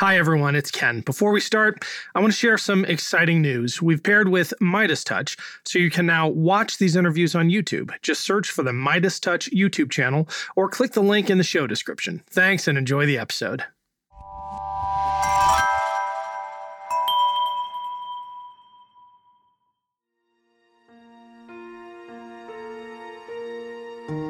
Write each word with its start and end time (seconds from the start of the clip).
Hi, 0.00 0.18
everyone, 0.18 0.56
it's 0.56 0.72
Ken. 0.72 1.02
Before 1.02 1.30
we 1.30 1.38
start, 1.38 1.84
I 2.16 2.20
want 2.20 2.32
to 2.32 2.36
share 2.36 2.58
some 2.58 2.84
exciting 2.86 3.40
news. 3.40 3.80
We've 3.80 4.02
paired 4.02 4.28
with 4.28 4.52
Midas 4.60 5.04
Touch, 5.04 5.36
so 5.64 5.78
you 5.78 5.88
can 5.88 6.04
now 6.04 6.26
watch 6.26 6.78
these 6.78 6.96
interviews 6.96 7.36
on 7.36 7.48
YouTube. 7.48 7.92
Just 8.02 8.22
search 8.22 8.50
for 8.50 8.64
the 8.64 8.72
Midas 8.72 9.20
Touch 9.20 9.48
YouTube 9.52 9.92
channel 9.92 10.28
or 10.56 10.68
click 10.68 10.94
the 10.94 11.00
link 11.00 11.30
in 11.30 11.38
the 11.38 11.44
show 11.44 11.68
description. 11.68 12.24
Thanks 12.28 12.66
and 12.66 12.76
enjoy 12.76 13.06
the 13.06 13.18
episode. 13.18 13.62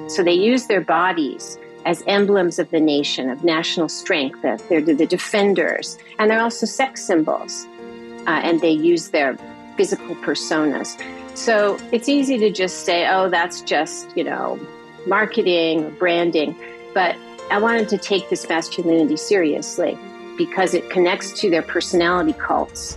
So 0.09 0.23
they 0.23 0.35
use 0.35 0.67
their 0.67 0.83
bodies 0.83 1.57
as 1.85 2.03
emblems 2.07 2.59
of 2.59 2.71
the 2.71 2.81
nation, 2.81 3.31
of 3.31 3.45
national 3.45 3.89
strength. 3.89 4.41
They're 4.43 4.81
the 4.81 5.07
defenders, 5.07 5.99
and 6.19 6.31
they're 6.31 6.41
also 6.41 6.67
sex 6.67 7.05
symbols, 7.05 7.67
uh, 8.27 8.41
and 8.43 8.61
they 8.61 8.71
use 8.71 9.09
their 9.09 9.37
physical 9.77 10.15
personas. 10.17 11.01
So 11.37 11.79
it's 11.93 12.09
easy 12.09 12.39
to 12.39 12.51
just 12.51 12.85
say, 12.85 13.09
oh, 13.09 13.29
that's 13.29 13.61
just, 13.61 14.17
you 14.17 14.25
know, 14.25 14.59
marketing 15.07 15.85
or 15.85 15.91
branding. 15.91 16.57
But 16.95 17.17
I 17.51 17.59
wanted 17.59 17.89
to 17.91 17.99
take 17.99 18.31
this 18.31 18.49
masculinity 18.49 19.17
seriously 19.17 19.99
because 20.39 20.75
it 20.75 20.89
connects 20.91 21.33
to 21.41 21.51
their 21.51 21.63
personality 21.63 22.35
cults. 22.35 22.97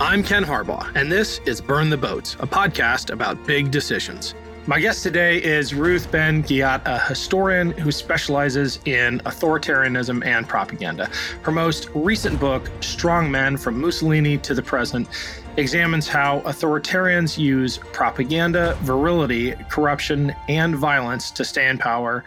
I'm 0.00 0.22
Ken 0.22 0.44
Harbaugh, 0.44 0.90
and 0.94 1.12
this 1.12 1.40
is 1.46 1.60
Burn 1.60 1.90
the 1.90 1.96
Boats, 1.96 2.34
a 2.40 2.46
podcast 2.46 3.10
about 3.12 3.46
big 3.46 3.70
decisions. 3.70 4.34
My 4.66 4.78
guest 4.78 5.02
today 5.02 5.42
is 5.42 5.74
Ruth 5.74 6.12
Ben 6.12 6.42
Ghiat, 6.42 6.82
a 6.84 6.98
historian 6.98 7.70
who 7.70 7.90
specializes 7.90 8.78
in 8.84 9.20
authoritarianism 9.20 10.24
and 10.24 10.46
propaganda. 10.46 11.10
Her 11.42 11.50
most 11.50 11.88
recent 11.94 12.38
book, 12.38 12.70
Strong 12.80 13.30
Men 13.30 13.56
From 13.56 13.80
Mussolini 13.80 14.36
to 14.38 14.54
the 14.54 14.62
Present, 14.62 15.08
examines 15.56 16.08
how 16.08 16.40
authoritarians 16.40 17.38
use 17.38 17.78
propaganda, 17.78 18.76
virility, 18.82 19.52
corruption, 19.70 20.34
and 20.46 20.76
violence 20.76 21.30
to 21.32 21.44
stay 21.44 21.66
in 21.66 21.78
power 21.78 22.22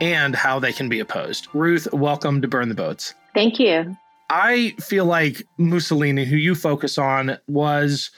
and 0.00 0.36
how 0.36 0.60
they 0.60 0.72
can 0.72 0.88
be 0.88 1.00
opposed. 1.00 1.48
Ruth, 1.52 1.92
welcome 1.92 2.40
to 2.42 2.48
Burn 2.48 2.68
the 2.68 2.76
Boats. 2.76 3.12
Thank 3.34 3.58
you. 3.58 3.96
I 4.30 4.70
feel 4.80 5.04
like 5.04 5.46
Mussolini, 5.58 6.24
who 6.26 6.36
you 6.36 6.54
focus 6.54 6.96
on, 6.96 7.38
was 7.48 8.12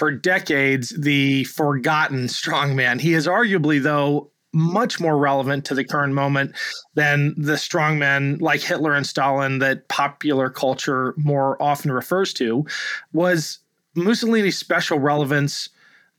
for 0.00 0.10
decades 0.10 0.94
the 0.98 1.44
forgotten 1.44 2.24
strongman. 2.24 2.98
He 2.98 3.12
is 3.12 3.26
arguably, 3.26 3.82
though, 3.82 4.30
much 4.54 4.98
more 4.98 5.18
relevant 5.18 5.66
to 5.66 5.74
the 5.74 5.84
current 5.84 6.14
moment 6.14 6.56
than 6.94 7.34
the 7.36 7.52
strongmen 7.52 8.40
like 8.40 8.62
Hitler 8.62 8.94
and 8.94 9.06
Stalin 9.06 9.58
that 9.58 9.88
popular 9.88 10.48
culture 10.48 11.12
more 11.18 11.62
often 11.62 11.92
refers 11.92 12.32
to. 12.32 12.64
Was 13.12 13.58
Mussolini's 13.94 14.56
special 14.56 14.98
relevance 14.98 15.68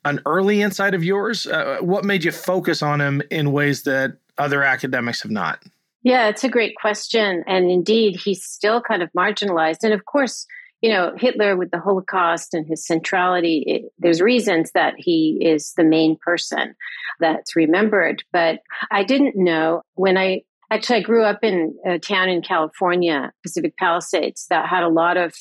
an 0.05 0.21
early 0.27 0.61
insight 0.61 0.93
of 0.93 1.03
yours? 1.03 1.47
Uh, 1.47 1.77
what 1.81 2.05
made 2.05 2.23
you 2.23 2.31
focus 2.31 2.83
on 2.83 3.01
him 3.01 3.23
in 3.31 3.51
ways 3.51 3.81
that 3.81 4.17
other 4.37 4.61
academics 4.61 5.23
have 5.23 5.31
not? 5.31 5.63
Yeah, 6.03 6.27
it's 6.27 6.43
a 6.43 6.49
great 6.49 6.75
question. 6.75 7.43
And 7.47 7.71
indeed, 7.71 8.15
he's 8.15 8.43
still 8.43 8.79
kind 8.79 9.01
of 9.01 9.09
marginalized. 9.17 9.79
And 9.81 9.91
of 9.91 10.05
course, 10.05 10.45
you 10.81 10.89
know, 10.89 11.13
Hitler 11.15 11.55
with 11.55 11.71
the 11.71 11.79
Holocaust 11.79 12.53
and 12.53 12.67
his 12.67 12.85
centrality, 12.85 13.63
it, 13.67 13.93
there's 13.99 14.21
reasons 14.21 14.71
that 14.73 14.95
he 14.97 15.37
is 15.41 15.73
the 15.77 15.83
main 15.83 16.17
person 16.17 16.75
that's 17.19 17.55
remembered. 17.55 18.23
But 18.33 18.59
I 18.89 19.03
didn't 19.03 19.35
know 19.35 19.83
when 19.93 20.17
I 20.17 20.41
actually 20.71 20.99
I 20.99 21.03
grew 21.03 21.23
up 21.23 21.43
in 21.43 21.75
a 21.85 21.99
town 21.99 22.29
in 22.29 22.41
California, 22.41 23.31
Pacific 23.43 23.77
Palisades, 23.77 24.47
that 24.49 24.67
had 24.67 24.83
a 24.83 24.89
lot 24.89 25.17
of 25.17 25.35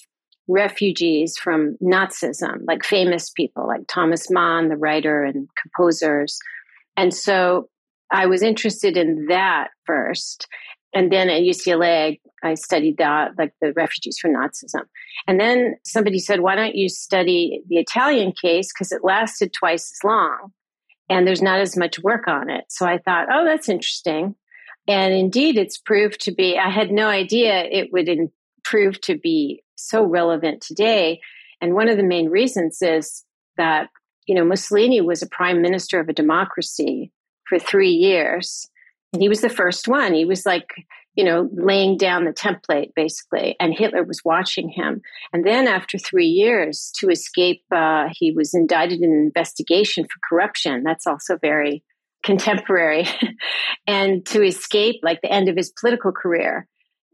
refugees 0.46 1.38
from 1.38 1.76
Nazism, 1.82 2.64
like 2.66 2.84
famous 2.84 3.30
people 3.30 3.66
like 3.66 3.86
Thomas 3.86 4.30
Mann, 4.30 4.68
the 4.68 4.76
writer 4.76 5.24
and 5.24 5.48
composers. 5.60 6.38
And 6.96 7.14
so 7.14 7.68
I 8.10 8.26
was 8.26 8.42
interested 8.42 8.96
in 8.96 9.26
that 9.28 9.68
first. 9.86 10.48
And 10.92 11.12
then 11.12 11.28
at 11.30 11.42
UCLA, 11.42 12.20
I 12.42 12.54
studied 12.54 12.98
that, 12.98 13.32
like 13.38 13.52
the 13.60 13.72
refugees 13.74 14.18
from 14.18 14.32
Nazism. 14.32 14.86
And 15.28 15.38
then 15.38 15.76
somebody 15.84 16.18
said, 16.18 16.40
why 16.40 16.56
don't 16.56 16.74
you 16.74 16.88
study 16.88 17.62
the 17.68 17.76
Italian 17.76 18.32
case? 18.32 18.72
Because 18.72 18.90
it 18.90 19.04
lasted 19.04 19.52
twice 19.52 19.92
as 19.92 20.04
long 20.04 20.52
and 21.10 21.26
there's 21.26 21.42
not 21.42 21.60
as 21.60 21.76
much 21.76 21.98
work 21.98 22.28
on 22.28 22.48
it. 22.48 22.64
So 22.68 22.86
I 22.86 22.98
thought, 22.98 23.26
oh, 23.30 23.44
that's 23.44 23.68
interesting. 23.68 24.36
And 24.86 25.12
indeed, 25.12 25.58
it's 25.58 25.76
proved 25.76 26.20
to 26.22 26.32
be, 26.32 26.56
I 26.56 26.70
had 26.70 26.92
no 26.92 27.08
idea 27.08 27.64
it 27.64 27.92
would 27.92 28.08
in, 28.08 28.30
prove 28.64 29.00
to 29.02 29.18
be 29.18 29.62
so 29.74 30.04
relevant 30.04 30.62
today. 30.62 31.20
And 31.60 31.74
one 31.74 31.88
of 31.88 31.96
the 31.96 32.04
main 32.04 32.30
reasons 32.30 32.78
is 32.80 33.24
that, 33.56 33.88
you 34.26 34.36
know, 34.36 34.44
Mussolini 34.44 35.00
was 35.00 35.20
a 35.20 35.28
prime 35.28 35.60
minister 35.60 35.98
of 35.98 36.08
a 36.08 36.14
democracy 36.14 37.12
for 37.48 37.58
three 37.58 37.90
years. 37.90 38.70
He 39.18 39.28
was 39.28 39.40
the 39.40 39.48
first 39.48 39.88
one. 39.88 40.14
He 40.14 40.24
was 40.24 40.46
like, 40.46 40.68
you 41.14 41.24
know, 41.24 41.48
laying 41.52 41.96
down 41.96 42.24
the 42.24 42.32
template 42.32 42.94
basically. 42.94 43.56
And 43.58 43.76
Hitler 43.76 44.04
was 44.04 44.22
watching 44.24 44.68
him. 44.68 45.02
And 45.32 45.44
then 45.44 45.66
after 45.66 45.98
three 45.98 46.26
years, 46.26 46.92
to 46.98 47.08
escape, 47.10 47.62
uh, 47.74 48.08
he 48.12 48.32
was 48.32 48.54
indicted 48.54 49.00
in 49.00 49.10
an 49.10 49.18
investigation 49.18 50.04
for 50.04 50.20
corruption. 50.28 50.84
That's 50.84 51.06
also 51.06 51.36
very 51.36 51.82
contemporary. 52.22 53.06
and 53.86 54.24
to 54.26 54.42
escape, 54.42 55.00
like 55.02 55.20
the 55.22 55.32
end 55.32 55.48
of 55.48 55.56
his 55.56 55.72
political 55.78 56.12
career, 56.12 56.68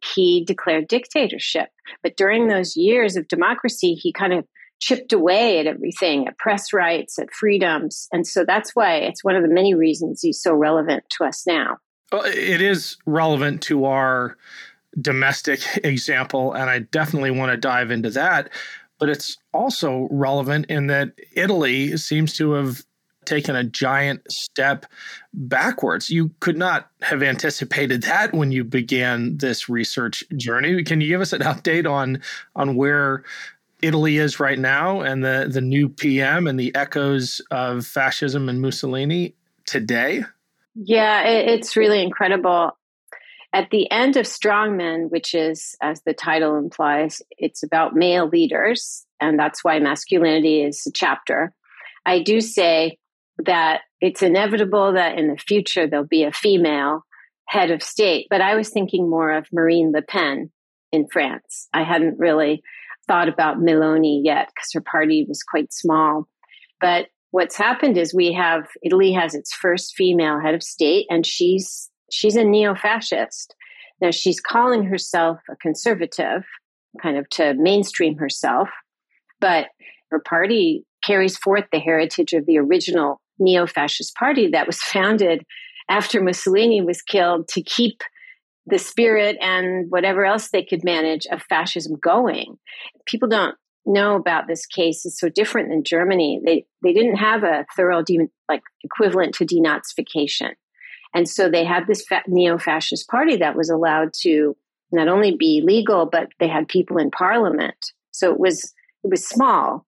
he 0.05 0.45
declared 0.45 0.89
dictatorship. 0.89 1.69
But 2.03 2.17
during 2.17 2.49
those 2.49 2.77
years 2.77 3.17
of 3.17 3.29
democracy, 3.29 3.95
he 3.95 4.13
kind 4.13 4.35
of 4.35 4.45
chipped 4.79 5.13
away 5.13 5.59
at 5.59 5.67
everything, 5.67 6.29
at 6.29 6.39
press 6.39 6.73
rights, 6.73 7.19
at 7.19 7.33
freedoms. 7.33 8.09
And 8.13 8.27
so 8.27 8.45
that's 8.45 8.73
why 8.75 8.97
it's 8.97 9.25
one 9.25 9.37
of 9.37 9.43
the 9.43 9.53
many 9.53 9.75
reasons 9.75 10.21
he's 10.21 10.43
so 10.43 10.53
relevant 10.53 11.05
to 11.17 11.25
us 11.25 11.47
now. 11.47 11.79
It 12.13 12.61
is 12.61 12.97
relevant 13.07 13.63
to 13.63 13.85
our 13.87 14.37
domestic 15.01 15.61
example, 15.85 16.53
and 16.53 16.71
I 16.71 16.81
definitely 16.81 17.31
want 17.31 17.53
to 17.53 17.57
dive 17.57 17.91
into 17.91 18.11
that. 18.11 18.51
But 18.99 19.11
it's 19.11 19.37
also 19.53 20.09
relevant 20.11 20.67
in 20.67 20.87
that 20.87 21.13
Italy 21.35 21.97
seems 21.99 22.35
to 22.39 22.53
have 22.53 22.83
taken 23.27 23.57
a 23.57 23.65
giant 23.65 24.23
step 24.31 24.87
backwards. 25.35 26.09
You 26.09 26.31
could 26.41 26.57
not 26.57 26.89
have 27.03 27.23
anticipated 27.23 28.03
that 28.05 28.33
when 28.33 28.53
you 28.53 28.65
began 28.65 29.37
this 29.37 29.69
research 29.69 30.25
journey. 30.37 30.83
Can 30.85 31.01
you 31.01 31.09
give 31.09 31.21
us 31.21 31.33
an 31.33 31.43
update 31.43 31.91
on 31.91 32.23
on 32.55 32.77
where 32.77 33.25
Italy 33.83 34.17
is 34.17 34.41
right 34.41 34.59
now 34.59 35.01
and 35.01 35.23
the 35.23 35.49
the 35.51 35.61
new 35.61 35.89
PM 35.89 36.47
and 36.47 36.59
the 36.59 36.75
echoes 36.75 37.43
of 37.51 37.85
fascism 37.85 38.49
and 38.49 38.63
Mussolini 38.63 39.35
today? 39.67 40.23
Yeah, 40.77 41.23
it, 41.23 41.49
it's 41.49 41.77
really 41.77 42.03
incredible. 42.03 42.73
At 43.53 43.71
the 43.71 43.91
end 43.91 44.17
of 44.17 44.27
Strongmen, 44.27 45.11
which 45.11 45.35
is, 45.35 45.75
as 45.83 46.03
the 46.03 46.13
title 46.13 46.59
implies, 46.59 47.23
it's 47.39 47.63
about 47.63 47.95
male 47.95 48.29
leaders, 48.29 49.07
and 49.21 49.39
that's 49.39 49.65
why 49.65 49.79
masculinity 49.79 50.63
is 50.63 50.87
a 50.87 50.93
chapter. 50.93 51.55
I 52.05 52.23
do 52.23 52.41
say 52.41 52.99
that 53.45 53.81
it's 54.01 54.23
inevitable 54.23 54.93
that 54.93 55.19
in 55.19 55.29
the 55.29 55.39
future 55.39 55.87
there'll 55.87 56.07
be 56.07 56.25
a 56.25 56.33
female 56.33 57.05
head 57.49 57.71
of 57.71 57.83
state, 57.83 58.27
but 58.29 58.43
I 58.43 58.57
was 58.57 58.69
thinking 58.69 59.09
more 59.09 59.33
of 59.33 59.47
Marine 59.53 59.93
Le 59.93 60.03
Pen 60.03 60.51
in 60.93 61.07
France. 61.11 61.69
I 61.73 61.85
hadn't 61.85 62.19
really 62.19 62.63
thought 63.07 63.29
about 63.29 63.59
Meloni 63.59 64.21
yet 64.23 64.49
because 64.49 64.71
her 64.75 64.81
party 64.81 65.25
was 65.27 65.43
quite 65.43 65.73
small. 65.73 66.29
But 66.81 67.07
what's 67.37 67.59
happened 67.59 67.99
is 67.99 68.15
we 68.15 68.33
have 68.33 68.67
Italy 68.83 69.13
has 69.13 69.35
its 69.35 69.53
first 69.53 69.95
female 69.95 70.41
head 70.41 70.55
of 70.55 70.63
state, 70.63 71.05
and 71.11 71.27
she's 71.27 71.91
she's 72.11 72.35
a 72.35 72.43
neo-fascist. 72.43 73.55
Now 74.01 74.11
she's 74.11 74.41
calling 74.41 74.85
herself 74.85 75.41
a 75.51 75.57
conservative, 75.57 76.45
kind 77.03 77.19
of 77.19 77.29
to 77.33 77.53
mainstream 77.53 78.17
herself, 78.17 78.71
but 79.39 79.67
her 80.11 80.19
party 80.19 80.87
carries 81.05 81.37
forth 81.37 81.65
the 81.71 81.79
heritage 81.79 82.33
of 82.33 82.47
the 82.47 82.57
original 82.57 83.21
neo-fascist 83.39 84.15
party 84.15 84.49
that 84.53 84.67
was 84.67 84.81
founded 84.95 85.43
after 85.91 86.23
Mussolini 86.23 86.81
was 86.81 87.03
killed 87.03 87.49
to 87.49 87.63
keep 87.63 88.01
the 88.65 88.79
spirit 88.79 89.37
and 89.43 89.91
whatever 89.91 90.25
else 90.25 90.49
they 90.49 90.65
could 90.65 90.83
manage 90.85 91.27
of 91.31 91.43
fascism 91.43 91.99
going. 92.03 92.57
People 93.05 93.29
don't 93.29 93.57
know 93.87 94.17
about 94.17 94.47
this 94.47 94.67
case 94.67 95.07
is 95.07 95.19
so 95.19 95.29
different 95.29 95.69
than 95.71 95.85
Germany. 95.85 96.41
They 96.45 96.67
they 96.83 96.93
didn't 96.93 97.17
have 97.17 97.45
a 97.45 97.67
thorough 97.77 98.03
de- 98.03 98.31
like 98.49 98.63
equivalent 98.83 99.35
to 99.37 99.47
denazification, 99.47 100.53
and 101.15 101.29
so 101.29 101.49
they 101.49 101.65
had 101.65 101.87
this 101.87 102.05
fa- 102.05 102.23
neo-fascist 102.27 103.09
party 103.09 103.37
that 103.37 103.57
was 103.57 103.71
allowed 103.71 104.13
to 104.23 104.57
not 104.93 105.09
only 105.09 105.37
be 105.37 105.63
legal, 105.65 106.07
but 106.07 106.29
they 106.39 106.49
had 106.49 106.69
people 106.69 106.99
in 106.99 107.11
parliament. 107.11 107.93
So 108.13 108.33
it 108.33 108.39
was 108.39 108.73
it 109.05 109.11
was 109.11 109.27
small. 109.27 109.87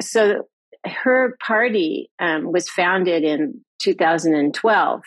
So 0.00 0.48
her 0.86 1.36
party 1.44 2.10
um, 2.18 2.52
was 2.52 2.68
founded 2.68 3.24
in 3.24 3.60
2012, 3.80 5.02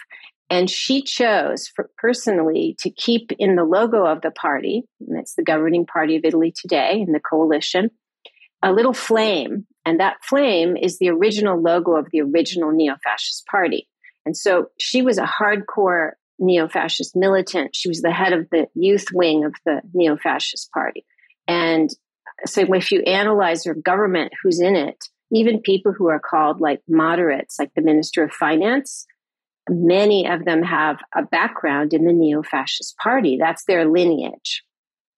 And 0.49 0.69
she 0.69 1.01
chose 1.01 1.67
for, 1.67 1.89
personally 1.97 2.75
to 2.79 2.89
keep 2.89 3.31
in 3.37 3.55
the 3.55 3.63
logo 3.63 4.05
of 4.05 4.21
the 4.21 4.31
party, 4.31 4.83
and 4.99 5.19
it's 5.19 5.35
the 5.35 5.43
governing 5.43 5.85
party 5.85 6.15
of 6.15 6.25
Italy 6.25 6.53
today 6.55 7.03
in 7.05 7.11
the 7.11 7.19
coalition, 7.19 7.91
a 8.63 8.71
little 8.71 8.93
flame. 8.93 9.65
And 9.85 9.99
that 9.99 10.17
flame 10.23 10.75
is 10.75 10.99
the 10.99 11.09
original 11.09 11.61
logo 11.61 11.95
of 11.95 12.07
the 12.11 12.21
original 12.21 12.71
neo 12.71 12.95
fascist 13.03 13.45
party. 13.47 13.87
And 14.25 14.35
so 14.35 14.67
she 14.79 15.01
was 15.01 15.17
a 15.17 15.23
hardcore 15.23 16.11
neo 16.39 16.67
fascist 16.67 17.15
militant. 17.15 17.75
She 17.75 17.87
was 17.87 18.01
the 18.01 18.11
head 18.11 18.33
of 18.33 18.49
the 18.51 18.67
youth 18.75 19.07
wing 19.13 19.45
of 19.45 19.53
the 19.65 19.81
neo 19.93 20.17
fascist 20.17 20.71
party. 20.71 21.05
And 21.47 21.89
so 22.45 22.65
if 22.73 22.91
you 22.91 23.01
analyze 23.01 23.63
her 23.65 23.73
government, 23.73 24.33
who's 24.43 24.59
in 24.59 24.75
it, 24.75 25.05
even 25.31 25.61
people 25.61 25.93
who 25.93 26.07
are 26.07 26.19
called 26.19 26.61
like 26.61 26.81
moderates, 26.87 27.57
like 27.59 27.73
the 27.75 27.81
Minister 27.81 28.23
of 28.23 28.31
Finance, 28.31 29.05
many 29.69 30.27
of 30.27 30.45
them 30.45 30.63
have 30.63 30.99
a 31.15 31.23
background 31.23 31.93
in 31.93 32.05
the 32.05 32.13
neo 32.13 32.43
fascist 32.43 32.95
party. 32.97 33.37
That's 33.39 33.65
their 33.65 33.85
lineage. 33.85 34.63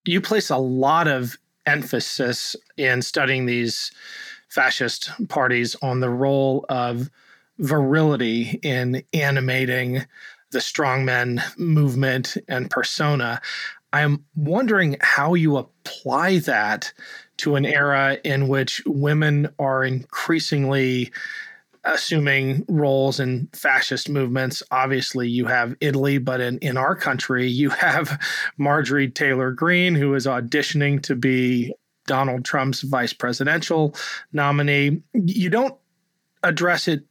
You 0.06 0.22
place 0.22 0.50
a 0.50 0.58
lot 0.58 1.08
of 1.08 1.38
emphasis 1.70 2.56
in 2.78 3.02
studying 3.02 3.46
these 3.46 3.92
fascist 4.50 5.12
parties 5.30 5.76
on 5.82 6.00
the 6.00 6.10
role 6.10 6.66
of 6.70 7.10
virility 7.60 8.60
in 8.64 9.04
animating 9.14 10.06
the 10.52 10.60
strongman 10.60 11.42
movement 11.58 12.36
and 12.48 12.72
persona. 12.72 13.40
I'm 13.94 14.26
wondering 14.36 14.98
how 15.02 15.36
you 15.36 15.58
apply 15.58 16.40
that 16.40 16.92
to 17.38 17.56
an 17.56 17.66
era 17.66 18.18
in 18.24 18.48
which 18.48 18.82
women 18.86 19.50
are 19.60 19.84
increasingly 19.84 21.12
assuming 21.94 22.66
roles 22.68 23.20
in 23.20 23.50
fascist 23.54 24.10
movements. 24.10 24.64
Obviously, 24.72 25.28
you 25.28 25.46
have 25.46 25.76
Italy, 25.82 26.18
but 26.18 26.42
in, 26.42 26.58
in 26.60 26.78
our 26.78 26.96
country, 26.96 27.48
you 27.48 27.70
have 27.70 28.20
Marjorie 28.58 29.10
Taylor 29.10 29.52
Greene, 29.52 29.96
who 29.96 30.14
is 30.16 30.26
auditioning 30.26 31.02
to 31.04 31.16
be 31.16 31.74
Donald 32.08 32.44
Trump's 32.46 32.82
vice 32.82 33.14
presidential 33.14 33.96
nominee. 34.34 35.02
You 35.14 35.50
don't 35.50 35.76
address 36.44 36.88
it 36.88 37.04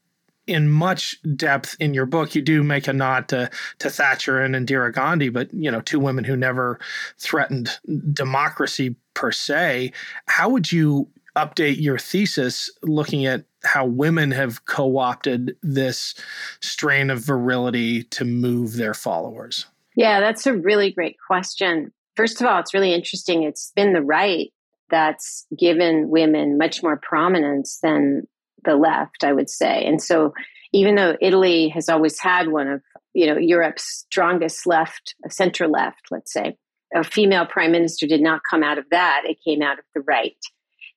in 0.47 0.69
much 0.69 1.17
depth 1.37 1.77
in 1.79 1.93
your 1.95 2.07
book. 2.07 2.35
You 2.35 2.43
do 2.43 2.63
make 2.63 2.89
a 2.89 2.93
nod 2.93 3.29
to 3.29 3.51
to 3.81 3.91
Thatcher 3.91 4.41
and 4.41 4.55
Indira 4.55 4.93
Gandhi, 4.93 5.29
but 5.29 5.53
you 5.53 5.71
know, 5.71 5.81
two 5.81 6.01
women 6.01 6.25
who 6.25 6.37
never 6.37 6.81
threatened 7.19 7.79
democracy 8.13 8.97
per 9.15 9.31
se. 9.31 9.93
How 10.27 10.49
would 10.49 10.73
you 10.73 11.09
update 11.37 11.81
your 11.81 11.99
thesis 11.99 12.71
looking 12.83 13.27
at 13.27 13.45
how 13.65 13.85
women 13.85 14.31
have 14.31 14.65
co-opted 14.65 15.57
this 15.63 16.15
strain 16.61 17.11
of 17.11 17.21
virility 17.21 18.05
to 18.05 18.25
move 18.25 18.77
their 18.77 18.95
followers? 18.95 19.67
Yeah, 19.97 20.21
that's 20.21 20.47
a 20.47 20.57
really 20.57 20.93
great 20.93 21.17
question. 21.27 21.93
First 22.17 22.41
of 22.41 22.47
all, 22.47 22.61
it's 22.61 22.75
really 22.75 22.95
interesting. 22.95 23.43
It's 23.43 23.73
been 23.75 23.93
the 23.93 24.03
right 24.03 24.53
that's 24.91 25.47
given 25.59 26.09
women 26.09 26.57
much 26.57 26.83
more 26.83 26.97
prominence 26.97 27.79
than 27.83 28.27
the 28.65 28.77
left, 28.77 29.25
I 29.25 29.33
would 29.33 29.51
say. 29.51 29.85
And 29.85 30.03
so 30.03 30.35
even 30.73 30.95
though 30.95 31.17
Italy 31.21 31.69
has 31.71 31.89
always 31.89 32.19
had 32.19 32.49
one 32.49 32.69
of, 32.69 32.83
you 33.13 33.27
know, 33.27 33.39
Europe's 33.39 33.85
strongest 33.85 34.67
left, 34.67 35.15
a 35.25 35.31
center 35.31 35.67
left, 35.67 36.09
let's 36.11 36.33
say, 36.33 36.57
a 36.95 37.05
female 37.05 37.47
prime 37.47 37.73
minister 37.73 38.07
did 38.07 38.21
not 38.21 38.41
come 38.49 38.63
out 38.63 38.79
of 38.79 38.85
that. 38.91 39.23
It 39.25 39.39
came 39.45 39.63
out 39.63 39.79
of 39.79 39.85
the 39.95 40.01
right. 40.03 40.37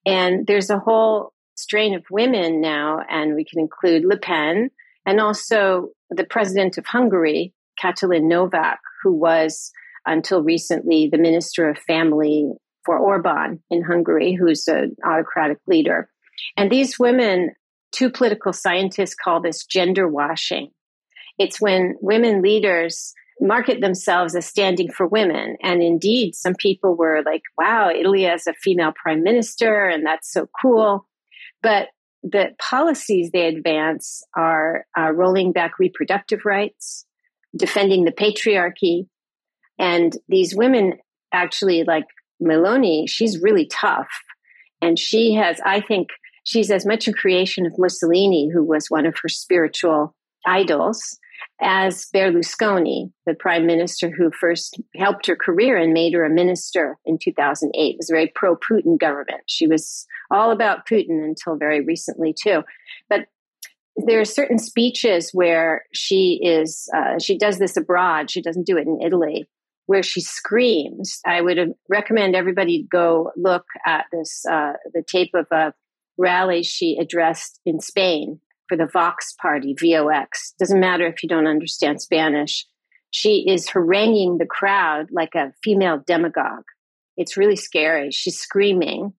And 0.05 0.47
there's 0.47 0.69
a 0.69 0.79
whole 0.79 1.33
strain 1.55 1.93
of 1.93 2.03
women 2.09 2.61
now, 2.61 2.99
and 3.09 3.35
we 3.35 3.45
can 3.45 3.59
include 3.59 4.05
Le 4.05 4.17
Pen 4.17 4.69
and 5.05 5.19
also 5.19 5.89
the 6.09 6.23
president 6.23 6.77
of 6.77 6.85
Hungary, 6.85 7.53
Katalin 7.81 8.27
Novak, 8.27 8.79
who 9.03 9.13
was 9.13 9.71
until 10.05 10.43
recently 10.43 11.09
the 11.11 11.17
minister 11.17 11.69
of 11.69 11.77
family 11.77 12.51
for 12.85 12.97
Orban 12.97 13.61
in 13.69 13.83
Hungary, 13.83 14.33
who's 14.33 14.67
an 14.67 14.95
autocratic 15.05 15.57
leader. 15.67 16.09
And 16.57 16.71
these 16.71 16.97
women, 16.97 17.51
two 17.91 18.09
political 18.09 18.53
scientists 18.53 19.15
call 19.15 19.41
this 19.41 19.65
gender 19.65 20.07
washing. 20.07 20.71
It's 21.37 21.61
when 21.61 21.95
women 22.01 22.41
leaders 22.41 23.13
market 23.39 23.81
themselves 23.81 24.35
as 24.35 24.45
standing 24.45 24.91
for 24.91 25.07
women. 25.07 25.57
And 25.63 25.81
indeed, 25.81 26.35
some 26.35 26.53
people 26.55 26.95
were 26.95 27.23
like, 27.25 27.41
wow, 27.57 27.89
Italy 27.89 28.23
has 28.23 28.45
a 28.47 28.53
female 28.53 28.93
prime 28.95 29.23
minister, 29.23 29.87
and 29.87 30.05
that's 30.05 30.31
so 30.31 30.47
cool. 30.61 31.07
But 31.63 31.89
the 32.23 32.55
policies 32.59 33.31
they 33.31 33.47
advance 33.47 34.23
are 34.35 34.85
uh, 34.97 35.11
rolling 35.11 35.51
back 35.51 35.79
reproductive 35.79 36.41
rights, 36.45 37.05
defending 37.55 38.05
the 38.05 38.11
patriarchy. 38.11 39.07
And 39.79 40.15
these 40.27 40.55
women 40.55 40.93
actually, 41.33 41.83
like 41.83 42.05
Meloni, 42.41 43.07
she's 43.07 43.41
really 43.41 43.65
tough. 43.65 44.09
And 44.81 44.97
she 44.97 45.33
has, 45.33 45.59
I 45.65 45.81
think, 45.81 46.09
she's 46.43 46.71
as 46.71 46.85
much 46.85 47.07
a 47.07 47.13
creation 47.13 47.65
of 47.65 47.77
Mussolini, 47.77 48.49
who 48.51 48.63
was 48.63 48.87
one 48.89 49.05
of 49.05 49.15
her 49.21 49.29
spiritual 49.29 50.15
idols, 50.45 51.19
as 51.61 52.07
Berlusconi, 52.13 53.11
the 53.25 53.35
prime 53.35 53.65
minister 53.65 54.09
who 54.09 54.31
first 54.31 54.79
helped 54.95 55.27
her 55.27 55.35
career 55.35 55.77
and 55.77 55.93
made 55.93 56.13
her 56.13 56.23
a 56.23 56.29
minister 56.29 56.97
in 57.05 57.17
2008. 57.21 57.71
It 57.79 57.97
was 57.97 58.09
a 58.09 58.13
very 58.13 58.31
pro 58.33 58.55
Putin 58.55 58.99
government. 58.99 59.41
She 59.47 59.67
was 59.67 60.05
all 60.31 60.51
about 60.51 60.87
Putin 60.87 61.23
until 61.23 61.55
very 61.55 61.81
recently, 61.81 62.33
too. 62.33 62.63
But 63.09 63.27
there 63.95 64.19
are 64.19 64.25
certain 64.25 64.57
speeches 64.57 65.31
where 65.31 65.83
she 65.93 66.39
is, 66.41 66.89
uh, 66.95 67.19
she 67.19 67.37
does 67.37 67.59
this 67.59 67.77
abroad, 67.77 68.31
she 68.31 68.41
doesn't 68.41 68.65
do 68.65 68.77
it 68.77 68.87
in 68.87 69.01
Italy. 69.01 69.47
Where 69.87 70.03
she 70.03 70.21
screams, 70.21 71.19
I 71.25 71.41
would 71.41 71.73
recommend 71.89 72.33
everybody 72.35 72.87
go 72.89 73.31
look 73.35 73.65
at 73.85 74.05
this 74.13 74.45
uh, 74.49 74.73
the 74.93 75.03
tape 75.05 75.31
of 75.33 75.47
a 75.51 75.73
rally 76.17 76.63
she 76.63 76.97
addressed 76.97 77.59
in 77.65 77.81
Spain 77.81 78.39
for 78.69 78.77
the 78.77 78.85
Vox 78.85 79.33
party, 79.33 79.75
VOX. 79.77 80.53
Doesn't 80.57 80.79
matter 80.79 81.05
if 81.07 81.21
you 81.21 81.27
don't 81.27 81.47
understand 81.47 82.01
Spanish. 82.01 82.65
She 83.09 83.43
is 83.49 83.67
haranguing 83.67 84.37
the 84.37 84.45
crowd 84.45 85.07
like 85.11 85.35
a 85.35 85.51
female 85.61 86.01
demagogue. 86.07 86.63
It's 87.17 87.35
really 87.35 87.57
scary. 87.57 88.11
She's 88.11 88.39
screaming. 88.39 89.11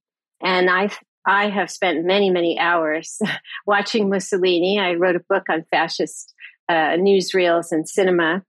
And 0.42 0.68
I 0.68 0.90
I 1.24 1.48
have 1.48 1.70
spent 1.70 2.04
many, 2.04 2.30
many 2.30 2.58
hours 2.58 3.20
watching 3.66 4.08
Mussolini. 4.08 4.80
I 4.80 4.94
wrote 4.94 5.16
a 5.16 5.24
book 5.28 5.44
on 5.48 5.64
fascist 5.70 6.34
uh, 6.68 6.96
newsreels 6.96 7.66
and 7.70 7.88
cinema. 7.88 8.42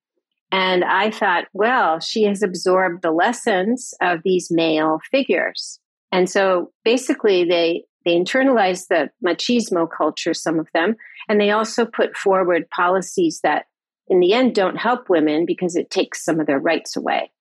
And 0.51 0.83
I 0.83 1.11
thought, 1.11 1.45
well, 1.53 1.99
she 1.99 2.23
has 2.23 2.43
absorbed 2.43 3.01
the 3.01 3.11
lessons 3.11 3.93
of 4.01 4.21
these 4.23 4.49
male 4.51 4.99
figures. 5.09 5.79
And 6.11 6.29
so 6.29 6.71
basically, 6.83 7.43
they 7.43 7.85
they 8.05 8.15
internalize 8.15 8.87
the 8.87 9.09
machismo 9.25 9.87
culture, 9.89 10.33
some 10.33 10.59
of 10.59 10.67
them, 10.73 10.95
and 11.29 11.39
they 11.39 11.51
also 11.51 11.85
put 11.85 12.17
forward 12.17 12.69
policies 12.69 13.39
that 13.43 13.65
in 14.07 14.19
the 14.19 14.33
end 14.33 14.53
don't 14.53 14.75
help 14.75 15.09
women 15.09 15.45
because 15.45 15.75
it 15.75 15.89
takes 15.89 16.23
some 16.23 16.39
of 16.39 16.45
their 16.45 16.59
rights 16.59 16.97
away. 16.97 17.31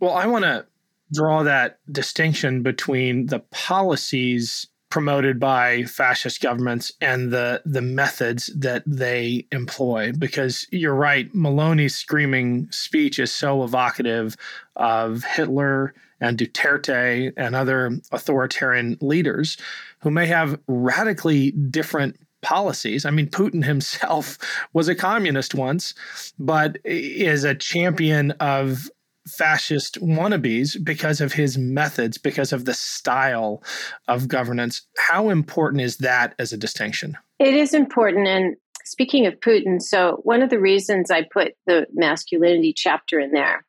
Well, 0.00 0.12
I 0.12 0.26
want 0.26 0.44
to 0.44 0.66
draw 1.12 1.42
that 1.42 1.78
distinction 1.90 2.62
between 2.62 3.26
the 3.26 3.40
policies 3.50 4.66
promoted 4.90 5.40
by 5.40 5.84
fascist 5.84 6.42
governments 6.42 6.92
and 7.00 7.30
the 7.30 7.62
the 7.64 7.80
methods 7.80 8.50
that 8.54 8.82
they 8.86 9.46
employ 9.50 10.12
because 10.18 10.66
you're 10.70 10.94
right 10.94 11.32
Meloni's 11.34 11.94
screaming 11.94 12.70
speech 12.70 13.18
is 13.18 13.32
so 13.32 13.64
evocative 13.64 14.36
of 14.76 15.24
Hitler 15.24 15.94
and 16.20 16.36
Duterte 16.36 17.32
and 17.38 17.56
other 17.56 17.98
authoritarian 18.12 18.98
leaders 19.00 19.56
who 20.00 20.10
may 20.10 20.26
have 20.26 20.60
radically 20.68 21.52
different 21.52 22.18
policies. 22.42 23.06
I 23.06 23.10
mean, 23.10 23.28
Putin 23.28 23.64
himself 23.64 24.36
was 24.74 24.88
a 24.88 24.94
communist 24.94 25.54
once, 25.54 25.94
but 26.38 26.78
is 26.84 27.44
a 27.44 27.54
champion 27.54 28.32
of 28.32 28.90
fascist 29.28 30.00
wannabes 30.00 30.76
because 30.82 31.20
of 31.20 31.32
his 31.32 31.56
methods, 31.56 32.18
because 32.18 32.52
of 32.52 32.64
the 32.64 32.74
style 32.74 33.62
of 34.08 34.28
governance. 34.28 34.82
How 34.98 35.28
important 35.28 35.82
is 35.82 35.98
that 35.98 36.34
as 36.38 36.52
a 36.52 36.56
distinction? 36.56 37.16
It 37.38 37.54
is 37.54 37.74
important. 37.74 38.26
And 38.26 38.56
speaking 38.84 39.26
of 39.26 39.40
Putin, 39.40 39.80
so 39.80 40.20
one 40.24 40.42
of 40.42 40.50
the 40.50 40.60
reasons 40.60 41.10
I 41.10 41.22
put 41.22 41.54
the 41.66 41.86
masculinity 41.92 42.72
chapter 42.76 43.18
in 43.18 43.32
there 43.32 43.64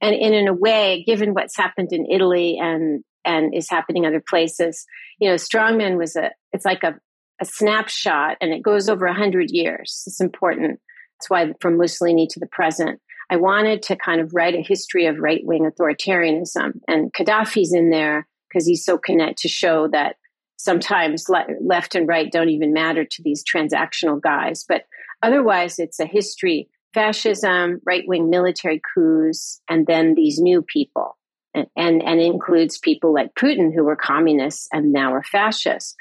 and, 0.00 0.14
in 0.14 0.48
a 0.48 0.52
way, 0.52 1.04
given 1.06 1.34
what's 1.34 1.56
happened 1.56 1.92
in 1.92 2.06
Italy 2.10 2.58
and 2.60 3.02
and 3.24 3.52
is 3.54 3.68
happening 3.68 4.06
other 4.06 4.22
places, 4.26 4.86
you 5.18 5.28
know, 5.28 5.34
strongman 5.34 5.98
was 5.98 6.14
a 6.14 6.30
it's 6.52 6.64
like 6.64 6.84
a, 6.84 6.94
a 7.40 7.44
snapshot 7.44 8.36
and 8.40 8.52
it 8.52 8.62
goes 8.62 8.88
over 8.88 9.06
a 9.06 9.14
hundred 9.14 9.50
years. 9.50 10.04
It's 10.06 10.20
important. 10.20 10.80
That's 11.18 11.30
why 11.30 11.52
from 11.60 11.76
Mussolini 11.76 12.28
to 12.28 12.40
the 12.40 12.46
present. 12.46 13.00
I 13.30 13.36
wanted 13.36 13.82
to 13.84 13.96
kind 13.96 14.20
of 14.20 14.34
write 14.34 14.54
a 14.54 14.62
history 14.62 15.06
of 15.06 15.18
right 15.18 15.44
wing 15.44 15.68
authoritarianism, 15.70 16.80
and 16.86 17.12
Gaddafi's 17.12 17.72
in 17.72 17.90
there 17.90 18.26
because 18.48 18.66
he's 18.66 18.84
so 18.84 18.98
connected 18.98 19.38
to 19.38 19.48
show 19.48 19.88
that 19.88 20.16
sometimes 20.56 21.28
le- 21.28 21.46
left 21.60 21.94
and 21.94 22.08
right 22.08 22.30
don't 22.30 22.50
even 22.50 22.72
matter 22.72 23.04
to 23.04 23.22
these 23.22 23.44
transactional 23.44 24.20
guys. 24.20 24.64
But 24.66 24.84
otherwise, 25.22 25.78
it's 25.78 26.00
a 26.00 26.06
history 26.06 26.68
fascism, 26.94 27.80
right 27.84 28.04
wing 28.06 28.30
military 28.30 28.80
coups, 28.94 29.60
and 29.68 29.86
then 29.86 30.14
these 30.14 30.38
new 30.38 30.62
people. 30.62 31.16
And, 31.54 31.66
and, 31.74 32.02
and 32.02 32.20
includes 32.20 32.78
people 32.78 33.14
like 33.14 33.34
Putin 33.34 33.74
who 33.74 33.84
were 33.84 33.96
communists 33.96 34.68
and 34.72 34.92
now 34.92 35.14
are 35.14 35.22
fascists. 35.22 35.94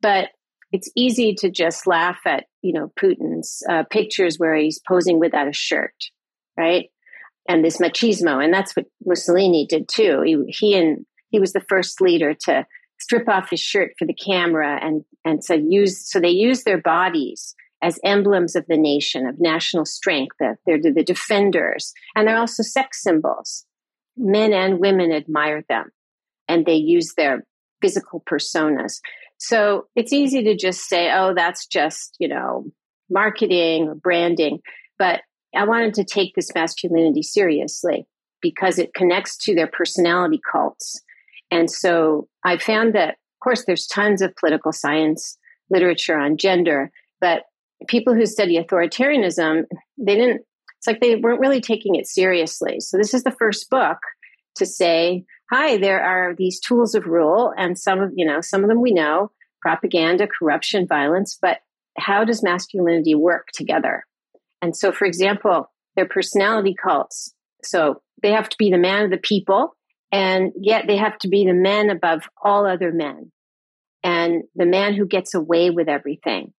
But 0.00 0.28
it's 0.74 0.90
easy 0.96 1.34
to 1.36 1.50
just 1.50 1.86
laugh 1.86 2.18
at 2.26 2.46
you 2.60 2.72
know 2.72 2.90
Putin's 3.00 3.62
uh, 3.70 3.84
pictures 3.90 4.38
where 4.38 4.56
he's 4.56 4.80
posing 4.86 5.20
without 5.20 5.46
a 5.46 5.52
shirt, 5.52 5.94
right? 6.56 6.90
And 7.48 7.64
this 7.64 7.78
machismo, 7.78 8.42
and 8.42 8.52
that's 8.52 8.74
what 8.74 8.86
Mussolini 9.04 9.66
did 9.68 9.88
too. 9.88 10.22
He, 10.24 10.44
he 10.48 10.78
and 10.78 11.04
he 11.30 11.40
was 11.40 11.52
the 11.52 11.64
first 11.68 12.00
leader 12.00 12.34
to 12.44 12.66
strip 12.98 13.28
off 13.28 13.50
his 13.50 13.60
shirt 13.60 13.92
for 13.98 14.06
the 14.06 14.14
camera 14.14 14.78
and 14.80 15.04
and 15.24 15.44
so 15.44 15.54
use 15.54 16.10
so 16.10 16.20
they 16.20 16.30
use 16.30 16.62
their 16.62 16.80
bodies 16.80 17.54
as 17.82 17.98
emblems 18.04 18.56
of 18.56 18.64
the 18.68 18.78
nation 18.78 19.26
of 19.26 19.40
national 19.40 19.84
strength 19.84 20.36
they're 20.38 20.80
the 20.80 21.04
defenders 21.04 21.92
and 22.14 22.26
they're 22.26 22.38
also 22.38 22.62
sex 22.62 23.02
symbols 23.02 23.66
men 24.16 24.52
and 24.52 24.78
women 24.78 25.12
admire 25.12 25.64
them 25.68 25.90
and 26.46 26.64
they 26.64 26.76
use 26.76 27.14
their 27.16 27.44
physical 27.82 28.22
personas 28.24 29.00
so 29.38 29.88
it's 29.94 30.12
easy 30.12 30.44
to 30.44 30.56
just 30.56 30.88
say, 30.88 31.10
oh, 31.12 31.34
that's 31.34 31.66
just, 31.66 32.16
you 32.18 32.28
know, 32.28 32.66
marketing 33.10 33.88
or 33.88 33.94
branding. 33.94 34.60
But 34.98 35.20
I 35.56 35.64
wanted 35.64 35.94
to 35.94 36.04
take 36.04 36.34
this 36.34 36.54
masculinity 36.54 37.22
seriously 37.22 38.06
because 38.40 38.78
it 38.78 38.94
connects 38.94 39.36
to 39.38 39.54
their 39.54 39.66
personality 39.66 40.40
cults. 40.50 41.00
And 41.50 41.70
so 41.70 42.28
I 42.44 42.58
found 42.58 42.94
that, 42.94 43.10
of 43.10 43.40
course, 43.42 43.64
there's 43.64 43.86
tons 43.86 44.22
of 44.22 44.36
political 44.36 44.72
science 44.72 45.38
literature 45.70 46.18
on 46.18 46.36
gender, 46.36 46.90
but 47.20 47.44
people 47.88 48.14
who 48.14 48.26
study 48.26 48.62
authoritarianism, 48.62 49.64
they 49.98 50.16
didn't, 50.16 50.42
it's 50.78 50.86
like 50.86 51.00
they 51.00 51.16
weren't 51.16 51.40
really 51.40 51.60
taking 51.60 51.94
it 51.94 52.06
seriously. 52.06 52.80
So 52.80 52.96
this 52.96 53.14
is 53.14 53.22
the 53.22 53.30
first 53.30 53.70
book 53.70 53.98
to 54.56 54.66
say, 54.66 55.24
hi, 55.50 55.76
there 55.76 56.02
are 56.02 56.34
these 56.36 56.60
tools 56.60 56.94
of 56.94 57.06
rule, 57.06 57.52
and 57.56 57.78
some 57.78 58.00
of 58.00 58.12
you 58.14 58.26
know 58.26 58.40
some 58.40 58.62
of 58.62 58.68
them 58.68 58.80
we 58.80 58.92
know 58.92 59.30
propaganda, 59.62 60.26
corruption, 60.26 60.86
violence, 60.86 61.38
but 61.40 61.58
how 61.96 62.24
does 62.24 62.42
masculinity 62.42 63.14
work 63.14 63.48
together? 63.54 64.04
And 64.64 64.74
so, 64.74 64.92
for 64.92 65.04
example, 65.04 65.70
their 65.94 66.08
personality 66.08 66.74
cults. 66.74 67.34
So 67.62 68.00
they 68.22 68.32
have 68.32 68.48
to 68.48 68.56
be 68.58 68.70
the 68.70 68.78
man 68.78 69.04
of 69.04 69.10
the 69.10 69.18
people, 69.18 69.76
and 70.10 70.52
yet 70.58 70.86
they 70.86 70.96
have 70.96 71.18
to 71.18 71.28
be 71.28 71.44
the 71.44 71.52
men 71.52 71.90
above 71.90 72.22
all 72.42 72.66
other 72.66 72.90
men, 72.90 73.30
and 74.02 74.44
the 74.56 74.64
man 74.64 74.94
who 74.94 75.06
gets 75.06 75.34
away 75.34 75.68
with 75.68 75.86
everything. 75.86 76.54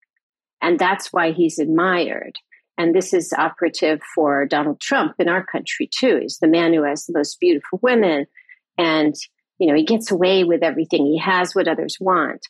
And 0.61 0.77
that's 0.77 1.11
why 1.11 1.31
he's 1.31 1.57
admired. 1.57 2.37
And 2.77 2.93
this 2.93 3.11
is 3.11 3.33
operative 3.35 4.01
for 4.13 4.45
Donald 4.45 4.79
Trump 4.79 5.15
in 5.17 5.27
our 5.27 5.43
country 5.43 5.89
too. 5.91 6.19
He's 6.21 6.37
the 6.37 6.47
man 6.47 6.73
who 6.73 6.83
has 6.83 7.05
the 7.05 7.17
most 7.17 7.39
beautiful 7.39 7.79
women 7.81 8.27
and 8.77 9.15
you 9.57 9.67
know, 9.67 9.75
he 9.75 9.85
gets 9.85 10.11
away 10.11 10.43
with 10.43 10.61
everything. 10.61 11.05
He 11.07 11.17
has 11.17 11.55
what 11.55 11.67
others 11.67 11.97
want. 11.99 12.45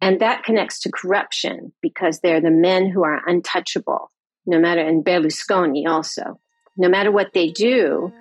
And 0.00 0.20
that 0.20 0.44
connects 0.44 0.78
to 0.80 0.92
corruption 0.92 1.72
because 1.82 2.20
they're 2.20 2.40
the 2.40 2.50
men 2.50 2.88
who 2.88 3.02
are 3.02 3.26
untouchable, 3.26 4.10
no 4.46 4.58
matter, 4.58 4.80
and 4.80 5.04
Berlusconi 5.04 5.86
also. 5.86 6.40
No 6.76 6.88
matter 6.88 7.10
what 7.10 7.32
they 7.34 7.50
do, 7.50 8.12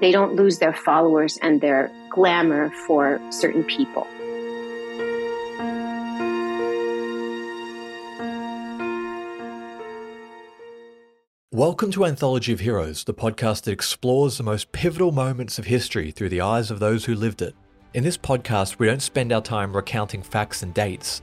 they 0.00 0.12
don't 0.12 0.36
lose 0.36 0.58
their 0.58 0.74
followers 0.74 1.38
and 1.42 1.60
their 1.60 1.90
glamour 2.10 2.70
for 2.86 3.20
certain 3.30 3.64
people. 3.64 4.06
Welcome 11.52 11.90
to 11.92 12.04
Anthology 12.04 12.52
of 12.52 12.60
Heroes, 12.60 13.04
the 13.04 13.14
podcast 13.14 13.62
that 13.62 13.72
explores 13.72 14.36
the 14.36 14.44
most 14.44 14.72
pivotal 14.72 15.10
moments 15.10 15.58
of 15.58 15.64
history 15.64 16.10
through 16.10 16.28
the 16.28 16.42
eyes 16.42 16.70
of 16.70 16.80
those 16.80 17.06
who 17.06 17.14
lived 17.14 17.40
it. 17.40 17.54
In 17.94 18.04
this 18.04 18.18
podcast, 18.18 18.78
we 18.78 18.86
don't 18.86 19.00
spend 19.00 19.32
our 19.32 19.40
time 19.40 19.74
recounting 19.74 20.22
facts 20.22 20.62
and 20.62 20.74
dates. 20.74 21.22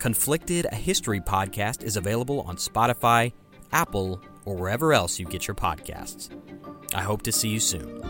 Conflicted, 0.00 0.66
a 0.72 0.74
history 0.74 1.20
podcast, 1.20 1.82
is 1.82 1.98
available 1.98 2.40
on 2.40 2.56
Spotify, 2.56 3.34
Apple, 3.70 4.18
or 4.46 4.56
wherever 4.56 4.94
else 4.94 5.20
you 5.20 5.26
get 5.26 5.46
your 5.46 5.54
podcasts. 5.54 6.30
I 6.94 7.02
hope 7.02 7.20
to 7.24 7.30
see 7.30 7.50
you 7.50 7.60
soon. 7.60 8.00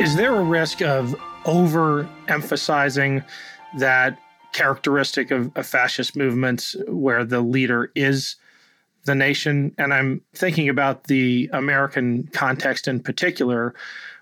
Is 0.00 0.14
there 0.14 0.32
a 0.32 0.44
risk 0.44 0.80
of 0.80 1.16
overemphasizing 1.44 3.24
that 3.78 4.16
characteristic 4.56 5.30
of, 5.30 5.54
of 5.54 5.66
fascist 5.66 6.16
movements 6.16 6.74
where 6.88 7.24
the 7.24 7.42
leader 7.42 7.92
is 7.94 8.36
the 9.04 9.14
nation? 9.14 9.74
And 9.76 9.92
I'm 9.92 10.22
thinking 10.34 10.70
about 10.70 11.04
the 11.04 11.50
American 11.52 12.28
context 12.32 12.88
in 12.88 13.00
particular, 13.00 13.74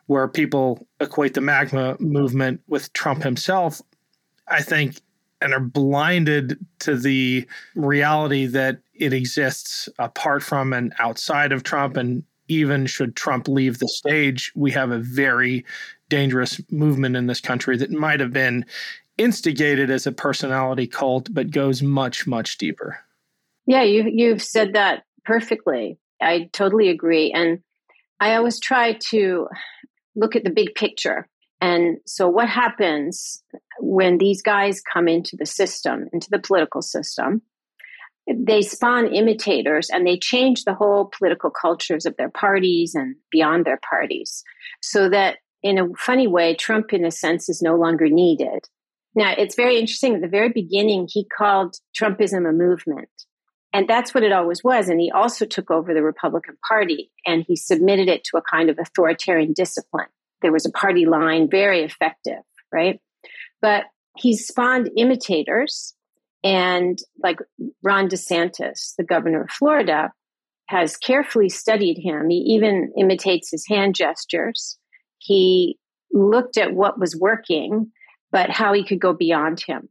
where 0.07 0.27
people 0.27 0.87
equate 0.99 1.35
the 1.35 1.41
MAGA 1.41 1.99
movement 2.01 2.61
with 2.67 2.93
Trump 2.93 3.23
himself. 3.23 3.81
I 4.49 4.61
think 4.61 4.97
and 5.41 5.55
are 5.55 5.61
blinded 5.61 6.59
to 6.81 6.97
the 6.97 7.47
reality 7.77 8.47
that 8.47 8.81
it 8.95 9.13
exists 9.13 9.89
apart 10.01 10.43
from 10.43 10.73
and 10.73 10.93
outside 10.99 11.53
of 11.53 11.63
Trump. 11.63 11.97
And 11.97 12.25
even 12.49 12.87
should 12.87 13.15
Trump 13.15 13.47
leave 13.47 13.79
the 13.79 13.89
stage, 13.89 14.51
we 14.57 14.73
have 14.73 14.91
a 14.91 14.99
very 14.99 15.65
dangerous 16.09 16.61
movement 16.71 17.15
in 17.15 17.27
this 17.27 17.41
country 17.41 17.77
that 17.77 17.91
might 17.91 18.21
have 18.21 18.33
been 18.33 18.65
instigated 19.19 19.91
as 19.91 20.07
a 20.07 20.13
personality 20.13 20.87
cult, 20.87 21.33
but 21.33 21.51
goes 21.51 21.83
much, 21.83 22.27
much 22.27 22.59
deeper. 22.59 22.99
Yeah, 23.67 23.83
you, 23.83 24.11
you've 24.13 24.43
said 24.43 24.75
that 24.75 25.05
perfectly. 25.25 25.99
I 26.21 26.51
totally 26.53 26.89
agree. 26.89 27.33
And 27.33 27.61
I 28.21 28.35
always 28.35 28.61
try 28.61 28.99
to 29.11 29.49
look 30.15 30.37
at 30.37 30.45
the 30.45 30.51
big 30.51 30.75
picture. 30.75 31.29
And 31.61 31.99
so, 32.07 32.29
what 32.29 32.49
happens 32.49 33.43
when 33.81 34.19
these 34.19 34.43
guys 34.43 34.83
come 34.83 35.09
into 35.09 35.37
the 35.37 35.47
system, 35.47 36.09
into 36.13 36.29
the 36.31 36.39
political 36.39 36.83
system? 36.83 37.43
They 38.27 38.63
spawn 38.63 39.15
imitators 39.15 39.91
and 39.91 40.07
they 40.07 40.19
change 40.19 40.65
the 40.65 40.75
whole 40.75 41.11
political 41.17 41.51
cultures 41.51 42.07
of 42.07 42.17
their 42.17 42.31
parties 42.31 42.95
and 42.95 43.17
beyond 43.31 43.65
their 43.65 43.81
parties. 43.89 44.43
So 44.83 45.11
that, 45.11 45.39
in 45.63 45.79
a 45.79 45.89
funny 45.99 46.27
way, 46.27 46.55
Trump, 46.55 46.93
in 46.93 47.05
a 47.05 47.11
sense, 47.11 47.49
is 47.49 47.63
no 47.63 47.77
longer 47.77 48.09
needed. 48.09 48.67
Now, 49.15 49.35
it's 49.37 49.55
very 49.55 49.79
interesting. 49.79 50.15
At 50.15 50.21
the 50.21 50.29
very 50.29 50.49
beginning, 50.49 51.09
he 51.11 51.27
called 51.27 51.77
Trumpism 51.99 52.49
a 52.49 52.53
movement. 52.53 53.09
And 53.73 53.89
that's 53.89 54.15
what 54.15 54.23
it 54.23 54.33
always 54.33 54.63
was. 54.63 54.89
And 54.89 55.01
he 55.01 55.11
also 55.11 55.45
took 55.47 55.71
over 55.71 55.95
the 55.95 56.03
Republican 56.03 56.57
Party 56.67 57.11
and 57.27 57.45
he 57.47 57.57
submitted 57.57 58.09
it 58.09 58.23
to 58.25 58.37
a 58.37 58.43
kind 58.43 58.71
of 58.71 58.79
authoritarian 58.79 59.53
discipline. 59.53 60.07
There 60.43 60.53
was 60.53 60.65
a 60.65 60.71
party 60.71 61.07
line, 61.07 61.49
very 61.51 61.83
effective, 61.83 62.43
right? 62.73 63.01
But 63.61 63.85
he 64.17 64.37
spawned 64.37 64.91
imitators. 64.97 65.95
And 66.45 66.99
like 67.23 67.39
Ron 67.83 68.09
DeSantis, 68.09 68.95
the 68.97 69.05
governor 69.05 69.43
of 69.43 69.51
Florida, 69.51 70.13
has 70.69 70.97
carefully 70.97 71.49
studied 71.49 71.99
him. 71.99 72.29
He 72.31 72.37
even 72.55 72.93
imitates 72.97 73.51
his 73.51 73.67
hand 73.67 73.95
gestures. 73.95 74.79
He 75.19 75.79
looked 76.13 76.59
at 76.59 76.75
what 76.75 76.99
was 76.99 77.17
working, 77.17 77.91
but 78.35 78.51
how 78.51 78.73
he 78.73 78.85
could 78.85 79.01
go 79.01 79.13
beyond 79.13 79.63
him. 79.65 79.89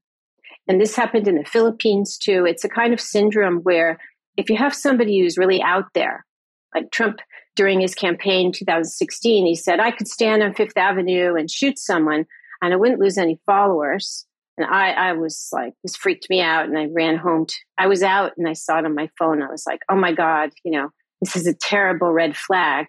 And 0.68 0.80
this 0.80 0.98
happened 0.98 1.30
in 1.30 1.36
the 1.36 1.46
Philippines 1.46 2.18
too. 2.18 2.46
It's 2.46 2.66
a 2.66 2.70
kind 2.70 2.94
of 2.94 3.00
syndrome 3.00 3.60
where 3.60 3.98
if 4.36 4.50
you 4.50 4.58
have 4.58 4.76
somebody 4.76 5.20
who's 5.20 5.38
really 5.38 5.62
out 5.62 5.86
there, 5.94 6.26
like 6.76 6.92
Trump 6.92 7.20
during 7.56 7.80
his 7.80 7.96
campaign 7.96 8.52
2016, 8.52 9.46
he 9.46 9.56
said, 9.56 9.80
I 9.80 9.92
could 9.92 10.10
stand 10.10 10.44
on 10.44 10.54
Fifth 10.54 10.78
Avenue 10.78 11.36
and 11.36 11.50
shoot 11.50 11.80
someone 11.80 12.26
and 12.62 12.74
I 12.74 12.76
wouldn't 12.76 13.00
lose 13.00 13.18
any 13.18 13.40
followers. 13.46 14.26
And 14.58 14.68
I, 14.68 14.92
I 14.92 15.14
was 15.14 15.48
like, 15.54 15.74
this 15.82 15.96
freaked 15.96 16.30
me 16.30 16.42
out. 16.42 16.66
And 16.66 16.78
I 16.78 16.88
ran 16.92 17.16
home. 17.16 17.46
To, 17.46 17.56
I 17.78 17.88
was 17.88 18.04
out 18.04 18.34
and 18.38 18.46
I 18.46 18.54
saw 18.54 18.78
it 18.78 18.86
on 18.86 18.94
my 18.94 19.10
phone. 19.18 19.42
I 19.42 19.50
was 19.50 19.64
like, 19.66 19.80
oh 19.90 19.96
my 19.96 20.12
God, 20.12 20.50
you 20.66 20.72
know, 20.72 20.90
this 21.22 21.38
is 21.38 21.48
a 21.48 21.54
terrible 21.54 22.12
red 22.12 22.36
flag. 22.36 22.88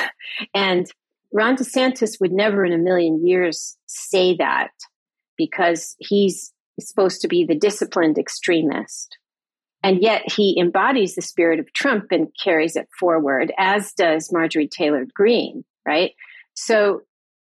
and 0.54 0.86
Ron 1.30 1.56
DeSantis 1.56 2.18
would 2.20 2.32
never 2.32 2.64
in 2.64 2.72
a 2.72 2.78
million 2.78 3.26
years 3.26 3.76
say 3.86 4.36
that 4.36 4.70
because 5.36 5.96
he's 5.98 6.52
supposed 6.80 7.20
to 7.22 7.28
be 7.28 7.44
the 7.44 7.54
disciplined 7.54 8.18
extremist. 8.18 9.16
And 9.82 10.02
yet 10.02 10.32
he 10.32 10.58
embodies 10.58 11.14
the 11.14 11.22
spirit 11.22 11.60
of 11.60 11.72
Trump 11.72 12.06
and 12.10 12.28
carries 12.42 12.74
it 12.74 12.88
forward, 12.98 13.52
as 13.58 13.92
does 13.92 14.32
Marjorie 14.32 14.68
Taylor 14.68 15.04
Greene, 15.14 15.64
right? 15.86 16.12
So 16.54 17.02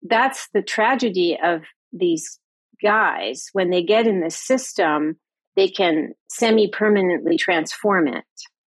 that's 0.03 0.49
the 0.55 0.63
tragedy 0.63 1.37
of 1.43 1.63
these 1.93 2.39
guys. 2.83 3.49
When 3.53 3.71
they 3.71 3.83
get 3.83 4.07
in 4.07 4.21
the 4.21 4.31
system, 4.31 5.19
they 5.57 5.69
can 5.69 6.15
semi 6.29 6.71
permanently 6.71 7.37
transform 7.37 8.09
it. 8.09 8.25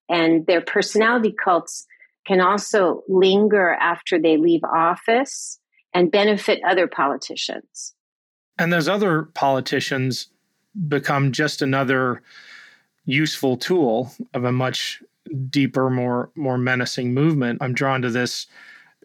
And 0.10 0.46
their 0.46 0.62
personality 0.62 1.34
cults 1.34 1.86
can 2.28 2.42
also 2.42 3.04
linger 3.08 3.74
after 3.74 4.20
they 4.20 4.38
leave 4.38 4.64
office 4.64 5.60
and 5.94 6.12
benefit 6.12 6.60
other 6.68 6.88
politicians. 6.88 7.94
And 8.58 8.72
those 8.72 8.88
other 8.88 9.24
politicians 9.24 10.28
become 10.88 11.32
just 11.32 11.62
another 11.62 12.22
useful 13.06 13.58
tool 13.58 14.12
of 14.34 14.44
a 14.44 14.52
much 14.52 15.02
deeper, 15.50 15.90
more 15.90 16.30
more 16.36 16.58
menacing 16.58 17.14
movement. 17.14 17.62
I'm 17.62 17.74
drawn 17.74 18.02
to 18.02 18.10
this 18.10 18.48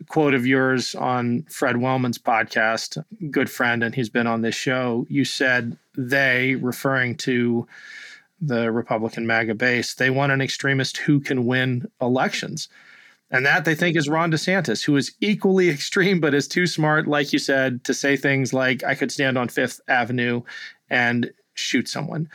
quote 0.08 0.34
of 0.34 0.46
yours 0.46 0.94
on 0.94 1.42
Fred 1.44 1.76
Wellman's 1.76 2.18
podcast, 2.18 3.02
good 3.30 3.50
friend, 3.50 3.82
and 3.82 3.94
he's 3.94 4.08
been 4.08 4.26
on 4.26 4.42
this 4.42 4.54
show. 4.54 5.06
You 5.08 5.24
said 5.24 5.76
they, 5.96 6.54
referring 6.56 7.16
to 7.16 7.66
the 8.40 8.70
Republican 8.70 9.26
MAGA 9.26 9.54
base, 9.54 9.94
they 9.94 10.10
want 10.10 10.32
an 10.32 10.40
extremist 10.40 10.98
who 10.98 11.18
can 11.20 11.46
win 11.46 11.90
elections. 12.00 12.68
And 13.30 13.44
that 13.44 13.64
they 13.64 13.74
think 13.74 13.96
is 13.96 14.08
Ron 14.08 14.32
DeSantis, 14.32 14.84
who 14.84 14.96
is 14.96 15.14
equally 15.20 15.68
extreme, 15.70 16.20
but 16.20 16.34
is 16.34 16.48
too 16.48 16.66
smart, 16.66 17.06
like 17.06 17.32
you 17.32 17.38
said, 17.38 17.84
to 17.84 17.94
say 17.94 18.16
things 18.16 18.52
like, 18.52 18.82
I 18.84 18.94
could 18.94 19.12
stand 19.12 19.36
on 19.36 19.48
Fifth 19.48 19.80
Avenue 19.88 20.42
and 20.88 21.30
shoot 21.54 21.88
someone. 21.88 22.28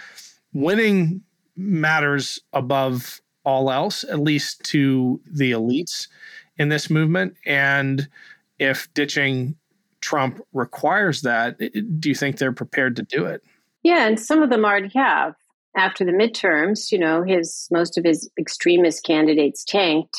Winning 0.54 1.22
matters 1.56 2.40
above 2.52 3.22
all 3.46 3.72
else, 3.72 4.04
at 4.04 4.20
least 4.20 4.64
to 4.64 5.20
the 5.32 5.52
elites 5.52 6.08
in 6.58 6.70
this 6.70 6.90
movement. 6.90 7.36
And 7.46 8.08
if 8.60 8.94
ditching 8.94 9.56
Trump 10.02 10.42
requires 10.54 11.22
that, 11.22 11.58
do 12.00 12.10
you 12.10 12.16
think 12.16 12.38
they're 12.38 12.54
prepared 12.54 12.96
to 12.98 13.04
do 13.04 13.26
it? 13.26 13.42
Yeah, 13.84 14.08
and 14.08 14.20
some 14.20 14.42
of 14.42 14.50
them 14.50 14.66
already 14.66 14.92
have. 14.96 15.36
After 15.76 16.06
the 16.06 16.12
midterms, 16.12 16.92
you 16.92 17.00
know, 17.00 17.24
his 17.24 17.68
most 17.72 17.98
of 17.98 18.06
his 18.06 18.30
extremist 18.38 19.04
candidates 19.04 19.64
tanked. 19.64 20.16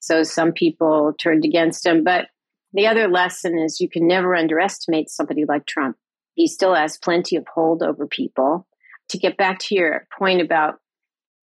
So 0.00 0.22
some 0.22 0.52
people 0.52 1.12
turned 1.18 1.44
against 1.44 1.84
him. 1.84 2.04
But 2.04 2.26
the 2.72 2.86
other 2.86 3.08
lesson 3.08 3.58
is 3.58 3.80
you 3.80 3.88
can 3.88 4.06
never 4.06 4.34
underestimate 4.34 5.10
somebody 5.10 5.44
like 5.46 5.66
Trump 5.66 5.96
he 6.38 6.46
still 6.46 6.72
has 6.72 6.96
plenty 6.96 7.34
of 7.34 7.44
hold 7.52 7.82
over 7.82 8.06
people. 8.06 8.64
To 9.08 9.18
get 9.18 9.36
back 9.36 9.58
to 9.58 9.74
your 9.74 10.06
point 10.16 10.40
about 10.40 10.76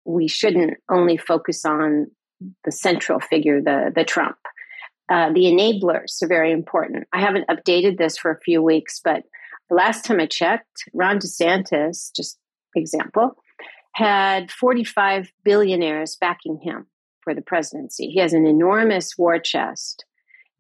we 0.05 0.29
shouldn't 0.29 0.75
only 0.89 1.17
focus 1.17 1.65
on 1.65 2.13
the 2.65 2.71
central 2.71 3.19
figure, 3.19 3.61
the 3.61 3.91
the 3.95 4.05
Trump. 4.05 4.37
Uh, 5.11 5.33
the 5.33 5.47
enablers 5.47 6.23
are 6.23 6.29
very 6.29 6.53
important. 6.53 7.09
I 7.13 7.21
haven't 7.21 7.49
updated 7.49 7.99
this 7.99 8.17
for 8.17 8.31
a 8.31 8.41
few 8.41 8.63
weeks, 8.63 9.01
but 9.03 9.25
the 9.69 9.75
last 9.75 10.05
time 10.05 10.21
I 10.21 10.27
checked, 10.27 10.85
Ron 10.95 11.19
DeSantis, 11.19 12.11
just 12.15 12.39
example, 12.77 13.37
had 13.95 14.53
45 14.53 15.33
billionaires 15.45 16.17
backing 16.21 16.61
him 16.63 16.87
for 17.25 17.35
the 17.35 17.43
presidency. 17.43 18.09
He 18.09 18.21
has 18.21 18.33
an 18.35 18.47
enormous 18.47 19.17
war 19.19 19.39
chest. 19.39 20.05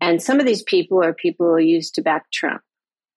And 0.00 0.20
some 0.20 0.40
of 0.40 0.46
these 0.46 0.62
people 0.62 1.04
are 1.04 1.14
people 1.14 1.46
who 1.46 1.62
used 1.62 1.94
to 1.94 2.02
back 2.02 2.30
Trump. 2.32 2.62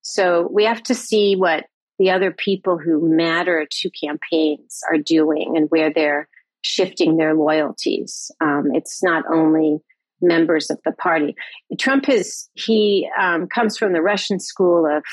So 0.02 0.48
we 0.52 0.66
have 0.66 0.84
to 0.84 0.96
see 0.96 1.36
what 1.36 1.66
the 2.00 2.12
other 2.12 2.32
people 2.32 2.78
who 2.78 3.16
matter 3.16 3.68
to 3.70 3.90
campaigns 3.90 4.80
are 4.90 4.98
doing 4.98 5.54
and 5.56 5.68
where 5.70 5.92
they're 5.92 6.30
shifting 6.62 7.18
their 7.18 7.34
loyalties. 7.34 8.32
Um, 8.42 8.68
it's 8.74 9.02
not 9.04 9.24
only 9.32 9.80
members 10.22 10.70
of 10.70 10.80
the 10.86 10.92
party. 10.92 11.36
Trump 11.80 12.10
is, 12.10 12.50
he 12.54 13.10
um, 13.20 13.48
comes 13.48 13.78
from 13.78 13.94
the 13.94 14.02
Russian 14.02 14.40
school 14.40 14.86
of 14.86 15.04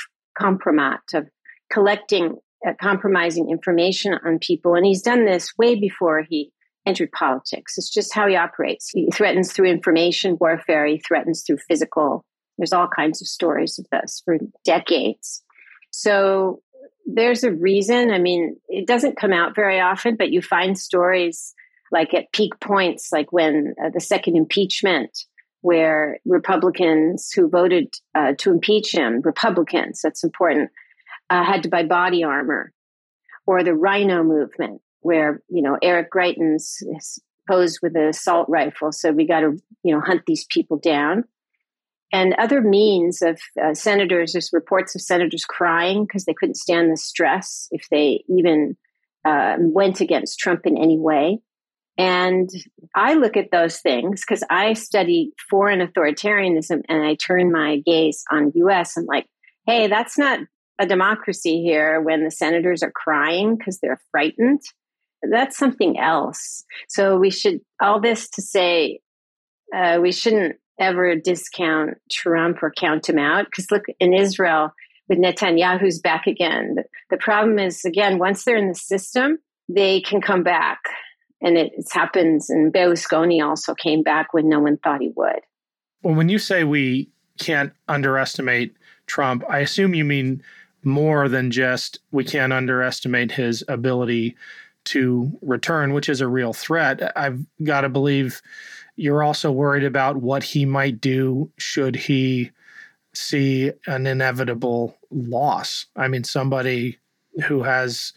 kompromat, 0.40 0.98
of 1.14 1.28
collecting, 1.72 2.36
uh, 2.66 2.72
compromising 2.80 3.50
information 3.50 4.14
on 4.24 4.38
people. 4.38 4.74
And 4.74 4.86
he's 4.86 5.02
done 5.02 5.24
this 5.24 5.52
way 5.58 5.74
before 5.74 6.24
he 6.28 6.52
entered 6.86 7.12
politics. 7.12 7.78
It's 7.78 7.90
just 7.90 8.14
how 8.14 8.26
he 8.28 8.36
operates. 8.36 8.90
He 8.90 9.10
threatens 9.12 9.52
through 9.52 9.70
information 9.70 10.36
warfare, 10.40 10.86
he 10.86 10.98
threatens 10.98 11.42
through 11.42 11.58
physical 11.68 12.24
there's 12.58 12.72
all 12.72 12.88
kinds 12.88 13.20
of 13.20 13.28
stories 13.28 13.78
of 13.78 13.86
this 13.90 14.22
for 14.24 14.38
decades. 14.64 15.42
So 15.90 16.62
there's 17.06 17.44
a 17.44 17.52
reason. 17.52 18.10
I 18.10 18.18
mean, 18.18 18.56
it 18.68 18.86
doesn't 18.86 19.16
come 19.16 19.32
out 19.32 19.54
very 19.54 19.80
often, 19.80 20.16
but 20.16 20.30
you 20.30 20.40
find 20.40 20.78
stories 20.78 21.54
like 21.92 22.14
at 22.14 22.32
peak 22.32 22.58
points, 22.60 23.10
like 23.12 23.32
when 23.32 23.74
uh, 23.82 23.90
the 23.92 24.00
second 24.00 24.36
impeachment, 24.36 25.10
where 25.60 26.18
Republicans 26.24 27.30
who 27.34 27.48
voted 27.48 27.94
uh, 28.14 28.32
to 28.38 28.50
impeach 28.50 28.92
him, 28.92 29.20
Republicans, 29.22 30.00
that's 30.02 30.24
important, 30.24 30.70
uh, 31.30 31.44
had 31.44 31.62
to 31.62 31.68
buy 31.68 31.82
body 31.82 32.24
armor, 32.24 32.72
or 33.46 33.62
the 33.62 33.74
RINO 33.74 34.24
movement, 34.24 34.80
where 35.04 35.42
you 35.48 35.62
know 35.62 35.78
Eric 35.82 36.10
Greitens 36.10 36.82
posed 37.48 37.80
with 37.82 37.94
an 37.94 38.08
assault 38.08 38.46
rifle, 38.48 38.90
so 38.90 39.12
we 39.12 39.26
got 39.26 39.40
to 39.40 39.56
you 39.82 39.94
know 39.94 40.00
hunt 40.00 40.22
these 40.26 40.46
people 40.50 40.78
down 40.78 41.24
and 42.14 42.34
other 42.34 42.60
means 42.60 43.22
of 43.22 43.40
uh, 43.60 43.74
senators. 43.74 44.32
There's 44.32 44.50
reports 44.52 44.94
of 44.94 45.02
senators 45.02 45.44
crying 45.44 46.04
because 46.04 46.24
they 46.24 46.34
couldn't 46.34 46.56
stand 46.56 46.92
the 46.92 46.96
stress 46.96 47.66
if 47.72 47.88
they 47.90 48.22
even 48.28 48.76
uh, 49.24 49.56
went 49.58 50.00
against 50.00 50.38
Trump 50.38 50.60
in 50.64 50.78
any 50.78 50.96
way. 50.96 51.40
And 51.98 52.48
I 52.94 53.14
look 53.14 53.36
at 53.36 53.50
those 53.50 53.80
things 53.80 54.22
because 54.26 54.44
I 54.48 54.74
study 54.74 55.32
foreign 55.50 55.84
authoritarianism 55.84 56.82
and 56.88 57.02
I 57.04 57.16
turn 57.16 57.50
my 57.50 57.82
gaze 57.84 58.22
on 58.30 58.52
US 58.54 58.96
and 58.96 59.06
like, 59.06 59.26
hey, 59.66 59.88
that's 59.88 60.16
not 60.16 60.38
a 60.78 60.86
democracy 60.86 61.62
here 61.62 62.00
when 62.00 62.22
the 62.22 62.30
senators 62.30 62.84
are 62.84 62.92
crying 62.92 63.56
because 63.56 63.80
they're 63.80 64.00
frightened. 64.12 64.60
That's 65.30 65.56
something 65.56 65.98
else. 65.98 66.64
So 66.88 67.16
we 67.18 67.30
should 67.30 67.60
all 67.80 68.00
this 68.00 68.28
to 68.30 68.42
say 68.42 69.00
uh, 69.74 69.98
we 70.00 70.12
shouldn't 70.12 70.56
ever 70.78 71.14
discount 71.16 71.98
Trump 72.10 72.62
or 72.62 72.72
count 72.76 73.08
him 73.08 73.18
out 73.18 73.46
because 73.46 73.70
look 73.70 73.84
in 74.00 74.12
Israel 74.12 74.72
with 75.08 75.18
Netanyahu's 75.18 76.00
back 76.00 76.26
again. 76.26 76.76
The, 77.10 77.16
problem 77.16 77.58
is 77.58 77.84
again 77.84 78.18
once 78.18 78.44
they're 78.44 78.56
in 78.56 78.68
the 78.68 78.74
system, 78.74 79.38
they 79.68 80.00
can 80.00 80.20
come 80.20 80.42
back, 80.42 80.80
and 81.40 81.56
it, 81.56 81.72
it 81.76 81.86
happens. 81.92 82.50
And 82.50 82.72
Berlusconi 82.72 83.44
also 83.44 83.74
came 83.74 84.02
back 84.02 84.34
when 84.34 84.48
no 84.48 84.60
one 84.60 84.78
thought 84.78 85.00
he 85.00 85.12
would. 85.16 85.40
Well, 86.02 86.14
when 86.14 86.28
you 86.28 86.38
say 86.38 86.64
we 86.64 87.08
can't 87.38 87.72
underestimate 87.88 88.74
Trump, 89.06 89.44
I 89.48 89.60
assume 89.60 89.94
you 89.94 90.04
mean 90.04 90.42
more 90.82 91.28
than 91.28 91.50
just 91.50 91.98
we 92.10 92.24
can't 92.24 92.52
underestimate 92.52 93.32
his 93.32 93.64
ability 93.68 94.36
to 94.86 95.36
return, 95.42 95.92
which 95.92 96.08
is 96.08 96.20
a 96.20 96.28
real 96.28 96.52
threat. 96.52 97.12
I've 97.16 97.44
got 97.62 97.82
to 97.82 97.88
believe 97.88 98.42
you're 98.96 99.22
also 99.22 99.50
worried 99.50 99.84
about 99.84 100.16
what 100.16 100.42
he 100.42 100.64
might 100.64 101.00
do 101.00 101.50
should 101.58 101.96
he 101.96 102.50
see 103.14 103.72
an 103.86 104.06
inevitable 104.06 104.96
loss. 105.10 105.86
I 105.96 106.08
mean, 106.08 106.24
somebody 106.24 106.98
who 107.46 107.62
has 107.62 108.12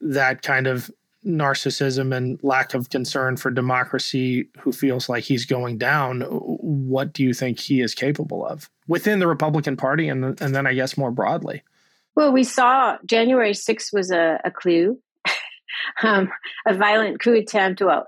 that 0.00 0.42
kind 0.42 0.66
of 0.66 0.90
narcissism 1.24 2.14
and 2.14 2.38
lack 2.42 2.74
of 2.74 2.90
concern 2.90 3.36
for 3.36 3.50
democracy 3.50 4.48
who 4.58 4.72
feels 4.72 5.08
like 5.08 5.24
he's 5.24 5.46
going 5.46 5.78
down, 5.78 6.22
what 6.22 7.12
do 7.12 7.22
you 7.22 7.32
think 7.32 7.60
he 7.60 7.80
is 7.80 7.94
capable 7.94 8.44
of 8.44 8.68
within 8.88 9.20
the 9.20 9.28
Republican 9.28 9.76
Party 9.76 10.08
and, 10.08 10.40
and 10.40 10.54
then 10.54 10.66
I 10.66 10.74
guess 10.74 10.96
more 10.96 11.12
broadly? 11.12 11.62
Well, 12.14 12.32
we 12.32 12.44
saw 12.44 12.98
January 13.06 13.52
6th 13.52 13.92
was 13.92 14.10
a, 14.10 14.40
a 14.44 14.50
clue, 14.50 14.98
um, 16.02 16.30
a 16.66 16.74
violent 16.74 17.20
coup 17.20 17.34
attempt. 17.34 17.80
Well, 17.80 18.06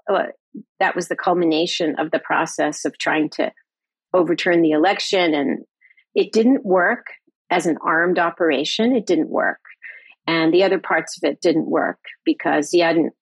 that 0.81 0.95
was 0.95 1.09
the 1.09 1.17
culmination 1.17 1.97
of 1.99 2.11
the 2.11 2.19
process 2.19 2.85
of 2.85 2.99
trying 2.99 3.31
to 3.31 3.53
overturn 4.13 4.63
the 4.63 4.71
election. 4.71 5.35
And 5.35 5.65
it 6.15 6.33
didn't 6.33 6.65
work 6.65 7.07
as 7.51 7.67
an 7.67 7.79
armed 7.85 8.19
operation. 8.19 8.95
It 8.95 9.07
didn't 9.07 9.31
work. 9.31 9.61
And 10.27 10.55
the 10.55 10.65
other 10.65 10.79
parts 10.79 11.19
of 11.19 11.29
it 11.29 11.41
didn't 11.41 11.69
work 11.69 11.99
because 12.25 12.71
he 12.71 12.81
hadn't 12.81 13.13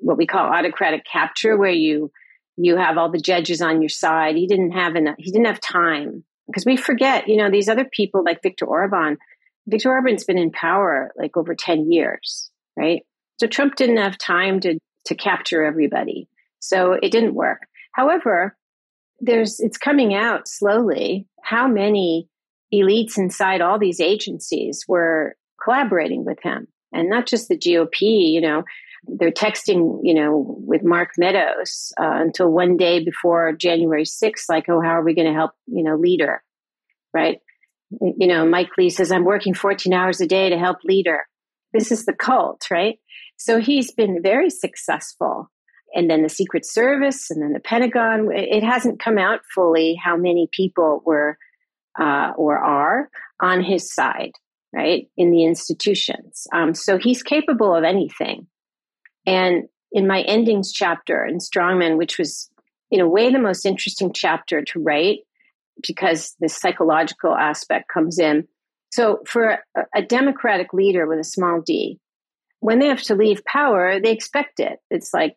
what 0.00 0.18
we 0.18 0.26
call 0.26 0.46
autocratic 0.46 1.04
capture, 1.10 1.56
where 1.56 1.70
you 1.70 2.12
you 2.56 2.76
have 2.76 2.98
all 2.98 3.10
the 3.10 3.18
judges 3.18 3.60
on 3.60 3.82
your 3.82 3.88
side. 3.88 4.36
He 4.36 4.46
didn't 4.46 4.72
have 4.72 4.94
enough. 4.94 5.16
He 5.18 5.32
didn't 5.32 5.46
have 5.46 5.60
time 5.60 6.24
because 6.46 6.64
we 6.64 6.76
forget. 6.76 7.26
You 7.26 7.38
know, 7.38 7.50
these 7.50 7.68
other 7.68 7.86
people 7.90 8.22
like 8.22 8.42
Viktor 8.42 8.66
Orban. 8.66 9.16
Viktor 9.66 9.90
Orban's 9.90 10.24
been 10.24 10.38
in 10.38 10.50
power 10.50 11.10
like 11.16 11.36
over 11.36 11.54
ten 11.54 11.90
years, 11.90 12.50
right? 12.76 13.02
So 13.38 13.46
Trump 13.46 13.76
didn't 13.76 13.98
have 13.98 14.18
time 14.18 14.60
to 14.60 14.78
to 15.06 15.14
capture 15.14 15.62
everybody. 15.62 16.28
So 16.60 16.92
it 16.92 17.12
didn't 17.12 17.34
work. 17.34 17.66
However, 17.92 18.56
there's 19.20 19.60
it's 19.60 19.78
coming 19.78 20.14
out 20.14 20.48
slowly 20.48 21.26
how 21.42 21.68
many 21.68 22.28
elites 22.72 23.18
inside 23.18 23.60
all 23.60 23.78
these 23.78 24.00
agencies 24.00 24.84
were 24.88 25.36
collaborating 25.62 26.24
with 26.24 26.38
him 26.42 26.66
and 26.92 27.10
not 27.10 27.26
just 27.26 27.48
the 27.48 27.58
GOP, 27.58 28.32
you 28.32 28.40
know, 28.40 28.62
they're 29.06 29.32
texting, 29.32 29.98
you 30.02 30.14
know, 30.14 30.56
with 30.66 30.82
Mark 30.82 31.10
Meadows 31.18 31.92
uh, 32.00 32.20
until 32.22 32.50
one 32.50 32.76
day 32.76 33.04
before 33.04 33.52
January 33.52 34.04
6th, 34.04 34.48
like, 34.48 34.68
oh, 34.68 34.80
how 34.80 34.98
are 34.98 35.04
we 35.04 35.14
going 35.14 35.26
to 35.26 35.34
help, 35.34 35.50
you 35.66 35.82
know, 35.82 35.96
leader, 35.96 36.42
right? 37.12 37.40
You 37.90 38.26
know, 38.26 38.46
Mike 38.46 38.70
Lee 38.78 38.90
says, 38.90 39.12
I'm 39.12 39.24
working 39.24 39.54
14 39.54 39.92
hours 39.92 40.20
a 40.20 40.26
day 40.26 40.48
to 40.50 40.58
help 40.58 40.78
leader. 40.84 41.26
This 41.72 41.92
is 41.92 42.06
the 42.06 42.14
cult, 42.14 42.66
right? 42.70 42.98
So 43.36 43.60
he's 43.60 43.92
been 43.92 44.22
very 44.22 44.50
successful. 44.50 45.50
And 45.94 46.10
then 46.10 46.22
the 46.22 46.28
Secret 46.28 46.66
Service 46.66 47.30
and 47.30 47.42
then 47.42 47.52
the 47.52 47.60
Pentagon, 47.60 48.30
it 48.32 48.64
hasn't 48.64 49.00
come 49.00 49.18
out 49.18 49.40
fully 49.54 49.94
how 49.94 50.16
many 50.16 50.48
people 50.50 51.02
were 51.04 51.38
uh, 51.98 52.32
or 52.36 52.58
are 52.58 53.08
on 53.40 53.62
his 53.62 53.92
side 53.92 54.32
right, 54.74 55.08
in 55.16 55.30
the 55.30 55.44
institutions. 55.44 56.46
Um, 56.52 56.74
so 56.74 56.98
he's 56.98 57.22
capable 57.22 57.74
of 57.74 57.84
anything. 57.84 58.46
And 59.24 59.64
in 59.92 60.06
my 60.06 60.22
endings 60.22 60.72
chapter 60.72 61.24
in 61.24 61.38
Strongmen, 61.38 61.96
which 61.96 62.18
was 62.18 62.50
in 62.90 63.00
a 63.00 63.08
way 63.08 63.30
the 63.30 63.38
most 63.38 63.64
interesting 63.64 64.12
chapter 64.12 64.62
to 64.62 64.80
write 64.80 65.20
because 65.86 66.34
the 66.40 66.48
psychological 66.48 67.34
aspect 67.34 67.88
comes 67.88 68.18
in. 68.18 68.48
So 68.90 69.20
for 69.26 69.58
a, 69.76 69.82
a 69.94 70.02
democratic 70.02 70.72
leader 70.72 71.06
with 71.06 71.20
a 71.20 71.24
small 71.24 71.62
d, 71.64 72.00
when 72.64 72.78
they 72.78 72.86
have 72.86 73.02
to 73.02 73.14
leave 73.14 73.44
power, 73.44 74.00
they 74.00 74.10
expect 74.12 74.58
it. 74.60 74.78
It's 74.90 75.12
like 75.12 75.36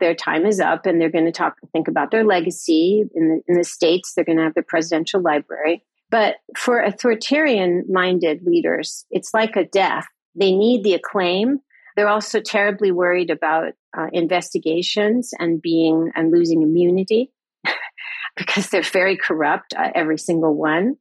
their 0.00 0.14
time 0.14 0.44
is 0.44 0.60
up 0.60 0.86
and 0.86 1.00
they're 1.00 1.10
going 1.10 1.24
to 1.24 1.32
talk 1.32 1.56
and 1.62 1.70
think 1.70 1.88
about 1.88 2.10
their 2.10 2.24
legacy 2.24 3.04
in 3.14 3.28
the, 3.28 3.42
in 3.46 3.58
the 3.58 3.64
states 3.64 4.12
they're 4.14 4.24
going 4.24 4.38
to 4.38 4.44
have 4.44 4.54
their 4.54 4.64
presidential 4.64 5.22
library 5.22 5.84
but 6.14 6.36
for 6.56 6.80
authoritarian 6.80 7.86
minded 7.88 8.46
leaders, 8.46 9.04
it's 9.10 9.34
like 9.34 9.56
a 9.56 9.64
death. 9.64 10.06
They 10.36 10.52
need 10.52 10.84
the 10.84 10.94
acclaim. 10.94 11.58
They're 11.96 12.06
also 12.06 12.40
terribly 12.40 12.92
worried 12.92 13.30
about 13.30 13.72
uh, 13.98 14.06
investigations 14.12 15.32
and 15.38 15.60
being 15.60 16.12
and 16.14 16.30
losing 16.30 16.62
immunity 16.62 17.32
because 18.36 18.68
they're 18.68 18.82
very 18.82 19.16
corrupt, 19.16 19.74
uh, 19.74 19.90
every 19.92 20.18
single 20.18 20.54
one. 20.54 20.98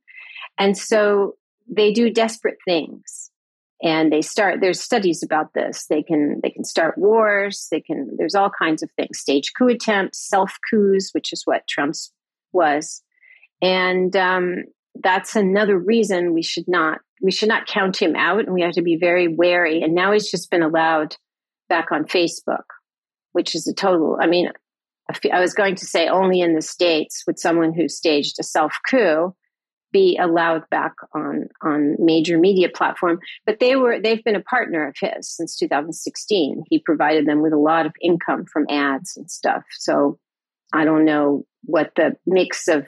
And 0.57 0.75
so 0.75 1.35
they 1.67 1.93
do 1.93 2.09
desperate 2.09 2.57
things 2.65 3.29
and 3.81 4.11
they 4.11 4.21
start 4.21 4.59
there's 4.61 4.79
studies 4.79 5.23
about 5.23 5.53
this. 5.53 5.85
They 5.89 6.03
can 6.03 6.39
they 6.41 6.49
can 6.49 6.63
start 6.63 6.97
wars. 6.97 7.67
They 7.71 7.81
can 7.81 8.15
there's 8.17 8.35
all 8.35 8.49
kinds 8.49 8.83
of 8.83 8.89
things 8.91 9.19
stage 9.19 9.51
coup 9.57 9.67
attempts 9.67 10.27
self 10.27 10.57
coups 10.69 11.09
which 11.13 11.33
is 11.33 11.43
what 11.45 11.67
trump's 11.67 12.11
was. 12.51 13.01
And 13.61 14.15
um, 14.15 14.63
that's 14.95 15.35
another 15.35 15.77
reason 15.77 16.33
we 16.33 16.43
should 16.43 16.67
not 16.67 16.99
we 17.21 17.31
should 17.31 17.49
not 17.49 17.67
count 17.67 18.01
him 18.01 18.15
out. 18.15 18.41
And 18.41 18.53
we 18.53 18.61
have 18.61 18.73
to 18.73 18.81
be 18.81 18.97
very 18.97 19.27
wary. 19.27 19.81
And 19.81 19.95
now 19.95 20.11
he's 20.11 20.29
just 20.29 20.51
been 20.51 20.63
allowed 20.63 21.15
back 21.69 21.91
on 21.91 22.05
facebook 22.05 22.65
which 23.31 23.55
is 23.55 23.67
a 23.67 23.73
total 23.73 24.17
i 24.21 24.27
mean 24.27 24.49
i 25.31 25.39
was 25.39 25.53
going 25.53 25.75
to 25.75 25.85
say 25.85 26.07
only 26.07 26.39
in 26.39 26.55
the 26.55 26.61
states 26.61 27.23
would 27.25 27.39
someone 27.39 27.73
who 27.73 27.87
staged 27.87 28.35
a 28.39 28.43
self 28.43 28.77
coup 28.89 29.35
be 29.93 30.17
allowed 30.17 30.69
back 30.69 30.93
on 31.13 31.47
on 31.61 31.95
major 31.99 32.37
media 32.37 32.67
platform 32.67 33.19
but 33.45 33.59
they 33.59 33.77
were 33.77 34.01
they've 34.01 34.23
been 34.23 34.35
a 34.35 34.41
partner 34.41 34.87
of 34.87 34.95
his 34.99 35.29
since 35.29 35.55
2016 35.55 36.63
he 36.69 36.79
provided 36.79 37.25
them 37.25 37.41
with 37.41 37.53
a 37.53 37.57
lot 37.57 37.85
of 37.85 37.93
income 38.01 38.43
from 38.51 38.65
ads 38.69 39.15
and 39.15 39.31
stuff 39.31 39.63
so 39.71 40.19
i 40.73 40.83
don't 40.83 41.05
know 41.05 41.45
what 41.63 41.91
the 41.95 42.17
mix 42.25 42.67
of 42.67 42.85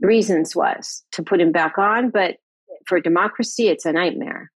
reasons 0.00 0.54
was 0.54 1.04
to 1.12 1.22
put 1.22 1.40
him 1.40 1.52
back 1.52 1.78
on. 1.78 2.10
But 2.10 2.36
for 2.86 3.00
democracy, 3.00 3.68
it's 3.68 3.84
a 3.84 3.92
nightmare. 3.92 4.50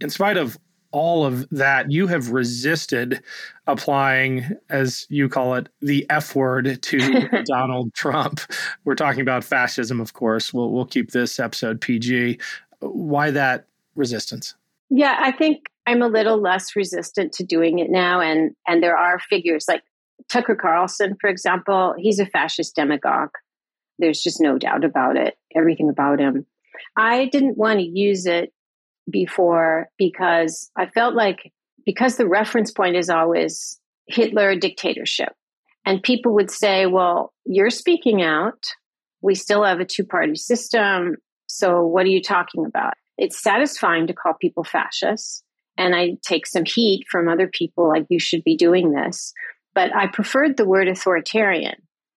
In 0.00 0.10
spite 0.10 0.36
of 0.36 0.58
all 0.90 1.24
of 1.24 1.48
that, 1.50 1.90
you 1.90 2.06
have 2.06 2.30
resisted 2.30 3.22
applying, 3.66 4.44
as 4.70 5.06
you 5.10 5.28
call 5.28 5.54
it, 5.54 5.68
the 5.80 6.06
F 6.10 6.34
word 6.34 6.82
to 6.82 7.28
Donald 7.46 7.92
Trump. 7.94 8.40
We're 8.84 8.94
talking 8.94 9.20
about 9.20 9.44
fascism, 9.44 10.00
of 10.00 10.14
course. 10.14 10.52
We'll, 10.52 10.70
we'll 10.70 10.86
keep 10.86 11.10
this 11.10 11.38
episode 11.38 11.80
PG. 11.80 12.38
Why 12.80 13.30
that 13.30 13.66
resistance? 13.94 14.54
Yeah, 14.90 15.16
I 15.20 15.32
think 15.32 15.66
I'm 15.86 16.02
a 16.02 16.08
little 16.08 16.40
less 16.40 16.74
resistant 16.74 17.32
to 17.34 17.44
doing 17.44 17.78
it 17.78 17.90
now. 17.90 18.20
And, 18.20 18.54
and 18.66 18.82
there 18.82 18.96
are 18.96 19.18
figures 19.18 19.66
like 19.68 19.82
Tucker 20.28 20.56
Carlson, 20.56 21.16
for 21.20 21.28
example, 21.28 21.94
he's 21.98 22.18
a 22.18 22.26
fascist 22.26 22.74
demagogue. 22.76 23.30
There's 23.98 24.20
just 24.20 24.40
no 24.40 24.58
doubt 24.58 24.84
about 24.84 25.16
it, 25.16 25.36
everything 25.54 25.88
about 25.88 26.20
him. 26.20 26.46
I 26.96 27.26
didn't 27.26 27.58
want 27.58 27.80
to 27.80 27.84
use 27.84 28.26
it 28.26 28.52
before 29.10 29.88
because 29.98 30.70
I 30.76 30.86
felt 30.86 31.14
like 31.14 31.52
because 31.84 32.16
the 32.16 32.28
reference 32.28 32.70
point 32.70 32.96
is 32.96 33.08
always 33.08 33.78
Hitler 34.06 34.56
dictatorship. 34.56 35.32
And 35.86 36.02
people 36.02 36.34
would 36.34 36.50
say, 36.50 36.86
well, 36.86 37.32
you're 37.46 37.70
speaking 37.70 38.22
out. 38.22 38.62
We 39.22 39.34
still 39.34 39.64
have 39.64 39.80
a 39.80 39.84
two 39.84 40.04
party 40.04 40.36
system. 40.36 41.16
So 41.46 41.86
what 41.86 42.04
are 42.04 42.10
you 42.10 42.22
talking 42.22 42.66
about? 42.66 42.94
It's 43.16 43.42
satisfying 43.42 44.06
to 44.06 44.12
call 44.12 44.34
people 44.34 44.64
fascists. 44.64 45.42
And 45.76 45.94
I 45.94 46.18
take 46.22 46.46
some 46.46 46.64
heat 46.64 47.06
from 47.10 47.28
other 47.28 47.48
people, 47.48 47.88
like, 47.88 48.06
you 48.08 48.18
should 48.18 48.44
be 48.44 48.56
doing 48.56 48.92
this. 48.92 49.32
But 49.74 49.94
I 49.94 50.08
preferred 50.08 50.56
the 50.56 50.66
word 50.66 50.88
authoritarian 50.88 51.76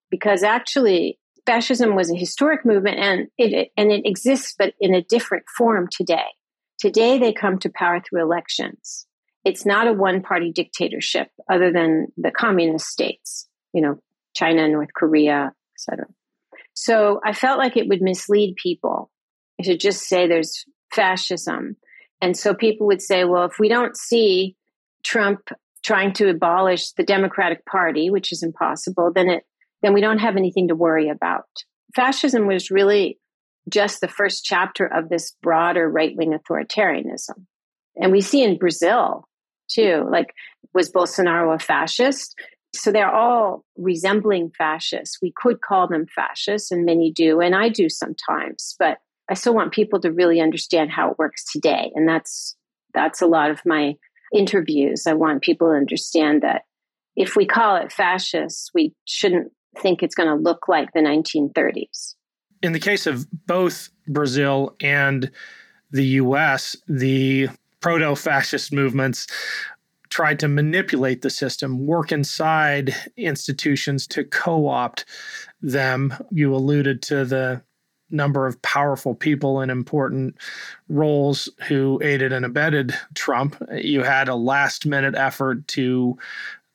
because 0.09 0.43
actually 0.43 1.19
fascism 1.45 1.95
was 1.95 2.11
a 2.11 2.15
historic 2.15 2.65
movement 2.65 2.99
and 2.99 3.27
it 3.37 3.71
and 3.75 3.91
it 3.91 4.05
exists 4.05 4.53
but 4.57 4.73
in 4.79 4.93
a 4.93 5.01
different 5.01 5.43
form 5.57 5.87
today 5.91 6.27
today 6.81 7.19
they 7.19 7.31
come 7.31 7.59
to 7.59 7.71
power 7.73 8.01
through 8.01 8.21
elections. 8.21 9.05
It's 9.45 9.65
not 9.65 9.87
a 9.87 9.93
one 9.93 10.21
party 10.21 10.51
dictatorship 10.51 11.29
other 11.49 11.71
than 11.71 12.07
the 12.17 12.31
communist 12.31 12.87
states 12.87 13.47
you 13.73 13.81
know 13.81 13.99
china 14.35 14.67
north 14.67 14.93
korea 14.93 15.53
etc 15.75 16.05
so 16.73 17.19
i 17.25 17.33
felt 17.33 17.57
like 17.57 17.77
it 17.77 17.87
would 17.87 18.01
mislead 18.01 18.55
people 18.61 19.09
to 19.63 19.77
just 19.77 20.07
say 20.07 20.27
there's 20.27 20.65
fascism. 20.91 21.77
And 22.21 22.35
so 22.35 22.53
people 22.53 22.87
would 22.87 23.01
say 23.01 23.23
well 23.23 23.45
if 23.45 23.59
we 23.59 23.69
don't 23.69 23.97
see 23.97 24.55
trump 25.03 25.49
trying 25.83 26.13
to 26.13 26.29
abolish 26.29 26.91
the 26.91 27.03
Democratic 27.03 27.65
Party, 27.65 28.11
which 28.11 28.31
is 28.31 28.43
impossible, 28.43 29.11
then 29.13 29.29
it 29.29 29.43
then 29.81 29.93
we 29.93 30.01
don't 30.01 30.19
have 30.19 30.37
anything 30.37 30.67
to 30.67 30.75
worry 30.75 31.09
about. 31.09 31.47
Fascism 31.95 32.45
was 32.45 32.69
really 32.69 33.17
just 33.69 34.01
the 34.01 34.07
first 34.07 34.43
chapter 34.43 34.85
of 34.85 35.09
this 35.09 35.35
broader 35.41 35.89
right 35.89 36.15
wing 36.15 36.37
authoritarianism. 36.37 37.45
And 37.95 38.11
we 38.11 38.21
see 38.21 38.43
in 38.43 38.57
Brazil 38.57 39.25
too, 39.69 40.07
like, 40.11 40.33
was 40.73 40.91
Bolsonaro 40.91 41.55
a 41.55 41.59
fascist? 41.59 42.35
So 42.73 42.91
they're 42.91 43.13
all 43.13 43.65
resembling 43.77 44.51
fascists. 44.57 45.19
We 45.21 45.33
could 45.35 45.61
call 45.61 45.87
them 45.87 46.05
fascists, 46.07 46.71
and 46.71 46.85
many 46.85 47.11
do, 47.11 47.41
and 47.41 47.55
I 47.55 47.69
do 47.69 47.89
sometimes, 47.89 48.75
but 48.79 48.99
I 49.29 49.33
still 49.33 49.53
want 49.53 49.73
people 49.73 49.99
to 50.01 50.11
really 50.11 50.39
understand 50.39 50.91
how 50.91 51.11
it 51.11 51.19
works 51.19 51.43
today. 51.51 51.91
And 51.95 52.07
that's 52.07 52.55
that's 52.93 53.21
a 53.21 53.27
lot 53.27 53.51
of 53.51 53.61
my 53.65 53.95
interviews. 54.33 55.07
I 55.07 55.13
want 55.13 55.41
people 55.41 55.69
to 55.69 55.75
understand 55.75 56.41
that 56.43 56.63
if 57.15 57.35
we 57.35 57.45
call 57.45 57.77
it 57.77 57.91
fascist, 57.91 58.71
we 58.73 58.93
shouldn't 59.05 59.51
think 59.77 60.01
it's 60.01 60.15
going 60.15 60.29
to 60.29 60.35
look 60.35 60.67
like 60.67 60.91
the 60.93 60.99
1930s. 60.99 62.15
In 62.61 62.73
the 62.73 62.79
case 62.79 63.07
of 63.07 63.27
both 63.47 63.89
Brazil 64.07 64.75
and 64.79 65.31
the 65.91 66.05
US, 66.05 66.75
the 66.87 67.49
proto 67.79 68.15
fascist 68.15 68.71
movements 68.71 69.27
tried 70.09 70.39
to 70.39 70.47
manipulate 70.47 71.21
the 71.21 71.29
system, 71.29 71.85
work 71.85 72.11
inside 72.11 72.93
institutions 73.17 74.05
to 74.07 74.23
co 74.23 74.67
opt 74.67 75.05
them. 75.61 76.13
You 76.31 76.53
alluded 76.53 77.01
to 77.03 77.25
the 77.25 77.63
number 78.11 78.45
of 78.45 78.61
powerful 78.61 79.15
people 79.15 79.61
in 79.61 79.69
important 79.69 80.35
roles 80.89 81.49
who 81.67 81.99
aided 82.03 82.33
and 82.33 82.45
abetted 82.45 82.93
Trump. 83.15 83.55
You 83.73 84.03
had 84.03 84.27
a 84.27 84.35
last 84.35 84.85
minute 84.85 85.15
effort 85.15 85.67
to 85.69 86.17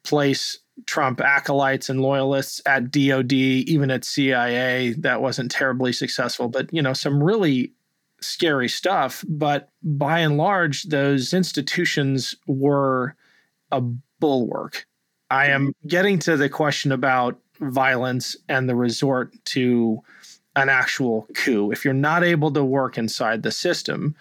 place 0.03 0.59
Trump 0.85 1.21
acolytes 1.21 1.89
and 1.89 2.03
loyalists 2.03 2.61
at 2.67 2.91
DOD, 2.91 3.33
even 3.33 3.91
at 3.91 4.05
CIA. 4.05 4.93
That 4.99 5.23
wasn't 5.23 5.51
terribly 5.51 5.93
successful, 5.93 6.49
but 6.49 6.73
you 6.73 6.83
know, 6.83 6.93
some 6.93 7.23
really 7.23 7.73
scary 8.21 8.69
stuff. 8.69 9.25
But 9.29 9.71
by 9.83 10.21
and 10.21 10.37
large, 10.37 10.85
those 10.85 11.33
institutions 11.33 12.35
were 12.47 13.17
a 13.71 13.81
bulwark. 14.21 14.87
I 15.31 15.47
am 15.47 15.73
getting 15.87 16.19
to 16.21 16.37
the 16.37 16.49
question 16.49 16.93
about 16.93 17.39
violence 17.61 18.37
and 18.49 18.69
the 18.69 18.77
resort 18.77 19.35
to 19.47 20.03
an 20.55 20.69
actual 20.69 21.27
coup. 21.35 21.71
If 21.71 21.85
you're 21.85 21.95
not 21.95 22.23
able 22.23 22.51
to 22.53 22.65
work 22.65 22.97
inside 22.97 23.43
the 23.43 23.51
system, 23.51 24.15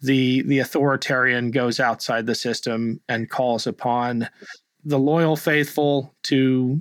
the 0.00 0.42
the 0.42 0.58
authoritarian 0.58 1.50
goes 1.50 1.78
outside 1.78 2.26
the 2.26 2.34
system 2.34 3.00
and 3.08 3.30
calls 3.30 3.66
upon 3.66 4.28
the 4.84 4.98
loyal 4.98 5.36
faithful 5.36 6.14
to 6.24 6.80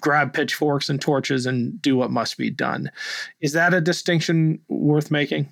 grab 0.00 0.34
pitchforks 0.34 0.90
and 0.90 1.00
torches 1.00 1.46
and 1.46 1.80
do 1.80 1.96
what 1.96 2.10
must 2.10 2.36
be 2.36 2.50
done. 2.50 2.90
Is 3.40 3.52
that 3.54 3.72
a 3.72 3.80
distinction 3.80 4.60
worth 4.68 5.10
making? 5.10 5.48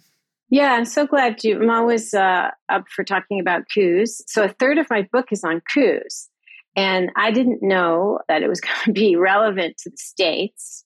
Yeah, 0.51 0.75
I'm 0.75 0.85
so 0.85 1.07
glad 1.07 1.43
you. 1.43 1.59
I'm 1.59 1.71
always 1.71 2.13
uh, 2.13 2.51
up 2.69 2.85
for 2.95 3.05
talking 3.05 3.41
about 3.41 3.63
coups. 3.73 4.21
So 4.27 4.45
a 4.45 4.49
third 4.51 4.77
of 4.77 4.87
my 4.91 5.09
book 5.11 5.29
is 5.33 5.43
on 5.43 5.63
coups, 5.73 6.29
and 6.77 7.11
I 7.17 7.31
didn't 7.31 7.63
know 7.63 8.19
that 8.29 8.43
it 8.43 8.49
was 8.49 8.61
going 8.61 8.85
to 8.85 8.93
be 8.93 9.17
relevant 9.17 9.79
to 9.79 9.91
the 9.91 9.97
states. 9.97 10.85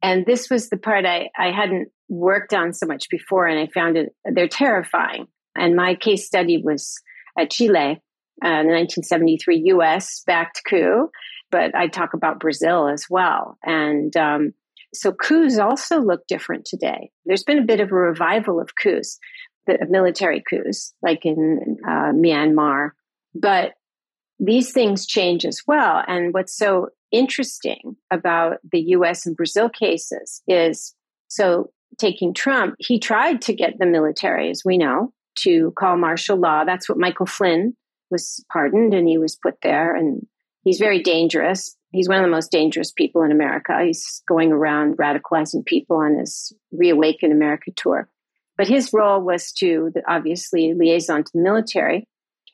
And 0.00 0.24
this 0.24 0.48
was 0.48 0.70
the 0.70 0.76
part 0.76 1.04
I, 1.04 1.30
I 1.36 1.50
hadn't 1.50 1.88
worked 2.08 2.54
on 2.54 2.72
so 2.72 2.86
much 2.86 3.10
before, 3.10 3.48
and 3.48 3.58
I 3.58 3.66
found 3.66 3.96
it 3.96 4.14
they're 4.24 4.46
terrifying. 4.46 5.26
And 5.56 5.74
my 5.74 5.96
case 5.96 6.24
study 6.24 6.62
was 6.62 6.94
at 7.36 7.50
Chile, 7.50 8.00
uh, 8.42 8.62
the 8.62 8.72
1973 8.72 9.62
U.S. 9.66 10.22
backed 10.26 10.62
coup, 10.68 11.10
but 11.50 11.74
I 11.74 11.88
talk 11.88 12.14
about 12.14 12.40
Brazil 12.40 12.88
as 12.88 13.06
well. 13.10 13.58
And 13.64 14.16
um, 14.16 14.54
so 14.94 15.12
coups 15.12 15.58
also 15.58 16.00
look 16.00 16.26
different 16.26 16.64
today. 16.64 17.10
There's 17.26 17.44
been 17.44 17.58
a 17.58 17.66
bit 17.66 17.80
of 17.80 17.90
a 17.90 17.94
revival 17.94 18.60
of 18.60 18.74
coups, 18.76 19.18
the 19.66 19.78
military 19.88 20.42
coups, 20.48 20.94
like 21.02 21.24
in 21.24 21.76
uh, 21.86 22.12
Myanmar. 22.12 22.90
But 23.34 23.72
these 24.38 24.72
things 24.72 25.06
change 25.06 25.44
as 25.44 25.62
well. 25.66 26.02
And 26.06 26.32
what's 26.32 26.56
so 26.56 26.88
interesting 27.12 27.96
about 28.10 28.58
the 28.70 28.80
US 28.80 29.26
and 29.26 29.36
Brazil 29.36 29.68
cases 29.68 30.42
is 30.48 30.94
so 31.28 31.70
taking 31.98 32.34
Trump, 32.34 32.74
he 32.78 32.98
tried 32.98 33.42
to 33.42 33.52
get 33.52 33.78
the 33.78 33.86
military, 33.86 34.50
as 34.50 34.62
we 34.64 34.78
know, 34.78 35.12
to 35.36 35.72
call 35.78 35.96
martial 35.96 36.36
law. 36.36 36.64
That's 36.64 36.88
what 36.88 36.98
Michael 36.98 37.26
Flynn 37.26 37.76
was 38.10 38.44
pardoned 38.52 38.94
and 38.94 39.08
he 39.08 39.18
was 39.18 39.36
put 39.36 39.56
there. 39.62 39.94
And 39.94 40.26
he's 40.62 40.78
very 40.78 41.02
dangerous 41.02 41.76
he's 41.92 42.08
one 42.08 42.18
of 42.18 42.24
the 42.24 42.30
most 42.30 42.50
dangerous 42.50 42.92
people 42.92 43.22
in 43.22 43.32
America. 43.32 43.78
He's 43.84 44.22
going 44.28 44.52
around 44.52 44.96
radicalizing 44.96 45.64
people 45.64 45.96
on 45.96 46.18
his 46.18 46.52
Reawaken 46.72 47.32
America 47.32 47.70
tour. 47.74 48.08
But 48.56 48.68
his 48.68 48.92
role 48.92 49.20
was 49.20 49.52
to 49.54 49.92
obviously 50.06 50.74
liaison 50.74 51.24
to 51.24 51.30
the 51.32 51.40
military. 51.40 52.04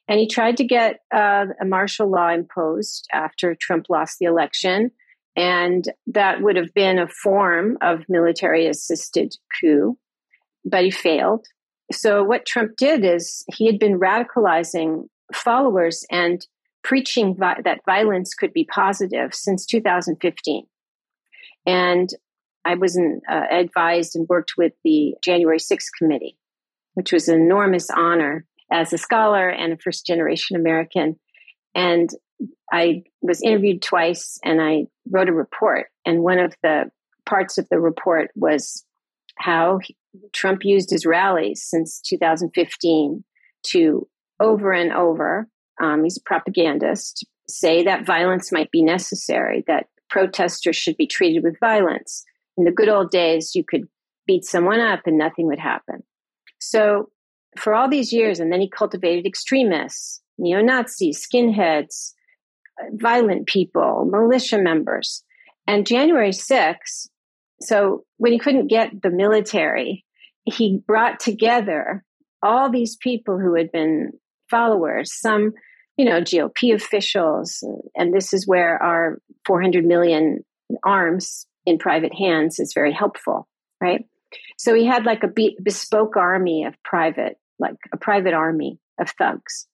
And 0.08 0.20
he 0.20 0.28
tried 0.28 0.56
to 0.58 0.64
get 0.64 1.00
uh, 1.12 1.46
a 1.60 1.64
martial 1.64 2.08
law 2.08 2.30
imposed 2.30 3.08
after 3.12 3.56
Trump 3.56 3.86
lost 3.88 4.18
the 4.18 4.26
election. 4.26 4.92
And 5.34 5.86
that 6.06 6.40
would 6.42 6.56
have 6.56 6.72
been 6.72 6.98
a 6.98 7.08
form 7.08 7.76
of 7.82 8.08
military 8.08 8.66
assisted 8.68 9.34
coup, 9.60 9.98
but 10.64 10.84
he 10.84 10.90
failed. 10.90 11.46
So, 11.92 12.24
what 12.24 12.46
Trump 12.46 12.76
did 12.76 13.04
is 13.04 13.44
he 13.52 13.66
had 13.66 13.78
been 13.78 14.00
radicalizing 14.00 15.08
followers 15.32 16.04
and 16.10 16.46
preaching 16.82 17.34
vi- 17.34 17.60
that 17.64 17.80
violence 17.84 18.34
could 18.34 18.52
be 18.52 18.64
positive 18.64 19.34
since 19.34 19.66
2015. 19.66 20.66
And 21.66 22.08
I 22.64 22.74
was 22.74 22.96
in, 22.96 23.20
uh, 23.28 23.46
advised 23.50 24.16
and 24.16 24.28
worked 24.28 24.52
with 24.56 24.72
the 24.84 25.14
January 25.22 25.58
6th 25.58 25.90
committee, 25.98 26.36
which 26.94 27.12
was 27.12 27.28
an 27.28 27.40
enormous 27.40 27.90
honor 27.90 28.46
as 28.70 28.92
a 28.92 28.98
scholar 28.98 29.48
and 29.48 29.72
a 29.72 29.76
first 29.76 30.06
generation 30.06 30.56
American. 30.56 31.18
And 31.74 32.10
I 32.72 33.04
was 33.20 33.42
interviewed 33.42 33.82
twice 33.82 34.38
and 34.44 34.60
I 34.60 34.86
wrote 35.10 35.28
a 35.28 35.32
report. 35.32 35.88
And 36.04 36.22
one 36.22 36.38
of 36.38 36.54
the 36.62 36.90
parts 37.24 37.58
of 37.58 37.68
the 37.68 37.80
report 37.80 38.30
was 38.34 38.84
how 39.38 39.80
Trump 40.32 40.64
used 40.64 40.90
his 40.90 41.06
rallies 41.06 41.62
since 41.62 42.00
2015 42.00 43.24
to 43.68 44.08
over 44.40 44.72
and 44.72 44.92
over 44.92 45.48
um, 45.80 46.04
he's 46.04 46.16
a 46.16 46.22
propagandist, 46.22 47.26
say 47.48 47.84
that 47.84 48.06
violence 48.06 48.50
might 48.50 48.70
be 48.70 48.82
necessary, 48.82 49.64
that 49.66 49.86
protesters 50.08 50.76
should 50.76 50.96
be 50.96 51.06
treated 51.06 51.42
with 51.42 51.60
violence. 51.60 52.24
In 52.56 52.64
the 52.64 52.70
good 52.70 52.88
old 52.88 53.10
days, 53.10 53.54
you 53.54 53.64
could 53.64 53.88
beat 54.26 54.44
someone 54.44 54.80
up 54.80 55.00
and 55.06 55.18
nothing 55.18 55.46
would 55.46 55.58
happen. 55.58 56.02
So, 56.58 57.10
for 57.56 57.74
all 57.74 57.88
these 57.88 58.12
years, 58.12 58.38
and 58.40 58.52
then 58.52 58.60
he 58.60 58.68
cultivated 58.68 59.26
extremists, 59.26 60.20
neo 60.38 60.60
Nazis, 60.60 61.26
skinheads, 61.26 62.12
violent 62.92 63.46
people, 63.46 64.06
militia 64.10 64.58
members. 64.58 65.22
And 65.66 65.86
January 65.86 66.30
6th, 66.30 67.08
so 67.60 68.04
when 68.18 68.32
he 68.32 68.38
couldn't 68.38 68.68
get 68.68 69.02
the 69.02 69.10
military, 69.10 70.04
he 70.44 70.82
brought 70.86 71.18
together 71.18 72.04
all 72.42 72.70
these 72.70 72.96
people 72.96 73.38
who 73.38 73.54
had 73.54 73.72
been 73.72 74.12
followers, 74.50 75.12
some, 75.12 75.52
you 75.96 76.04
know, 76.04 76.20
GOP 76.20 76.74
officials. 76.74 77.64
And 77.94 78.14
this 78.14 78.32
is 78.32 78.46
where 78.46 78.82
our 78.82 79.18
400 79.46 79.84
million 79.84 80.44
arms 80.82 81.46
in 81.64 81.78
private 81.78 82.14
hands 82.14 82.58
is 82.58 82.72
very 82.74 82.92
helpful, 82.92 83.48
right? 83.80 84.06
So 84.58 84.74
he 84.74 84.86
had 84.86 85.04
like 85.04 85.22
a 85.22 85.52
bespoke 85.62 86.16
army 86.16 86.64
of 86.64 86.74
private, 86.82 87.38
like 87.58 87.76
a 87.92 87.96
private 87.96 88.34
army 88.34 88.78
of 89.00 89.10
thugs. 89.10 89.66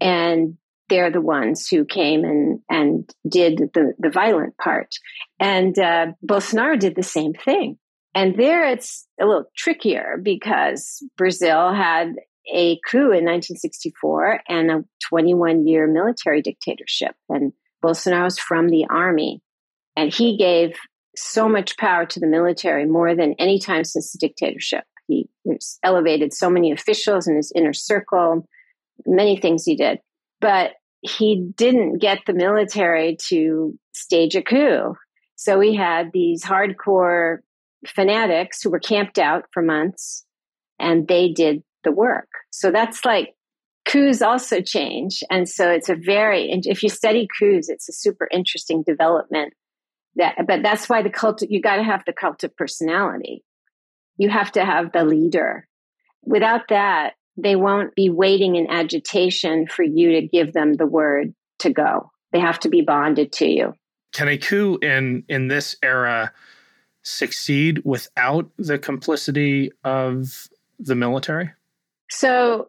And 0.00 0.56
they're 0.88 1.10
the 1.10 1.20
ones 1.20 1.68
who 1.68 1.84
came 1.84 2.24
and, 2.24 2.60
and 2.68 3.10
did 3.28 3.70
the, 3.74 3.94
the 3.98 4.10
violent 4.10 4.56
part. 4.56 4.94
And 5.38 5.78
uh, 5.78 6.08
Bolsonaro 6.26 6.78
did 6.78 6.96
the 6.96 7.02
same 7.02 7.32
thing. 7.32 7.78
And 8.14 8.36
there 8.36 8.66
it's 8.66 9.06
a 9.20 9.24
little 9.24 9.44
trickier 9.56 10.18
because 10.20 11.02
Brazil 11.16 11.72
had 11.72 12.14
a 12.52 12.78
coup 12.88 13.10
in 13.12 13.24
1964 13.24 14.40
and 14.48 14.70
a 14.70 14.84
21 15.08 15.66
year 15.66 15.86
military 15.86 16.42
dictatorship. 16.42 17.14
And 17.28 17.52
Bolsonaro's 17.84 18.38
from 18.38 18.68
the 18.68 18.86
army. 18.90 19.42
And 19.96 20.12
he 20.12 20.36
gave 20.36 20.76
so 21.16 21.48
much 21.48 21.76
power 21.76 22.06
to 22.06 22.20
the 22.20 22.26
military 22.26 22.86
more 22.86 23.14
than 23.14 23.34
any 23.38 23.58
time 23.58 23.84
since 23.84 24.12
the 24.12 24.18
dictatorship. 24.18 24.84
He 25.06 25.28
elevated 25.82 26.32
so 26.32 26.48
many 26.48 26.70
officials 26.72 27.26
in 27.26 27.36
his 27.36 27.52
inner 27.54 27.72
circle, 27.72 28.46
many 29.04 29.36
things 29.36 29.64
he 29.64 29.76
did. 29.76 29.98
But 30.40 30.72
he 31.02 31.50
didn't 31.56 31.98
get 31.98 32.20
the 32.26 32.32
military 32.32 33.16
to 33.28 33.78
stage 33.92 34.36
a 34.36 34.42
coup. 34.42 34.94
So 35.36 35.58
we 35.58 35.74
had 35.74 36.10
these 36.12 36.44
hardcore 36.44 37.38
fanatics 37.86 38.62
who 38.62 38.70
were 38.70 38.78
camped 38.78 39.18
out 39.18 39.46
for 39.52 39.62
months 39.62 40.24
and 40.78 41.08
they 41.08 41.30
did 41.32 41.62
the 41.84 41.92
work. 41.92 42.28
So 42.50 42.70
that's 42.70 43.04
like 43.04 43.34
coups 43.84 44.22
also 44.22 44.60
change. 44.60 45.22
And 45.30 45.48
so 45.48 45.70
it's 45.70 45.88
a 45.88 45.94
very, 45.94 46.50
if 46.50 46.82
you 46.82 46.88
study 46.88 47.28
coups, 47.38 47.68
it's 47.68 47.88
a 47.88 47.92
super 47.92 48.28
interesting 48.30 48.82
development. 48.82 49.54
That, 50.16 50.46
but 50.46 50.62
that's 50.62 50.88
why 50.88 51.02
the 51.02 51.10
cult, 51.10 51.42
you 51.42 51.60
got 51.60 51.76
to 51.76 51.84
have 51.84 52.04
the 52.04 52.12
cult 52.12 52.42
of 52.44 52.56
personality. 52.56 53.44
You 54.16 54.28
have 54.28 54.52
to 54.52 54.64
have 54.64 54.92
the 54.92 55.04
leader. 55.04 55.66
Without 56.22 56.68
that, 56.68 57.14
they 57.36 57.56
won't 57.56 57.94
be 57.94 58.10
waiting 58.10 58.56
in 58.56 58.68
agitation 58.68 59.66
for 59.66 59.82
you 59.82 60.20
to 60.20 60.26
give 60.26 60.52
them 60.52 60.74
the 60.74 60.86
word 60.86 61.34
to 61.60 61.70
go. 61.70 62.10
They 62.32 62.40
have 62.40 62.60
to 62.60 62.68
be 62.68 62.82
bonded 62.82 63.32
to 63.34 63.46
you. 63.46 63.74
Can 64.12 64.28
a 64.28 64.36
coup 64.36 64.78
in 64.82 65.24
in 65.28 65.48
this 65.48 65.76
era 65.82 66.32
succeed 67.02 67.80
without 67.84 68.50
the 68.58 68.78
complicity 68.78 69.70
of 69.84 70.48
the 70.78 70.94
military? 70.94 71.50
So 72.10 72.68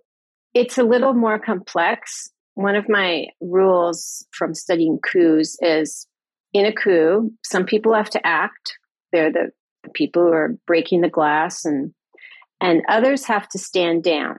it's 0.53 0.77
a 0.77 0.83
little 0.83 1.13
more 1.13 1.39
complex. 1.39 2.29
One 2.55 2.75
of 2.75 2.89
my 2.89 3.27
rules 3.39 4.25
from 4.31 4.53
studying 4.53 4.99
coups 4.99 5.57
is 5.61 6.07
in 6.53 6.65
a 6.65 6.73
coup, 6.73 7.31
some 7.43 7.65
people 7.65 7.93
have 7.93 8.09
to 8.11 8.25
act. 8.25 8.77
They're 9.11 9.31
the, 9.31 9.51
people 9.95 10.23
who 10.23 10.31
are 10.31 10.55
breaking 10.67 11.01
the 11.01 11.09
glass 11.09 11.65
and 11.65 11.91
and 12.61 12.83
others 12.87 13.25
have 13.25 13.49
to 13.49 13.57
stand 13.57 14.03
down. 14.03 14.37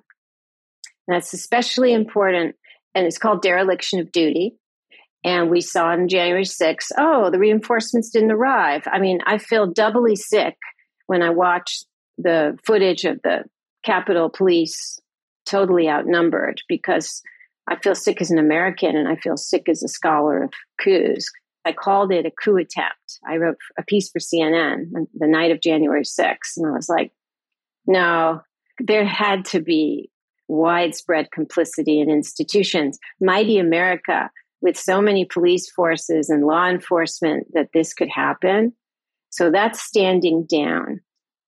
That's 1.08 1.34
especially 1.34 1.92
important, 1.92 2.54
and 2.94 3.04
it's 3.04 3.18
called 3.18 3.42
dereliction 3.42 3.98
of 3.98 4.12
duty. 4.12 4.54
And 5.24 5.50
we 5.50 5.60
saw 5.60 5.88
on 5.88 6.08
January 6.08 6.44
6th, 6.44 6.92
oh, 6.96 7.30
the 7.30 7.40
reinforcements 7.40 8.10
didn't 8.10 8.30
arrive. 8.30 8.82
I 8.86 9.00
mean, 9.00 9.18
I 9.26 9.38
feel 9.38 9.66
doubly 9.66 10.14
sick 10.14 10.56
when 11.06 11.22
I 11.22 11.30
watch 11.30 11.82
the 12.18 12.56
footage 12.64 13.04
of 13.04 13.20
the 13.22 13.44
Capitol 13.84 14.30
Police 14.30 15.00
totally 15.46 15.88
outnumbered 15.88 16.62
because 16.68 17.22
I 17.68 17.76
feel 17.76 17.94
sick 17.94 18.20
as 18.20 18.30
an 18.30 18.38
American 18.38 18.96
and 18.96 19.08
I 19.08 19.16
feel 19.16 19.36
sick 19.36 19.68
as 19.68 19.82
a 19.82 19.88
scholar 19.88 20.44
of 20.44 20.52
coups. 20.80 21.30
I 21.64 21.72
called 21.72 22.12
it 22.12 22.26
a 22.26 22.30
coup 22.30 22.56
attempt. 22.56 23.20
I 23.26 23.36
wrote 23.36 23.56
a 23.78 23.84
piece 23.84 24.10
for 24.10 24.18
CNN 24.18 25.06
the 25.14 25.28
night 25.28 25.52
of 25.52 25.60
January 25.60 26.02
6th, 26.02 26.56
and 26.56 26.66
I 26.66 26.70
was 26.70 26.88
like, 26.88 27.12
no, 27.86 28.40
there 28.78 29.04
had 29.04 29.44
to 29.46 29.60
be 29.60 30.10
widespread 30.48 31.30
complicity 31.30 32.00
in 32.00 32.10
institutions. 32.10 32.98
Mighty 33.20 33.58
America, 33.58 34.30
with 34.60 34.76
so 34.76 35.00
many 35.00 35.24
police 35.24 35.70
forces 35.70 36.28
and 36.28 36.44
law 36.44 36.68
enforcement, 36.68 37.46
that 37.54 37.70
this 37.72 37.94
could 37.94 38.08
happen. 38.08 38.72
So 39.30 39.50
that's 39.50 39.80
standing 39.80 40.46
down. 40.46 41.00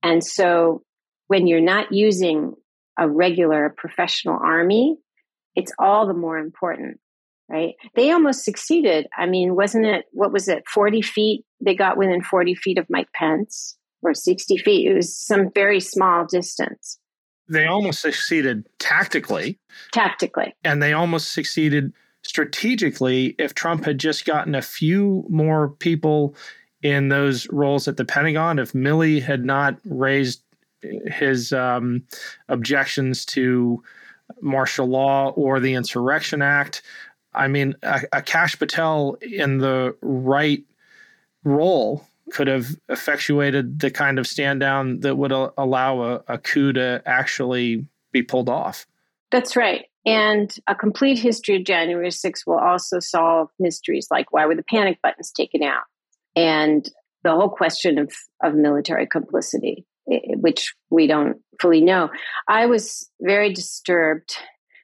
And 0.03 0.23
so 0.23 0.83
when 1.29 1.47
you're 1.47 1.61
not 1.61 1.93
using 1.93 2.55
a 2.99 3.09
regular 3.09 3.75
professional 3.77 4.39
army, 4.41 4.97
it's 5.55 5.73
all 5.79 6.07
the 6.07 6.15
more 6.15 6.39
important, 6.39 6.99
right? 7.49 7.75
They 7.95 8.11
almost 8.11 8.45
succeeded. 8.45 9.07
I 9.17 9.27
mean, 9.27 9.57
wasn't 9.57 9.87
it, 9.87 10.07
what 10.13 10.33
was 10.33 10.49
it, 10.49 10.65
40 10.69 11.03
feet? 11.03 11.45
They 11.61 11.75
got 11.75 11.97
within 11.97 12.23
40 12.23 12.55
feet 12.55 12.79
of 12.79 12.87
Mike 12.89 13.13
Pence 13.15 13.77
or 14.03 14.15
60 14.15 14.59
feet. 14.59 14.91
It 14.91 14.95
was 14.95 15.17
some 15.17 15.51
very 15.55 15.81
small 15.81 16.27
distance 16.27 16.99
they 17.49 17.67
almost 17.67 18.01
succeeded 18.01 18.67
tactically. 18.79 19.59
Tactically. 19.93 20.55
And 20.65 20.83
they 20.83 20.93
almost 20.93 21.33
succeeded 21.33 21.93
strategically 22.23 23.35
if 23.39 23.55
Trump 23.55 23.85
had 23.85 23.99
just 23.99 24.25
gotten 24.25 24.55
a 24.55 24.63
few 24.63 25.27
more 25.29 25.71
people 25.71 26.35
in 26.83 27.09
those 27.09 27.49
roles 27.51 27.89
at 27.89 27.97
the 27.97 28.05
Pentagon, 28.05 28.59
if 28.59 28.73
Milley 28.73 29.23
had 29.23 29.45
not 29.45 29.79
raised 29.85 30.43
his 31.07 31.53
um, 31.53 32.05
objections 32.49 33.25
to 33.27 33.83
martial 34.41 34.87
law 34.87 35.31
or 35.31 35.61
the 35.61 35.75
Insurrection 35.75 36.43
Act. 36.43 36.83
I 37.33 37.49
mean, 37.49 37.75
a, 37.83 38.23
Kash 38.23 38.59
Patel 38.59 39.17
in 39.21 39.59
the 39.59 39.97
right 40.03 40.65
role 41.43 42.07
could 42.33 42.47
have 42.47 42.77
effectuated 42.89 43.81
the 43.81 43.91
kind 43.91 44.19
of 44.19 44.27
stand 44.27 44.61
down 44.61 45.01
that 45.01 45.17
would 45.17 45.33
a- 45.33 45.53
allow 45.59 46.03
a, 46.03 46.23
a 46.29 46.39
coup 46.39 46.73
to 46.73 47.03
actually 47.05 47.87
be 48.13 48.23
pulled 48.23 48.49
off. 48.49 48.87
That's 49.31 49.57
right. 49.57 49.87
And 50.07 50.55
a 50.67 50.75
complete 50.75 51.19
history 51.19 51.57
of 51.57 51.65
January 51.65 52.09
6th 52.09 52.47
will 52.47 52.59
also 52.59 53.01
solve 53.01 53.49
mysteries 53.59 54.09
like 54.11 54.33
why 54.33 54.47
were 54.47 54.55
the 54.55 54.63
panic 54.63 55.01
buttons 55.03 55.33
taken 55.33 55.63
out? 55.63 55.85
And 56.37 56.89
the 57.23 57.33
whole 57.33 57.49
question 57.49 57.99
of, 57.99 58.13
of 58.43 58.55
military 58.55 59.07
complicity, 59.07 59.87
which 60.07 60.75
we 60.91 61.07
don't 61.07 61.39
fully 61.61 61.81
know. 61.81 62.11
I 62.49 62.67
was 62.67 63.09
very 63.21 63.53
disturbed 63.53 64.37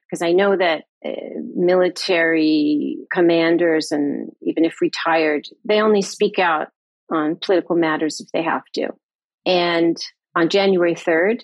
because 0.09 0.21
I 0.21 0.31
know 0.31 0.57
that 0.57 0.83
uh, 1.05 1.11
military 1.55 2.97
commanders 3.13 3.91
and 3.91 4.31
even 4.41 4.65
if 4.65 4.81
retired, 4.81 5.47
they 5.63 5.81
only 5.81 6.01
speak 6.01 6.39
out 6.39 6.67
on 7.11 7.37
political 7.41 7.75
matters 7.75 8.19
if 8.19 8.27
they 8.33 8.43
have 8.43 8.63
to. 8.75 8.89
And 9.45 9.97
on 10.35 10.49
January 10.49 10.95
3rd, 10.95 11.41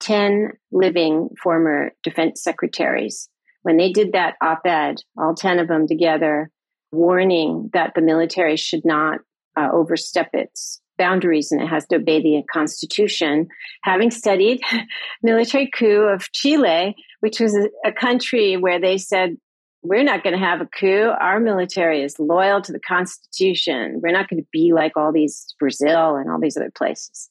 10 0.00 0.52
living 0.72 1.30
former 1.42 1.92
defense 2.02 2.42
secretaries, 2.42 3.28
when 3.62 3.76
they 3.76 3.92
did 3.92 4.12
that 4.12 4.34
op 4.42 4.62
ed, 4.64 4.96
all 5.18 5.34
10 5.34 5.58
of 5.58 5.68
them 5.68 5.86
together, 5.86 6.50
warning 6.92 7.70
that 7.72 7.92
the 7.94 8.00
military 8.00 8.56
should 8.56 8.84
not 8.84 9.20
uh, 9.58 9.68
overstep 9.72 10.30
its 10.32 10.80
boundaries 11.00 11.50
and 11.50 11.62
it 11.62 11.66
has 11.66 11.86
to 11.86 11.96
obey 11.96 12.20
the 12.20 12.42
constitution. 12.52 13.48
Having 13.82 14.10
studied 14.10 14.60
military 15.22 15.70
coup 15.74 16.02
of 16.02 16.30
Chile, 16.32 16.94
which 17.20 17.40
was 17.40 17.56
a, 17.84 17.92
country 17.92 18.58
where 18.58 18.78
they 18.78 18.98
said 18.98 19.36
we're 19.82 20.04
not 20.04 20.22
going 20.22 20.38
to 20.38 20.44
have 20.44 20.60
a 20.60 20.66
coup. 20.66 21.10
Our 21.18 21.40
military 21.40 22.02
is 22.02 22.18
loyal 22.18 22.60
to 22.60 22.72
the 22.72 22.80
Constitution. 22.80 24.00
We're 24.02 24.12
not 24.12 24.28
going 24.28 24.42
to 24.42 24.48
be 24.52 24.72
like 24.74 24.92
all 24.94 25.10
these 25.10 25.54
Brazil 25.58 26.16
and 26.16 26.30
all 26.30 26.38
these 26.38 26.58
other 26.58 26.70
places. 26.70 27.30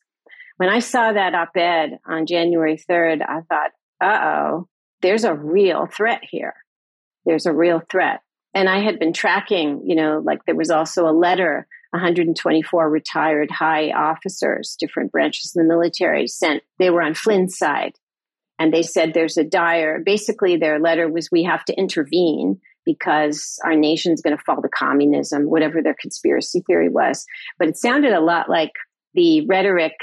When 0.57 0.69
I 0.69 0.79
saw 0.79 1.13
that 1.13 1.35
op 1.35 1.55
ed 1.55 1.99
on 2.07 2.25
January 2.25 2.77
3rd, 2.89 3.21
I 3.21 3.41
thought, 3.41 3.71
uh 4.01 4.19
oh, 4.23 4.67
there's 5.01 5.25
a 5.25 5.33
real 5.33 5.85
threat 5.85 6.21
here. 6.27 6.55
There's 7.25 7.45
a 7.45 7.53
real 7.53 7.81
threat. 7.91 8.21
And 8.55 8.67
I 8.67 8.79
had 8.79 8.97
been 8.97 9.13
tracking, 9.13 9.83
you 9.85 9.95
know, 9.95 10.21
like 10.23 10.43
there 10.45 10.55
was 10.55 10.71
also 10.71 11.07
a 11.07 11.13
letter 11.13 11.67
124 11.91 12.89
retired 12.89 13.49
high 13.51 13.91
officers, 13.91 14.75
different 14.79 15.11
branches 15.11 15.53
of 15.55 15.61
the 15.61 15.67
military 15.67 16.27
sent. 16.27 16.63
They 16.77 16.89
were 16.89 17.01
on 17.01 17.13
Flynn's 17.13 17.57
side 17.57 17.93
and 18.59 18.73
they 18.73 18.83
said 18.83 19.13
there's 19.13 19.37
a 19.37 19.43
dire 19.43 19.99
basically 20.05 20.57
their 20.57 20.79
letter 20.79 21.09
was 21.09 21.29
we 21.31 21.43
have 21.43 21.63
to 21.65 21.73
intervene 21.73 22.59
because 22.85 23.57
our 23.63 23.75
nation's 23.75 24.21
going 24.21 24.37
to 24.37 24.43
fall 24.43 24.61
to 24.61 24.69
communism 24.69 25.43
whatever 25.43 25.81
their 25.81 25.95
conspiracy 25.99 26.61
theory 26.67 26.89
was 26.89 27.25
but 27.57 27.69
it 27.69 27.77
sounded 27.77 28.13
a 28.13 28.19
lot 28.19 28.49
like 28.49 28.73
the 29.15 29.45
rhetoric 29.47 29.93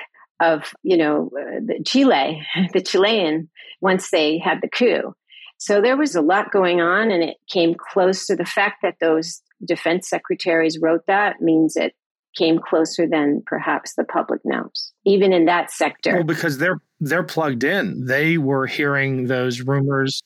of 0.40 0.72
you 0.83 0.96
know 0.96 1.31
uh, 1.38 1.61
the 1.64 1.83
chile 1.87 2.42
the 2.72 2.83
chilean 2.83 3.49
once 3.81 4.11
they 4.11 4.38
had 4.38 4.61
the 4.62 4.68
coup 4.68 5.14
so 5.59 5.81
there 5.81 5.96
was 5.96 6.14
a 6.14 6.20
lot 6.20 6.53
going 6.53 6.81
on 6.81 7.11
and 7.11 7.22
it 7.22 7.37
came 7.49 7.75
close 7.75 8.27
to 8.27 8.37
the 8.37 8.44
fact 8.44 8.79
that 8.83 8.96
those 9.01 9.42
defense 9.64 10.09
secretaries 10.09 10.79
wrote 10.81 11.07
that 11.07 11.40
means 11.40 11.77
it 11.77 11.95
came 12.37 12.59
closer 12.59 13.07
than 13.07 13.42
perhaps 13.47 13.95
the 13.95 14.05
public 14.05 14.40
knows, 14.45 14.92
even 15.05 15.33
in 15.33 15.47
that 15.47 15.71
sector. 15.71 16.16
Well, 16.16 16.25
because 16.25 16.59
they're 16.59 16.81
they're 17.01 17.25
plugged 17.25 17.64
in. 17.64 18.07
They 18.07 18.38
were 18.38 18.66
hearing 18.66 19.27
those 19.27 19.62
rumors 19.62 20.23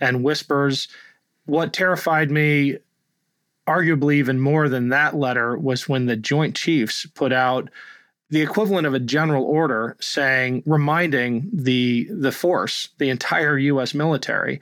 and 0.00 0.22
whispers. 0.22 0.88
What 1.46 1.72
terrified 1.72 2.30
me, 2.30 2.78
arguably 3.66 4.14
even 4.14 4.40
more 4.40 4.68
than 4.68 4.90
that 4.90 5.16
letter, 5.16 5.56
was 5.56 5.88
when 5.88 6.06
the 6.06 6.16
Joint 6.16 6.54
Chiefs 6.54 7.06
put 7.14 7.32
out 7.32 7.70
the 8.30 8.40
equivalent 8.40 8.86
of 8.86 8.94
a 8.94 9.00
general 9.00 9.44
order 9.44 9.96
saying, 10.00 10.62
reminding 10.66 11.50
the 11.52 12.08
the 12.10 12.32
force, 12.32 12.88
the 12.98 13.10
entire 13.10 13.58
U.S. 13.58 13.94
military, 13.94 14.60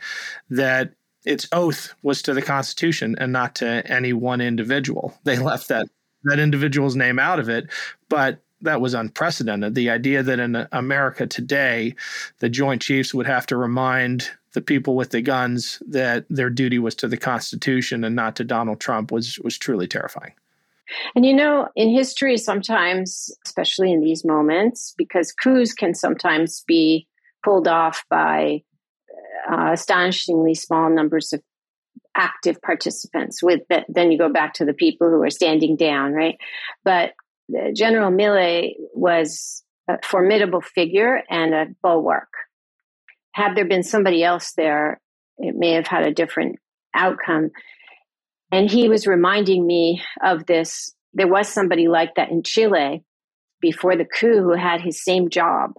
that 0.51 0.93
its 1.31 1.49
oath 1.53 1.95
was 2.03 2.23
to 2.23 2.35
the 2.35 2.43
Constitution 2.43 3.15
and 3.19 3.33
not 3.33 3.55
to 3.57 3.87
any 3.87 4.13
one 4.13 4.41
individual. 4.41 5.15
They 5.23 5.39
left 5.39 5.69
that 5.69 5.87
that 6.25 6.39
individual's 6.39 6.97
name 6.97 7.19
out 7.19 7.39
of 7.39 7.49
it, 7.49 7.71
but 8.11 8.43
that 8.61 8.83
was 8.83 8.93
unprecedented. 8.93 9.75
The 9.75 9.89
idea 9.89 10.23
that 10.23 10.39
in 10.39 10.67
America 10.71 11.27
today, 11.27 11.95
the 12.41 12.51
Joint 12.51 12.83
Chiefs 12.83 13.15
would 13.15 13.27
have 13.27 13.47
to 13.47 13.57
remind 13.57 14.31
the 14.53 14.61
people 14.61 14.97
with 14.97 15.11
the 15.11 15.23
guns 15.23 15.83
that 15.89 16.27
their 16.29 16.51
duty 16.51 16.79
was 16.79 16.95
to 16.97 17.09
the 17.09 17.17
Constitution 17.17 18.05
and 18.05 18.15
not 18.15 18.37
to 18.37 18.45
Donald 18.45 18.81
Trump 18.81 19.13
was 19.13 19.39
was 19.39 19.57
truly 19.57 19.87
terrifying. 19.87 20.33
And 21.15 21.25
you 21.25 21.33
know, 21.33 21.69
in 21.77 21.91
history, 21.91 22.37
sometimes, 22.37 23.31
especially 23.47 23.93
in 23.93 24.01
these 24.01 24.25
moments, 24.25 24.95
because 24.99 25.33
coups 25.33 25.73
can 25.73 25.95
sometimes 25.95 26.65
be 26.67 27.07
pulled 27.45 27.69
off 27.69 28.05
by 28.11 28.63
uh, 29.51 29.71
astonishingly 29.73 30.55
small 30.55 30.91
numbers 30.91 31.33
of 31.33 31.43
active 32.17 32.61
participants 32.61 33.43
with 33.43 33.61
that 33.69 33.85
then 33.89 34.11
you 34.11 34.19
go 34.19 34.33
back 34.33 34.55
to 34.55 34.65
the 34.65 34.75
people 34.75 35.09
who 35.09 35.23
are 35.23 35.31
standing 35.31 35.77
down 35.77 36.13
right 36.13 36.39
but 36.85 37.13
general 37.75 38.11
Milley 38.11 38.75
was 38.95 39.63
a 39.89 39.99
formidable 40.05 40.61
figure 40.61 41.23
and 41.31 41.55
a 41.55 41.67
bulwark 41.83 42.29
had 43.33 43.55
there 43.55 43.65
been 43.65 43.85
somebody 43.85 44.25
else 44.25 44.53
there 44.57 45.01
it 45.39 45.55
may 45.57 45.73
have 45.73 45.87
had 45.87 46.03
a 46.03 46.13
different 46.13 46.59
outcome. 46.95 47.51
And 48.53 48.71
he 48.71 48.89
was 48.89 49.07
reminding 49.07 49.67
me 49.67 50.03
of 50.23 50.47
this. 50.47 50.93
There 51.15 51.29
was 51.29 51.49
somebody 51.49 51.89
like 51.89 52.15
that 52.17 52.31
in 52.31 52.43
Chile 52.43 53.03
before 53.61 53.97
the 53.97 54.05
coup 54.05 54.43
who 54.43 54.55
had 54.55 54.81
his 54.81 55.03
same 55.03 55.29
job, 55.29 55.73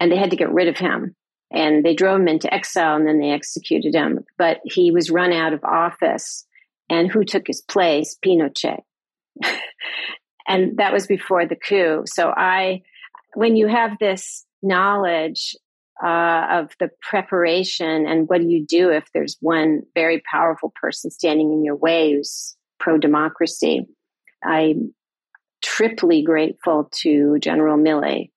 and 0.00 0.10
they 0.10 0.16
had 0.16 0.30
to 0.30 0.36
get 0.36 0.52
rid 0.52 0.68
of 0.68 0.76
him. 0.76 1.14
And 1.54 1.84
they 1.84 1.94
drove 1.94 2.20
him 2.20 2.28
into 2.28 2.52
exile 2.52 2.96
and 2.96 3.06
then 3.06 3.20
they 3.20 3.30
executed 3.30 3.94
him. 3.94 4.24
But 4.36 4.60
he 4.64 4.90
was 4.90 5.10
run 5.10 5.32
out 5.32 5.52
of 5.52 5.62
office. 5.64 6.44
And 6.90 7.10
who 7.10 7.24
took 7.24 7.46
his 7.46 7.62
place? 7.62 8.16
Pinochet. 8.24 8.80
and 10.48 10.76
that 10.78 10.92
was 10.92 11.06
before 11.06 11.46
the 11.46 11.56
coup. 11.56 12.02
So 12.06 12.28
I, 12.28 12.82
when 13.34 13.56
you 13.56 13.68
have 13.68 13.98
this 13.98 14.44
knowledge 14.62 15.54
uh, 16.04 16.46
of 16.50 16.72
the 16.80 16.90
preparation 17.00 18.06
and 18.06 18.28
what 18.28 18.40
do 18.40 18.48
you 18.48 18.66
do 18.66 18.90
if 18.90 19.04
there's 19.14 19.36
one 19.40 19.82
very 19.94 20.22
powerful 20.28 20.72
person 20.80 21.10
standing 21.10 21.52
in 21.52 21.64
your 21.64 21.76
way 21.76 22.12
who's 22.12 22.56
pro 22.80 22.98
democracy, 22.98 23.86
I'm 24.42 24.92
triply 25.62 26.22
grateful 26.22 26.90
to 27.02 27.38
General 27.38 27.78
Milley 27.78 28.32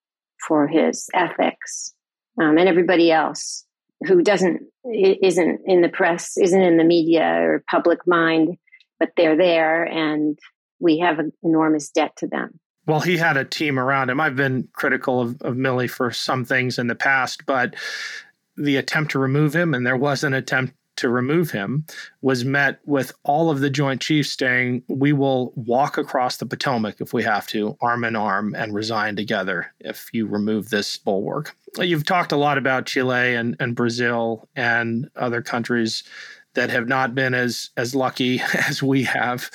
for 0.47 0.67
his 0.67 1.09
ethics 1.15 1.95
um, 2.39 2.57
and 2.57 2.67
everybody 2.69 3.11
else 3.11 3.65
who 4.05 4.21
doesn't 4.21 4.61
isn't 4.85 5.61
in 5.65 5.81
the 5.81 5.89
press, 5.89 6.37
isn't 6.37 6.61
in 6.61 6.77
the 6.77 6.83
media 6.83 7.23
or 7.23 7.63
public 7.69 7.99
mind, 8.05 8.57
but 8.99 9.09
they're 9.17 9.37
there 9.37 9.83
and 9.83 10.37
we 10.79 10.99
have 10.99 11.19
an 11.19 11.33
enormous 11.43 11.89
debt 11.89 12.15
to 12.17 12.27
them. 12.27 12.59
Well, 12.85 13.01
he 13.01 13.17
had 13.17 13.35
a 13.35 13.43
team 13.43 13.77
around 13.77 14.09
him. 14.09 14.21
I've 14.21 14.35
been 14.37 14.69
critical 14.71 15.19
of, 15.19 15.41
of 15.41 15.55
Milley 15.55 15.89
for 15.89 16.11
some 16.11 16.45
things 16.45 16.79
in 16.79 16.87
the 16.87 16.95
past, 16.95 17.45
but 17.45 17.75
the 18.55 18.77
attempt 18.77 19.11
to 19.11 19.19
remove 19.19 19.53
him, 19.53 19.73
and 19.73 19.85
there 19.85 19.97
was 19.97 20.23
an 20.23 20.33
attempt 20.33 20.73
to 20.97 21.09
remove 21.09 21.51
him, 21.51 21.85
was 22.21 22.45
met 22.45 22.79
with 22.85 23.13
all 23.23 23.49
of 23.49 23.59
the 23.59 23.69
Joint 23.69 24.01
Chiefs 24.01 24.35
saying, 24.37 24.83
We 24.87 25.13
will 25.13 25.53
walk 25.55 25.97
across 25.97 26.37
the 26.37 26.45
Potomac 26.45 27.01
if 27.01 27.13
we 27.13 27.23
have 27.23 27.47
to, 27.47 27.77
arm 27.81 28.03
in 28.03 28.15
arm, 28.15 28.55
and 28.55 28.73
resign 28.73 29.15
together 29.15 29.73
if 29.79 30.09
you 30.13 30.27
remove 30.27 30.69
this 30.69 30.97
bulwark. 30.97 31.55
You've 31.79 32.05
talked 32.05 32.31
a 32.31 32.37
lot 32.37 32.57
about 32.57 32.85
Chile 32.85 33.35
and, 33.35 33.55
and 33.59 33.75
Brazil 33.75 34.47
and 34.55 35.09
other 35.15 35.41
countries 35.41 36.03
that 36.57 36.71
have 36.71 36.87
not 36.87 37.13
been 37.13 37.35
as 37.35 37.69
as 37.77 37.93
lucky 37.93 38.41
as 38.67 38.81
we 38.81 39.03
have. 39.03 39.49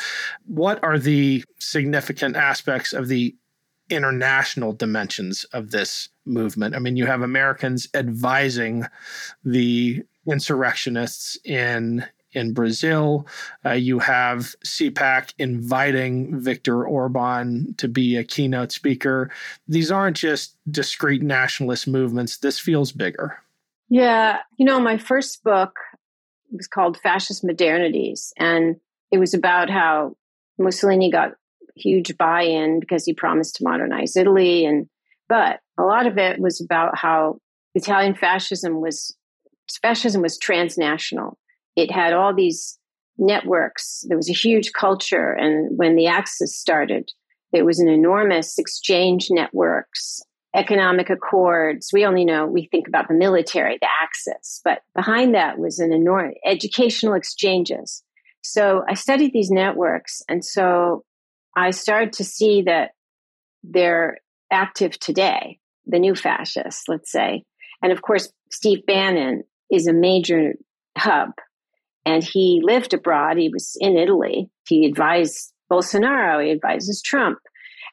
What 0.46 0.82
are 0.84 0.98
the 0.98 1.44
significant 1.58 2.36
aspects 2.36 2.92
of 2.92 3.08
the 3.08 3.34
international 3.90 4.72
dimensions 4.72 5.44
of 5.52 5.72
this 5.72 6.08
movement? 6.24 6.76
I 6.76 6.78
mean, 6.78 6.96
you 6.96 7.06
have 7.06 7.22
Americans 7.22 7.88
advising 7.92 8.86
the 9.44 10.04
insurrectionists 10.26 11.38
in 11.44 12.04
in 12.34 12.54
Brazil. 12.54 13.26
Uh, 13.64 13.72
you 13.72 13.98
have 13.98 14.54
CPAC 14.64 15.34
inviting 15.38 16.40
Viktor 16.40 16.82
Orban 16.82 17.74
to 17.76 17.88
be 17.88 18.16
a 18.16 18.24
keynote 18.24 18.72
speaker. 18.72 19.30
These 19.68 19.90
aren't 19.90 20.16
just 20.16 20.56
discrete 20.70 21.22
nationalist 21.22 21.86
movements. 21.86 22.38
This 22.38 22.58
feels 22.58 22.90
bigger. 22.90 23.38
Yeah. 23.90 24.38
You 24.56 24.64
know, 24.64 24.80
my 24.80 24.96
first 24.96 25.44
book, 25.44 25.76
was 26.52 26.66
called 26.66 26.98
Fascist 26.98 27.44
Modernities. 27.44 28.32
And 28.36 28.76
it 29.10 29.18
was 29.18 29.34
about 29.34 29.70
how 29.70 30.16
Mussolini 30.58 31.10
got 31.10 31.32
huge 31.74 32.16
buy 32.18 32.42
in 32.42 32.80
because 32.80 33.04
he 33.04 33.14
promised 33.14 33.56
to 33.56 33.64
modernize 33.64 34.16
Italy. 34.16 34.66
And, 34.66 34.88
but 35.28 35.60
a 35.78 35.82
lot 35.82 36.06
of 36.06 36.18
it 36.18 36.38
was 36.38 36.60
about 36.60 36.96
how 36.96 37.38
Italian 37.74 38.14
fascism 38.14 38.80
was, 38.80 39.16
fascism 39.78 40.22
was 40.22 40.38
transnational. 40.38 41.38
It 41.76 41.90
had 41.90 42.12
all 42.12 42.34
these 42.34 42.78
networks. 43.18 44.04
There 44.08 44.16
was 44.16 44.30
a 44.30 44.34
huge 44.34 44.72
culture. 44.72 45.32
And 45.32 45.78
when 45.78 45.96
the 45.96 46.06
Axis 46.06 46.56
started, 46.56 47.10
there 47.52 47.64
was 47.64 47.78
an 47.78 47.88
enormous 47.88 48.58
exchange 48.58 49.28
networks 49.30 50.22
economic 50.54 51.10
accords. 51.10 51.90
We 51.92 52.04
only 52.04 52.24
know, 52.24 52.46
we 52.46 52.68
think 52.70 52.88
about 52.88 53.08
the 53.08 53.14
military, 53.14 53.78
the 53.80 53.88
axis, 54.02 54.60
but 54.64 54.82
behind 54.94 55.34
that 55.34 55.58
was 55.58 55.78
an 55.78 55.92
enormous 55.92 56.34
educational 56.44 57.14
exchanges. 57.14 58.02
So 58.42 58.82
I 58.88 58.94
studied 58.94 59.32
these 59.32 59.50
networks. 59.50 60.22
And 60.28 60.44
so 60.44 61.04
I 61.56 61.70
started 61.70 62.12
to 62.14 62.24
see 62.24 62.62
that 62.62 62.90
they're 63.62 64.18
active 64.50 64.98
today, 64.98 65.58
the 65.86 65.98
new 65.98 66.14
fascists, 66.14 66.84
let's 66.88 67.10
say. 67.10 67.44
And 67.82 67.92
of 67.92 68.02
course, 68.02 68.30
Steve 68.50 68.84
Bannon 68.86 69.44
is 69.72 69.86
a 69.86 69.92
major 69.92 70.52
hub 70.96 71.30
and 72.04 72.22
he 72.22 72.60
lived 72.62 72.94
abroad. 72.94 73.36
He 73.36 73.48
was 73.48 73.76
in 73.80 73.96
Italy. 73.96 74.50
He 74.68 74.86
advised 74.86 75.52
Bolsonaro. 75.70 76.44
He 76.44 76.52
advises 76.52 77.02
Trump. 77.02 77.38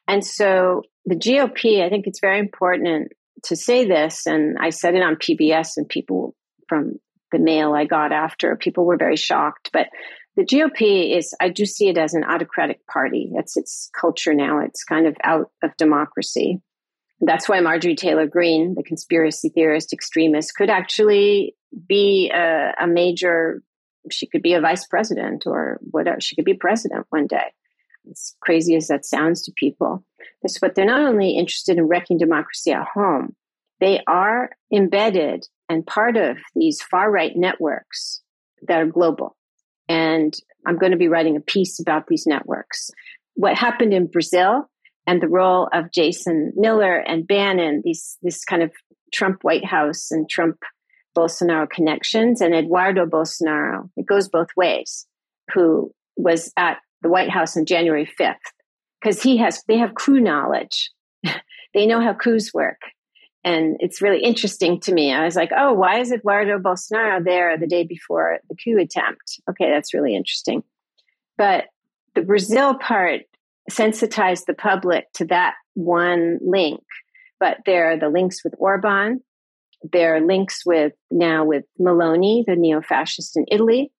And 0.08 0.26
so 0.26 0.82
the 1.06 1.16
GOP, 1.16 1.84
I 1.84 1.90
think 1.90 2.08
it's 2.08 2.20
very 2.20 2.40
important 2.40 3.12
to 3.46 3.56
say 3.56 3.86
this, 3.86 4.26
and 4.26 4.58
I 4.60 4.70
said 4.70 4.96
it 4.96 5.04
on 5.04 5.16
PBS, 5.16 5.78
and 5.78 5.88
people 5.88 6.36
from 6.68 6.96
the 7.32 7.40
mail 7.40 7.74
I 7.74 7.86
got 7.86 8.12
after, 8.12 8.58
people 8.58 8.86
were 8.86 8.98
very 8.98 9.16
shocked. 9.16 9.70
But 9.72 9.88
the 10.36 10.44
GOP 10.44 11.16
is, 11.18 11.34
I 11.40 11.50
do 11.50 11.66
see 11.66 11.90
it 11.90 11.98
as 11.98 12.14
an 12.14 12.24
autocratic 12.24 12.86
party. 12.88 13.32
That's 13.34 13.56
its 13.56 13.90
culture 14.00 14.34
now. 14.34 14.60
It's 14.60 14.84
kind 14.84 15.08
of 15.08 15.16
out 15.24 15.52
of 15.64 15.72
democracy. 15.78 16.62
That's 17.22 17.50
why 17.50 17.60
Marjorie 17.60 17.96
Taylor 17.96 18.28
Greene, 18.28 18.76
the 18.76 18.84
conspiracy 18.84 19.50
theorist 19.50 19.92
extremist, 19.92 20.56
could 20.56 20.70
actually 20.70 21.56
be 21.88 22.32
a, 22.34 22.74
a 22.80 22.88
major, 22.88 23.62
she 24.10 24.26
could 24.26 24.42
be 24.42 24.54
a 24.54 24.62
vice 24.62 24.88
president 24.88 25.46
or 25.46 25.80
whatever. 25.92 26.22
She 26.22 26.36
could 26.36 26.46
be 26.46 26.54
president 26.54 27.06
one 27.10 27.28
day 27.28 27.52
as 28.10 28.36
crazy 28.42 28.76
as 28.76 28.88
that 28.88 29.06
sounds 29.06 29.44
to 29.44 29.52
people. 29.56 30.04
that's 30.42 30.62
what 30.62 30.76
they're 30.76 30.86
not 30.86 31.02
only 31.02 31.38
interested 31.38 31.78
in 31.78 31.88
wrecking 31.88 32.18
democracy 32.18 32.72
at 32.72 32.88
home, 32.94 33.36
they 33.80 34.02
are 34.08 34.52
embedded 34.74 35.48
and 35.70 35.86
part 35.86 36.18
of 36.18 36.38
these 36.56 36.82
far 36.82 37.12
right 37.12 37.36
networks 37.36 38.22
that 38.68 38.82
are 38.82 38.86
global. 38.86 39.36
And 39.88 40.36
I'm 40.66 40.78
going 40.78 40.92
to 40.92 40.98
be 40.98 41.08
writing 41.08 41.36
a 41.36 41.42
piece 41.42 41.80
about 41.80 42.08
these 42.08 42.28
networks. 42.28 42.92
What 43.36 43.56
happened 43.56 43.94
in 43.94 44.08
Brazil 44.08 44.70
and 45.10 45.24
the 45.24 45.28
role 45.28 45.68
of 45.74 45.92
Jason 45.92 46.54
Miller 46.56 46.96
and 46.96 47.28
Bannon, 47.28 47.82
these 47.84 48.20
this 48.22 48.46
kind 48.46 48.62
of 48.62 48.72
Trump 49.12 49.40
White 49.42 49.66
House 49.66 50.12
and 50.12 50.30
Trump 50.30 50.58
Bolsonaro 51.18 51.68
connections, 51.68 52.42
and 52.42 52.54
Eduardo 52.54 53.08
Bolsonaro, 53.08 53.90
it 53.98 54.06
goes 54.06 54.30
both 54.30 54.50
ways, 54.56 55.08
who 55.52 55.92
was 56.16 56.54
at 56.58 56.78
the 57.02 57.10
White 57.10 57.32
House 57.32 57.58
on 57.58 57.66
January 57.66 58.08
5th 58.20 58.36
because 59.02 59.24
he 59.24 59.38
has 59.38 59.64
they 59.68 59.80
have 59.80 59.96
coup 59.96 60.20
knowledge. 60.20 60.92
they 61.74 61.88
know 61.88 62.02
how 62.02 62.14
coups 62.14 62.54
work. 62.54 62.82
And 63.44 63.78
it's 63.80 64.04
really 64.04 64.22
interesting 64.22 64.80
to 64.82 64.94
me. 64.94 65.12
I 65.12 65.26
was 65.26 65.36
like, 65.36 65.50
oh, 65.58 65.74
why 65.74 66.02
is 66.02 66.12
Eduardo 66.12 66.60
Bolsonaro 66.60 67.24
there 67.24 67.58
the 67.58 67.66
day 67.66 67.84
before 67.84 68.38
the 68.48 68.56
coup 68.56 68.78
attempt? 68.78 69.42
Okay, 69.50 69.72
that's 69.72 69.92
really 69.92 70.16
interesting. 70.16 70.62
But 71.36 71.66
the 72.14 72.22
Brazil 72.22 72.76
part 72.76 73.22
sensitized 73.70 74.46
the 74.48 74.54
public 74.54 75.06
to 75.16 75.26
that 75.26 75.56
one 75.74 76.40
link. 76.42 76.82
But 77.40 77.60
there 77.66 77.92
are 77.92 77.98
the 77.98 78.10
links 78.10 78.44
with 78.44 78.54
Orban. 78.58 79.22
There 79.82 80.16
are 80.16 80.22
links 80.22 80.64
with 80.66 80.94
now 81.10 81.46
with 81.46 81.64
Meloni, 81.80 82.44
the 82.46 82.56
neo 82.56 82.82
fascist 82.82 83.38
in 83.38 83.46
Italy. 83.50 83.92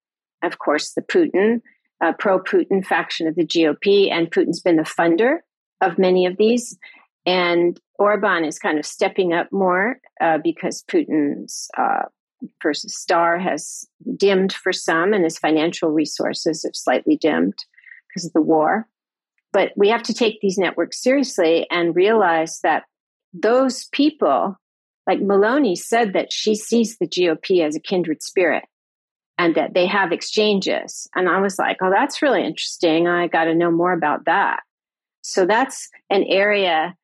Of 0.43 0.59
course, 0.59 0.93
the 0.93 1.03
Putin 1.03 1.61
uh, 2.01 2.13
pro 2.19 2.41
Putin 2.41 2.85
faction 2.85 3.27
of 3.27 3.35
the 3.35 3.47
GOP, 3.47 4.11
and 4.11 4.31
Putin's 4.31 4.61
been 4.61 4.77
the 4.77 4.83
funder 4.83 5.39
of 5.81 5.99
many 5.99 6.27
of 6.27 6.37
these. 6.37 6.79
And 7.27 7.79
Orban 7.99 8.45
is 8.45 8.59
kind 8.59 8.79
of 8.79 8.87
stepping 8.87 9.33
up 9.33 9.49
more 9.53 10.01
uh, 10.21 10.39
because 10.43 10.83
Putin's 10.91 11.69
uh, 11.77 12.05
first 12.61 12.89
star 12.91 13.39
has 13.39 13.85
dimmed 14.17 14.53
for 14.53 14.73
some, 14.73 15.13
and 15.13 15.25
his 15.25 15.39
financial 15.39 15.91
resources 15.91 16.63
have 16.63 16.75
slightly 16.75 17.17
dimmed 17.17 17.59
because 18.09 18.25
of 18.25 18.33
the 18.33 18.41
war. 18.41 18.89
But 19.53 19.73
we 19.77 19.89
have 19.89 20.03
to 20.05 20.15
take 20.15 20.41
these 20.41 20.59
networks 20.59 21.03
seriously 21.03 21.67
and 21.71 21.97
realize 21.97 22.61
that 22.63 22.85
those 23.33 23.87
people, 23.93 24.57
like 25.07 25.19
Meloni 25.21 25.77
said 25.77 26.13
that 26.13 26.33
she 26.33 26.55
sees 26.55 26.99
the 26.99 27.09
GOP 27.09 27.67
as 27.67 27.75
a 27.75 27.81
kindred 27.81 28.23
spirit 28.23 28.65
and 29.39 29.55
that 29.55 29.75
they 29.75 29.87
have 29.87 30.13
exchanges. 30.13 31.09
And 31.15 31.29
I 31.29 31.41
was 31.41 31.59
like, 31.59 31.79
oh, 31.83 31.91
that's 31.91 32.23
really 32.23 32.45
interesting. 32.45 33.09
I 33.09 33.27
got 33.27 33.45
to 33.45 33.55
know 33.55 33.71
more 33.71 33.93
about 33.93 34.27
that. 34.27 34.61
So 35.23 35.47
that's 35.47 35.89
an 36.11 36.25
area 36.25 36.95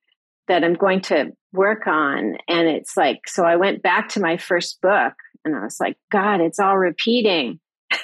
that 0.48 0.62
I'm 0.62 0.74
going 0.74 1.00
to 1.02 1.32
work 1.52 1.86
on. 1.86 2.36
And 2.48 2.68
it's 2.68 2.96
like, 2.96 3.20
so 3.26 3.44
I 3.44 3.56
went 3.56 3.82
back 3.82 4.10
to 4.10 4.20
my 4.20 4.36
first 4.36 4.80
book 4.80 5.14
and 5.44 5.56
I 5.56 5.64
was 5.64 5.78
like, 5.80 5.96
God, 6.12 6.40
it's 6.40 6.58
all 6.58 6.76
repeating. 6.76 7.58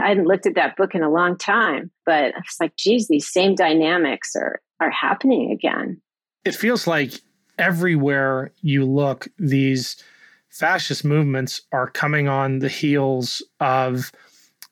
I 0.00 0.08
hadn't 0.08 0.26
looked 0.26 0.46
at 0.46 0.54
that 0.54 0.76
book 0.76 0.94
in 0.94 1.02
a 1.02 1.10
long 1.10 1.36
time, 1.36 1.90
but 2.06 2.34
I 2.34 2.38
was 2.38 2.56
like, 2.60 2.76
geez, 2.76 3.08
these 3.08 3.30
same 3.30 3.54
dynamics 3.54 4.34
are 4.36 4.60
are 4.80 4.90
happening 4.90 5.50
again. 5.50 6.00
It 6.44 6.54
feels 6.54 6.86
like 6.86 7.12
everywhere 7.58 8.52
you 8.62 8.84
look, 8.84 9.28
these 9.38 10.02
fascist 10.50 11.04
movements 11.04 11.62
are 11.72 11.90
coming 11.90 12.28
on 12.28 12.60
the 12.60 12.68
heels 12.68 13.42
of 13.60 14.12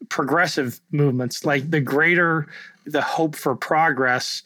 progressive 0.09 0.81
movements. 0.91 1.45
Like 1.45 1.71
the 1.71 1.81
greater 1.81 2.47
the 2.85 3.03
hope 3.03 3.35
for 3.35 3.57
progress, 3.57 4.43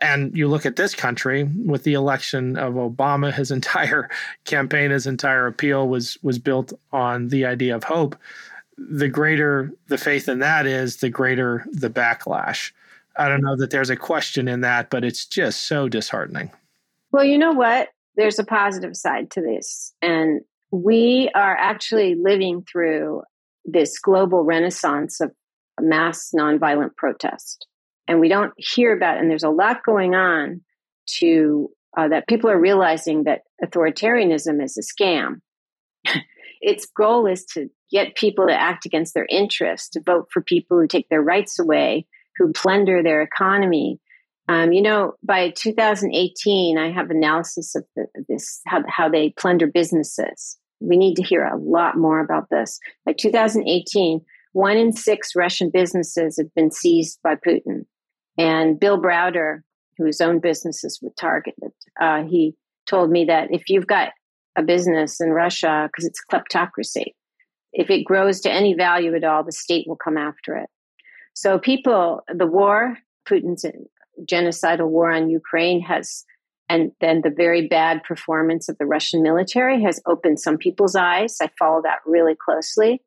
and 0.00 0.36
you 0.36 0.48
look 0.48 0.66
at 0.66 0.76
this 0.76 0.94
country 0.94 1.44
with 1.44 1.84
the 1.84 1.94
election 1.94 2.56
of 2.56 2.74
Obama, 2.74 3.32
his 3.32 3.50
entire 3.58 4.10
campaign, 4.44 4.90
his 4.90 5.06
entire 5.06 5.46
appeal 5.46 5.88
was 5.88 6.18
was 6.22 6.38
built 6.38 6.72
on 6.92 7.28
the 7.28 7.44
idea 7.44 7.74
of 7.74 7.84
hope. 7.84 8.16
The 8.76 9.08
greater 9.08 9.72
the 9.88 9.98
faith 9.98 10.28
in 10.28 10.40
that 10.40 10.66
is, 10.66 10.96
the 10.98 11.10
greater 11.10 11.64
the 11.70 11.90
backlash. 11.90 12.72
I 13.16 13.28
don't 13.28 13.42
know 13.42 13.56
that 13.56 13.70
there's 13.70 13.90
a 13.90 13.96
question 13.96 14.48
in 14.48 14.60
that, 14.62 14.90
but 14.90 15.04
it's 15.04 15.24
just 15.24 15.66
so 15.66 15.88
disheartening. 15.88 16.50
Well, 17.12 17.24
you 17.24 17.38
know 17.38 17.52
what? 17.52 17.90
There's 18.16 18.38
a 18.38 18.44
positive 18.44 18.96
side 18.96 19.30
to 19.32 19.40
this. 19.40 19.92
And 20.02 20.40
we 20.72 21.30
are 21.34 21.56
actually 21.56 22.16
living 22.16 22.64
through 22.70 23.22
this 23.64 23.98
global 23.98 24.42
renaissance 24.42 25.20
of 25.20 25.30
mass 25.80 26.32
nonviolent 26.36 26.96
protest. 26.96 27.66
And 28.08 28.20
we 28.20 28.28
don't 28.28 28.52
hear 28.56 28.94
about. 28.94 29.18
And 29.18 29.30
there's 29.30 29.44
a 29.44 29.50
lot 29.50 29.84
going 29.84 30.14
on 30.14 30.60
to 31.18 31.70
uh, 31.96 32.08
that 32.08 32.26
people 32.26 32.50
are 32.50 32.58
realizing 32.58 33.24
that 33.24 33.42
authoritarianism 33.64 34.62
is 34.62 34.76
a 34.76 34.82
scam. 34.82 35.40
its 36.64 36.86
goal 36.86 37.26
is 37.26 37.44
to 37.44 37.68
get 37.90 38.14
people 38.14 38.46
to 38.46 38.58
act 38.58 38.86
against 38.86 39.12
their 39.12 39.26
interests, 39.28 39.90
to 39.90 40.00
vote 40.00 40.28
for 40.32 40.42
people 40.42 40.80
who 40.80 40.86
take 40.86 41.08
their 41.10 41.22
rights 41.22 41.58
away, 41.58 42.06
who 42.36 42.52
plunder 42.52 43.02
their 43.02 43.20
economy. 43.20 44.00
Um, 44.48 44.72
you 44.72 44.80
know, 44.80 45.12
by 45.22 45.50
2018, 45.50 46.78
I 46.78 46.90
have 46.90 47.10
analysis 47.10 47.74
of 47.74 47.84
the, 47.94 48.06
this 48.28 48.62
how 48.66 48.82
how 48.88 49.10
they 49.10 49.30
plunder 49.30 49.66
businesses. 49.66 50.58
We 50.80 50.96
need 50.96 51.16
to 51.16 51.22
hear 51.22 51.44
a 51.44 51.58
lot 51.58 51.98
more 51.98 52.20
about 52.20 52.48
this. 52.50 52.80
By 53.04 53.12
2018, 53.12 54.20
one 54.52 54.76
in 54.76 54.92
six 54.92 55.36
Russian 55.36 55.70
businesses 55.70 56.38
had 56.38 56.52
been 56.54 56.70
seized 56.70 57.20
by 57.22 57.34
Putin. 57.36 57.84
And 58.38 58.80
Bill 58.80 59.00
Browder, 59.00 59.60
whose 59.98 60.20
own 60.20 60.40
businesses 60.40 60.98
were 61.02 61.12
targeted, 61.18 61.72
uh, 62.00 62.24
he 62.24 62.54
told 62.86 63.10
me 63.10 63.26
that 63.26 63.48
if 63.50 63.68
you've 63.68 63.86
got 63.86 64.12
a 64.56 64.62
business 64.62 65.20
in 65.20 65.30
Russia, 65.30 65.88
because 65.88 66.06
it's 66.06 66.20
kleptocracy, 66.30 67.14
if 67.72 67.90
it 67.90 68.04
grows 68.04 68.40
to 68.42 68.52
any 68.52 68.74
value 68.74 69.14
at 69.14 69.24
all, 69.24 69.42
the 69.42 69.52
state 69.52 69.86
will 69.88 69.96
come 69.96 70.16
after 70.16 70.56
it. 70.56 70.68
So 71.34 71.58
people, 71.58 72.22
the 72.32 72.46
war, 72.46 72.96
Putin's 73.28 73.66
genocidal 74.24 74.88
war 74.88 75.10
on 75.10 75.28
Ukraine 75.28 75.80
has, 75.80 76.24
and 76.68 76.92
then 77.00 77.22
the 77.22 77.34
very 77.36 77.66
bad 77.66 78.04
performance 78.04 78.68
of 78.68 78.78
the 78.78 78.86
Russian 78.86 79.22
military 79.22 79.82
has 79.82 80.00
opened 80.06 80.38
some 80.38 80.56
people's 80.56 80.94
eyes. 80.94 81.38
I 81.42 81.50
follow 81.58 81.82
that 81.82 81.98
really 82.06 82.36
closely 82.36 83.02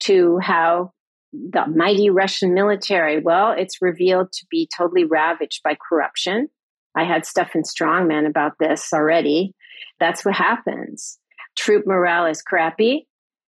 to 0.00 0.38
how 0.42 0.92
the 1.32 1.64
mighty 1.66 2.10
Russian 2.10 2.54
military, 2.54 3.20
well, 3.20 3.52
it's 3.52 3.80
revealed 3.80 4.32
to 4.32 4.46
be 4.50 4.68
totally 4.76 5.04
ravaged 5.04 5.62
by 5.62 5.76
corruption. 5.88 6.48
I 6.96 7.04
had 7.04 7.24
stuff 7.24 7.54
in 7.54 7.62
Strongmen 7.62 8.26
about 8.26 8.54
this 8.58 8.92
already. 8.92 9.54
That's 10.02 10.24
what 10.24 10.34
happens. 10.34 11.18
Troop 11.56 11.86
morale 11.86 12.26
is 12.26 12.42
crappy 12.42 13.06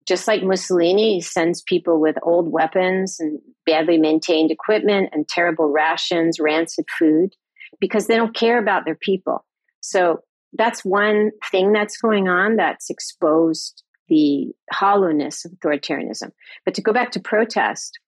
just 0.07 0.27
like 0.27 0.41
Mussolini 0.41 1.19
sends 1.19 1.61
people 1.61 1.99
with 1.99 2.15
old 2.23 2.49
weapons 2.51 3.17
and 3.19 3.39
badly 3.65 3.97
maintained 3.97 4.51
equipment 4.51 5.09
and 5.11 5.27
terrible 5.27 5.67
rations, 5.69 6.39
rancid 6.39 6.85
food, 6.97 7.35
because 7.81 8.07
they 8.07 8.15
don't 8.15 8.35
care 8.35 8.57
about 8.57 8.85
their 8.85 8.95
people. 8.95 9.45
So 9.81 10.21
that's 10.53 10.85
one 10.85 11.31
thing 11.51 11.73
that's 11.73 11.97
going 11.97 12.29
on 12.29 12.55
that's 12.55 12.89
exposed 12.89 13.83
the 14.07 14.53
hollowness 14.71 15.43
of 15.43 15.51
authoritarianism. 15.51 16.31
But 16.63 16.75
to 16.75 16.81
go 16.81 16.93
back 16.93 17.11
to 17.11 17.19
protest, 17.19 17.99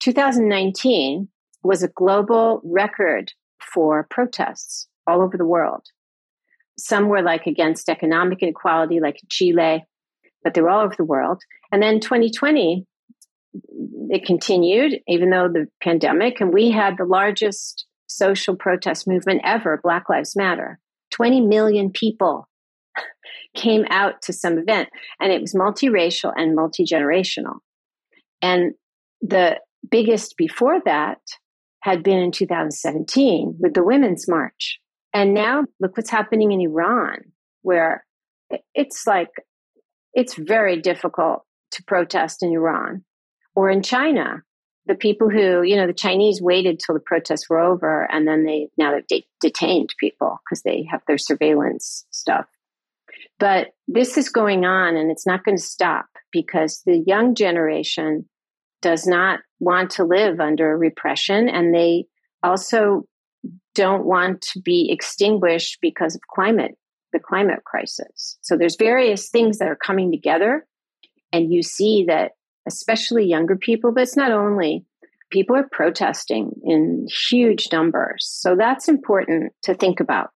2019 0.00 1.28
was 1.62 1.84
a 1.84 1.88
global 1.88 2.60
record 2.64 3.32
for 3.60 4.08
protests 4.10 4.88
all 5.06 5.22
over 5.22 5.36
the 5.36 5.46
world. 5.46 5.86
Some 6.78 7.08
were 7.08 7.22
like 7.22 7.46
against 7.46 7.88
economic 7.88 8.42
inequality, 8.42 9.00
like 9.00 9.20
Chile 9.28 9.84
but 10.44 10.52
they 10.54 10.60
were 10.60 10.70
all 10.70 10.84
over 10.84 10.94
the 10.96 11.04
world. 11.04 11.42
And 11.72 11.82
then 11.82 11.98
2020, 11.98 12.86
it 14.10 14.26
continued, 14.26 15.00
even 15.08 15.30
though 15.30 15.48
the 15.48 15.66
pandemic, 15.82 16.40
and 16.40 16.52
we 16.52 16.70
had 16.70 16.96
the 16.96 17.06
largest 17.06 17.86
social 18.06 18.54
protest 18.54 19.08
movement 19.08 19.40
ever, 19.42 19.80
Black 19.82 20.08
Lives 20.08 20.36
Matter. 20.36 20.78
20 21.12 21.40
million 21.40 21.90
people 21.90 22.48
came 23.56 23.86
out 23.88 24.20
to 24.22 24.32
some 24.32 24.58
event, 24.58 24.90
and 25.18 25.32
it 25.32 25.40
was 25.40 25.54
multiracial 25.54 26.32
and 26.36 26.56
multigenerational. 26.56 27.58
And 28.42 28.74
the 29.22 29.58
biggest 29.90 30.36
before 30.36 30.80
that 30.84 31.18
had 31.80 32.02
been 32.02 32.18
in 32.18 32.32
2017 32.32 33.56
with 33.58 33.74
the 33.74 33.84
Women's 33.84 34.28
March. 34.28 34.80
And 35.14 35.32
now 35.32 35.64
look 35.80 35.96
what's 35.96 36.10
happening 36.10 36.50
in 36.50 36.60
Iran, 36.60 37.20
where 37.62 38.04
it's 38.74 39.06
like 39.06 39.30
it's 40.12 40.34
very 40.34 40.80
difficult 40.80 41.44
to 41.70 41.84
protest 41.84 42.42
in 42.42 42.52
Iran 42.52 43.04
or 43.54 43.70
in 43.70 43.82
China. 43.82 44.42
The 44.86 44.96
people 44.96 45.30
who, 45.30 45.62
you 45.62 45.76
know, 45.76 45.86
the 45.86 45.94
Chinese 45.94 46.42
waited 46.42 46.78
till 46.78 46.94
the 46.94 47.00
protests 47.00 47.48
were 47.48 47.60
over 47.60 48.10
and 48.12 48.26
then 48.26 48.44
they 48.44 48.68
now 48.76 48.92
they've 48.92 49.06
de- 49.06 49.28
detained 49.40 49.94
people 49.98 50.40
because 50.44 50.62
they 50.62 50.86
have 50.90 51.00
their 51.06 51.16
surveillance 51.16 52.04
stuff. 52.10 52.46
But 53.38 53.68
this 53.88 54.18
is 54.18 54.28
going 54.28 54.64
on 54.64 54.96
and 54.96 55.10
it's 55.10 55.26
not 55.26 55.44
going 55.44 55.56
to 55.56 55.62
stop 55.62 56.06
because 56.32 56.82
the 56.84 57.02
young 57.06 57.34
generation 57.34 58.28
does 58.82 59.06
not 59.06 59.40
want 59.60 59.90
to 59.92 60.04
live 60.04 60.40
under 60.40 60.76
repression 60.76 61.48
and 61.48 61.74
they 61.74 62.04
also 62.42 63.04
don't 63.74 64.04
want 64.04 64.42
to 64.42 64.60
be 64.60 64.90
extinguished 64.90 65.78
because 65.80 66.14
of 66.14 66.20
climate 66.32 66.76
the 67.14 67.18
climate 67.20 67.64
crisis. 67.64 68.36
So 68.42 68.58
there's 68.58 68.76
various 68.76 69.30
things 69.30 69.58
that 69.58 69.68
are 69.68 69.76
coming 69.76 70.10
together. 70.10 70.66
And 71.32 71.50
you 71.50 71.62
see 71.62 72.04
that, 72.08 72.32
especially 72.66 73.24
younger 73.24 73.56
people, 73.56 73.92
but 73.92 74.02
it's 74.02 74.16
not 74.16 74.32
only 74.32 74.84
people 75.30 75.56
are 75.56 75.68
protesting 75.70 76.52
in 76.62 77.06
huge 77.28 77.68
numbers. 77.72 78.26
So 78.28 78.56
that's 78.56 78.88
important 78.88 79.52
to 79.62 79.74
think 79.74 80.00
about. 80.00 80.30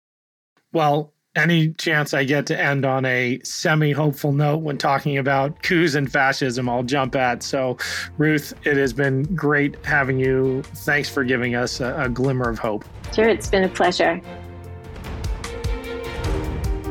Well, 0.72 1.14
any 1.38 1.70
chance 1.74 2.14
I 2.14 2.24
get 2.24 2.48
to 2.48 2.60
end 2.60 2.84
on 2.84 3.06
a 3.06 3.40
semi 3.44 3.92
hopeful 3.92 4.32
note 4.32 4.58
when 4.58 4.78
talking 4.78 5.18
about 5.18 5.62
coups 5.62 5.96
and 5.96 6.12
fascism, 6.12 6.68
I'll 6.68 6.84
jump 6.84 7.16
at. 7.16 7.44
So, 7.44 7.78
Ruth, 8.18 8.54
it 8.66 8.76
has 8.78 8.92
been 8.92 9.24
great 9.36 9.84
having 9.86 10.20
you. 10.20 10.64
Thanks 10.64 11.10
for 11.10 11.24
giving 11.24 11.56
us 11.56 11.80
a, 11.80 11.96
a 11.98 12.10
glimmer 12.10 12.50
of 12.50 12.60
hope. 12.60 12.84
Sure, 13.14 13.30
it's 13.30 13.48
been 13.48 13.64
a 13.64 13.70
pleasure. 13.70 14.20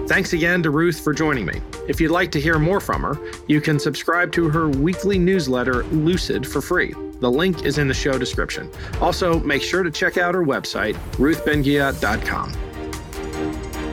Thanks 0.06 0.32
again 0.32 0.62
to 0.62 0.70
Ruth 0.70 1.00
for 1.00 1.12
joining 1.12 1.46
me. 1.46 1.60
If 1.88 2.00
you'd 2.00 2.12
like 2.12 2.30
to 2.32 2.40
hear 2.40 2.60
more 2.60 2.80
from 2.80 3.02
her, 3.02 3.18
you 3.48 3.60
can 3.60 3.80
subscribe 3.80 4.30
to 4.32 4.48
her 4.48 4.68
weekly 4.68 5.18
newsletter, 5.18 5.82
Lucid, 5.84 6.46
for 6.46 6.62
free. 6.62 6.94
The 7.20 7.30
link 7.30 7.64
is 7.64 7.78
in 7.78 7.88
the 7.88 7.94
show 7.94 8.16
description. 8.16 8.70
Also, 9.00 9.40
make 9.40 9.62
sure 9.62 9.82
to 9.82 9.90
check 9.90 10.16
out 10.16 10.34
her 10.34 10.44
website, 10.44 10.94
ruthbenghiat.com. 11.14 12.65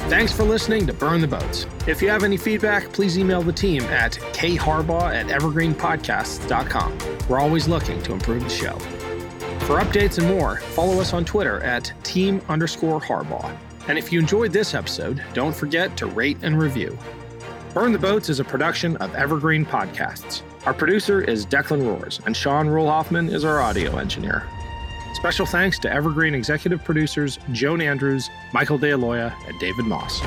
Thanks 0.10 0.34
for 0.34 0.44
listening 0.44 0.86
to 0.88 0.94
Burn 0.94 1.22
the 1.22 1.28
Boats. 1.28 1.66
If 1.88 2.02
you 2.02 2.10
have 2.10 2.24
any 2.24 2.38
feedback, 2.38 2.92
please 2.92 3.18
email 3.18 3.42
the 3.42 3.54
team 3.54 3.82
at 3.84 4.12
kharbaugh 4.12 5.14
at 5.14 5.28
evergreenpodcasts.com. 5.28 6.98
We're 7.30 7.40
always 7.40 7.68
looking 7.68 8.04
to 8.04 8.14
improve 8.14 8.44
the 8.44 8.50
show. 8.50 8.78
For 9.66 9.80
updates 9.80 10.18
and 10.18 10.28
more, 10.28 10.58
follow 10.58 11.00
us 11.00 11.14
on 11.14 11.24
Twitter 11.24 11.64
at 11.64 11.94
team 12.04 12.42
underscore 12.50 13.00
Harbaugh. 13.00 13.58
And 13.88 13.98
if 13.98 14.12
you 14.12 14.20
enjoyed 14.20 14.52
this 14.52 14.74
episode, 14.74 15.24
don't 15.34 15.56
forget 15.56 15.96
to 15.98 16.06
rate 16.06 16.38
and 16.42 16.60
review. 16.60 16.98
Burn 17.74 17.94
the 17.94 17.98
Boats 17.98 18.30
is 18.30 18.42
a 18.42 18.44
production 18.44 18.98
of 18.98 19.16
Evergreen 19.16 19.66
Podcasts. 19.66 20.42
Our 20.66 20.74
producer 20.74 21.22
is 21.22 21.46
Declan 21.46 21.88
Roars, 21.88 22.20
and 22.26 22.36
Sean 22.36 22.68
Rule 22.68 22.88
Hoffman 22.88 23.30
is 23.30 23.46
our 23.46 23.62
audio 23.62 23.98
engineer. 23.98 24.48
Special 25.24 25.46
thanks 25.46 25.80
to 25.80 25.90
Evergreen 25.90 26.36
executive 26.36 26.84
producers 26.84 27.40
Joan 27.54 27.80
Andrews, 27.80 28.30
Michael 28.52 28.78
DeAloia, 28.78 29.34
and 29.48 29.58
David 29.58 29.86
Moss. 29.86 30.20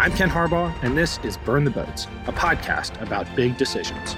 I'm 0.00 0.10
Ken 0.10 0.28
Harbaugh, 0.28 0.74
and 0.82 0.98
this 0.98 1.20
is 1.22 1.36
Burn 1.36 1.62
the 1.62 1.70
Boats, 1.70 2.08
a 2.26 2.32
podcast 2.32 3.00
about 3.00 3.32
big 3.36 3.56
decisions. 3.56 4.16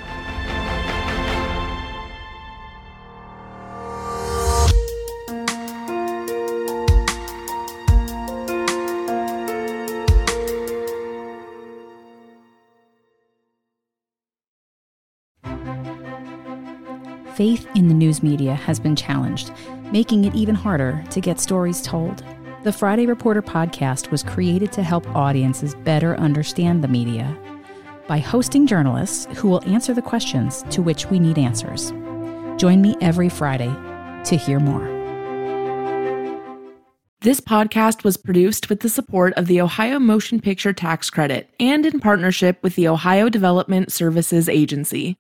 Faith 17.39 17.69
in 17.77 17.87
the 17.87 17.95
news 17.95 18.21
media 18.21 18.53
has 18.53 18.81
been 18.81 18.97
challenged, 18.97 19.53
making 19.93 20.25
it 20.25 20.35
even 20.35 20.57
harder 20.57 21.05
to 21.09 21.21
get 21.21 21.39
stories 21.39 21.81
told. 21.81 22.25
The 22.65 22.73
Friday 22.73 23.07
Reporter 23.07 23.43
podcast 23.43 24.11
was 24.11 24.25
created 24.25 24.73
to 24.73 24.83
help 24.83 25.09
audiences 25.15 25.77
better 25.77 26.17
understand 26.17 26.83
the 26.83 26.89
media. 26.89 27.39
by 28.09 28.19
hosting 28.19 28.67
journalists 28.67 29.29
who 29.37 29.49
will 29.49 29.63
answer 29.69 29.93
the 29.93 30.01
questions 30.01 30.65
to 30.71 30.81
which 30.81 31.11
we 31.11 31.19
need 31.19 31.37
answers. 31.39 31.93
Join 32.57 32.81
me 32.81 32.97
every 33.03 33.29
Friday 33.29 33.73
to 34.25 34.35
hear 34.35 34.59
more. 34.59 34.89
This 37.21 37.41
podcast 37.41 38.03
was 38.03 38.17
produced 38.17 38.69
with 38.71 38.81
the 38.81 38.89
support 38.89 39.35
of 39.35 39.47
the 39.47 39.61
Ohio 39.61 39.99
Motion 39.99 40.41
Picture 40.41 40.73
Tax 40.73 41.11
Credit 41.11 41.51
and 41.61 41.85
in 41.85 42.01
partnership 42.01 42.63
with 42.63 42.77
the 42.77 42.89
Ohio 42.89 43.29
Development 43.29 43.93
Services 43.93 44.49
Agency. 44.49 45.17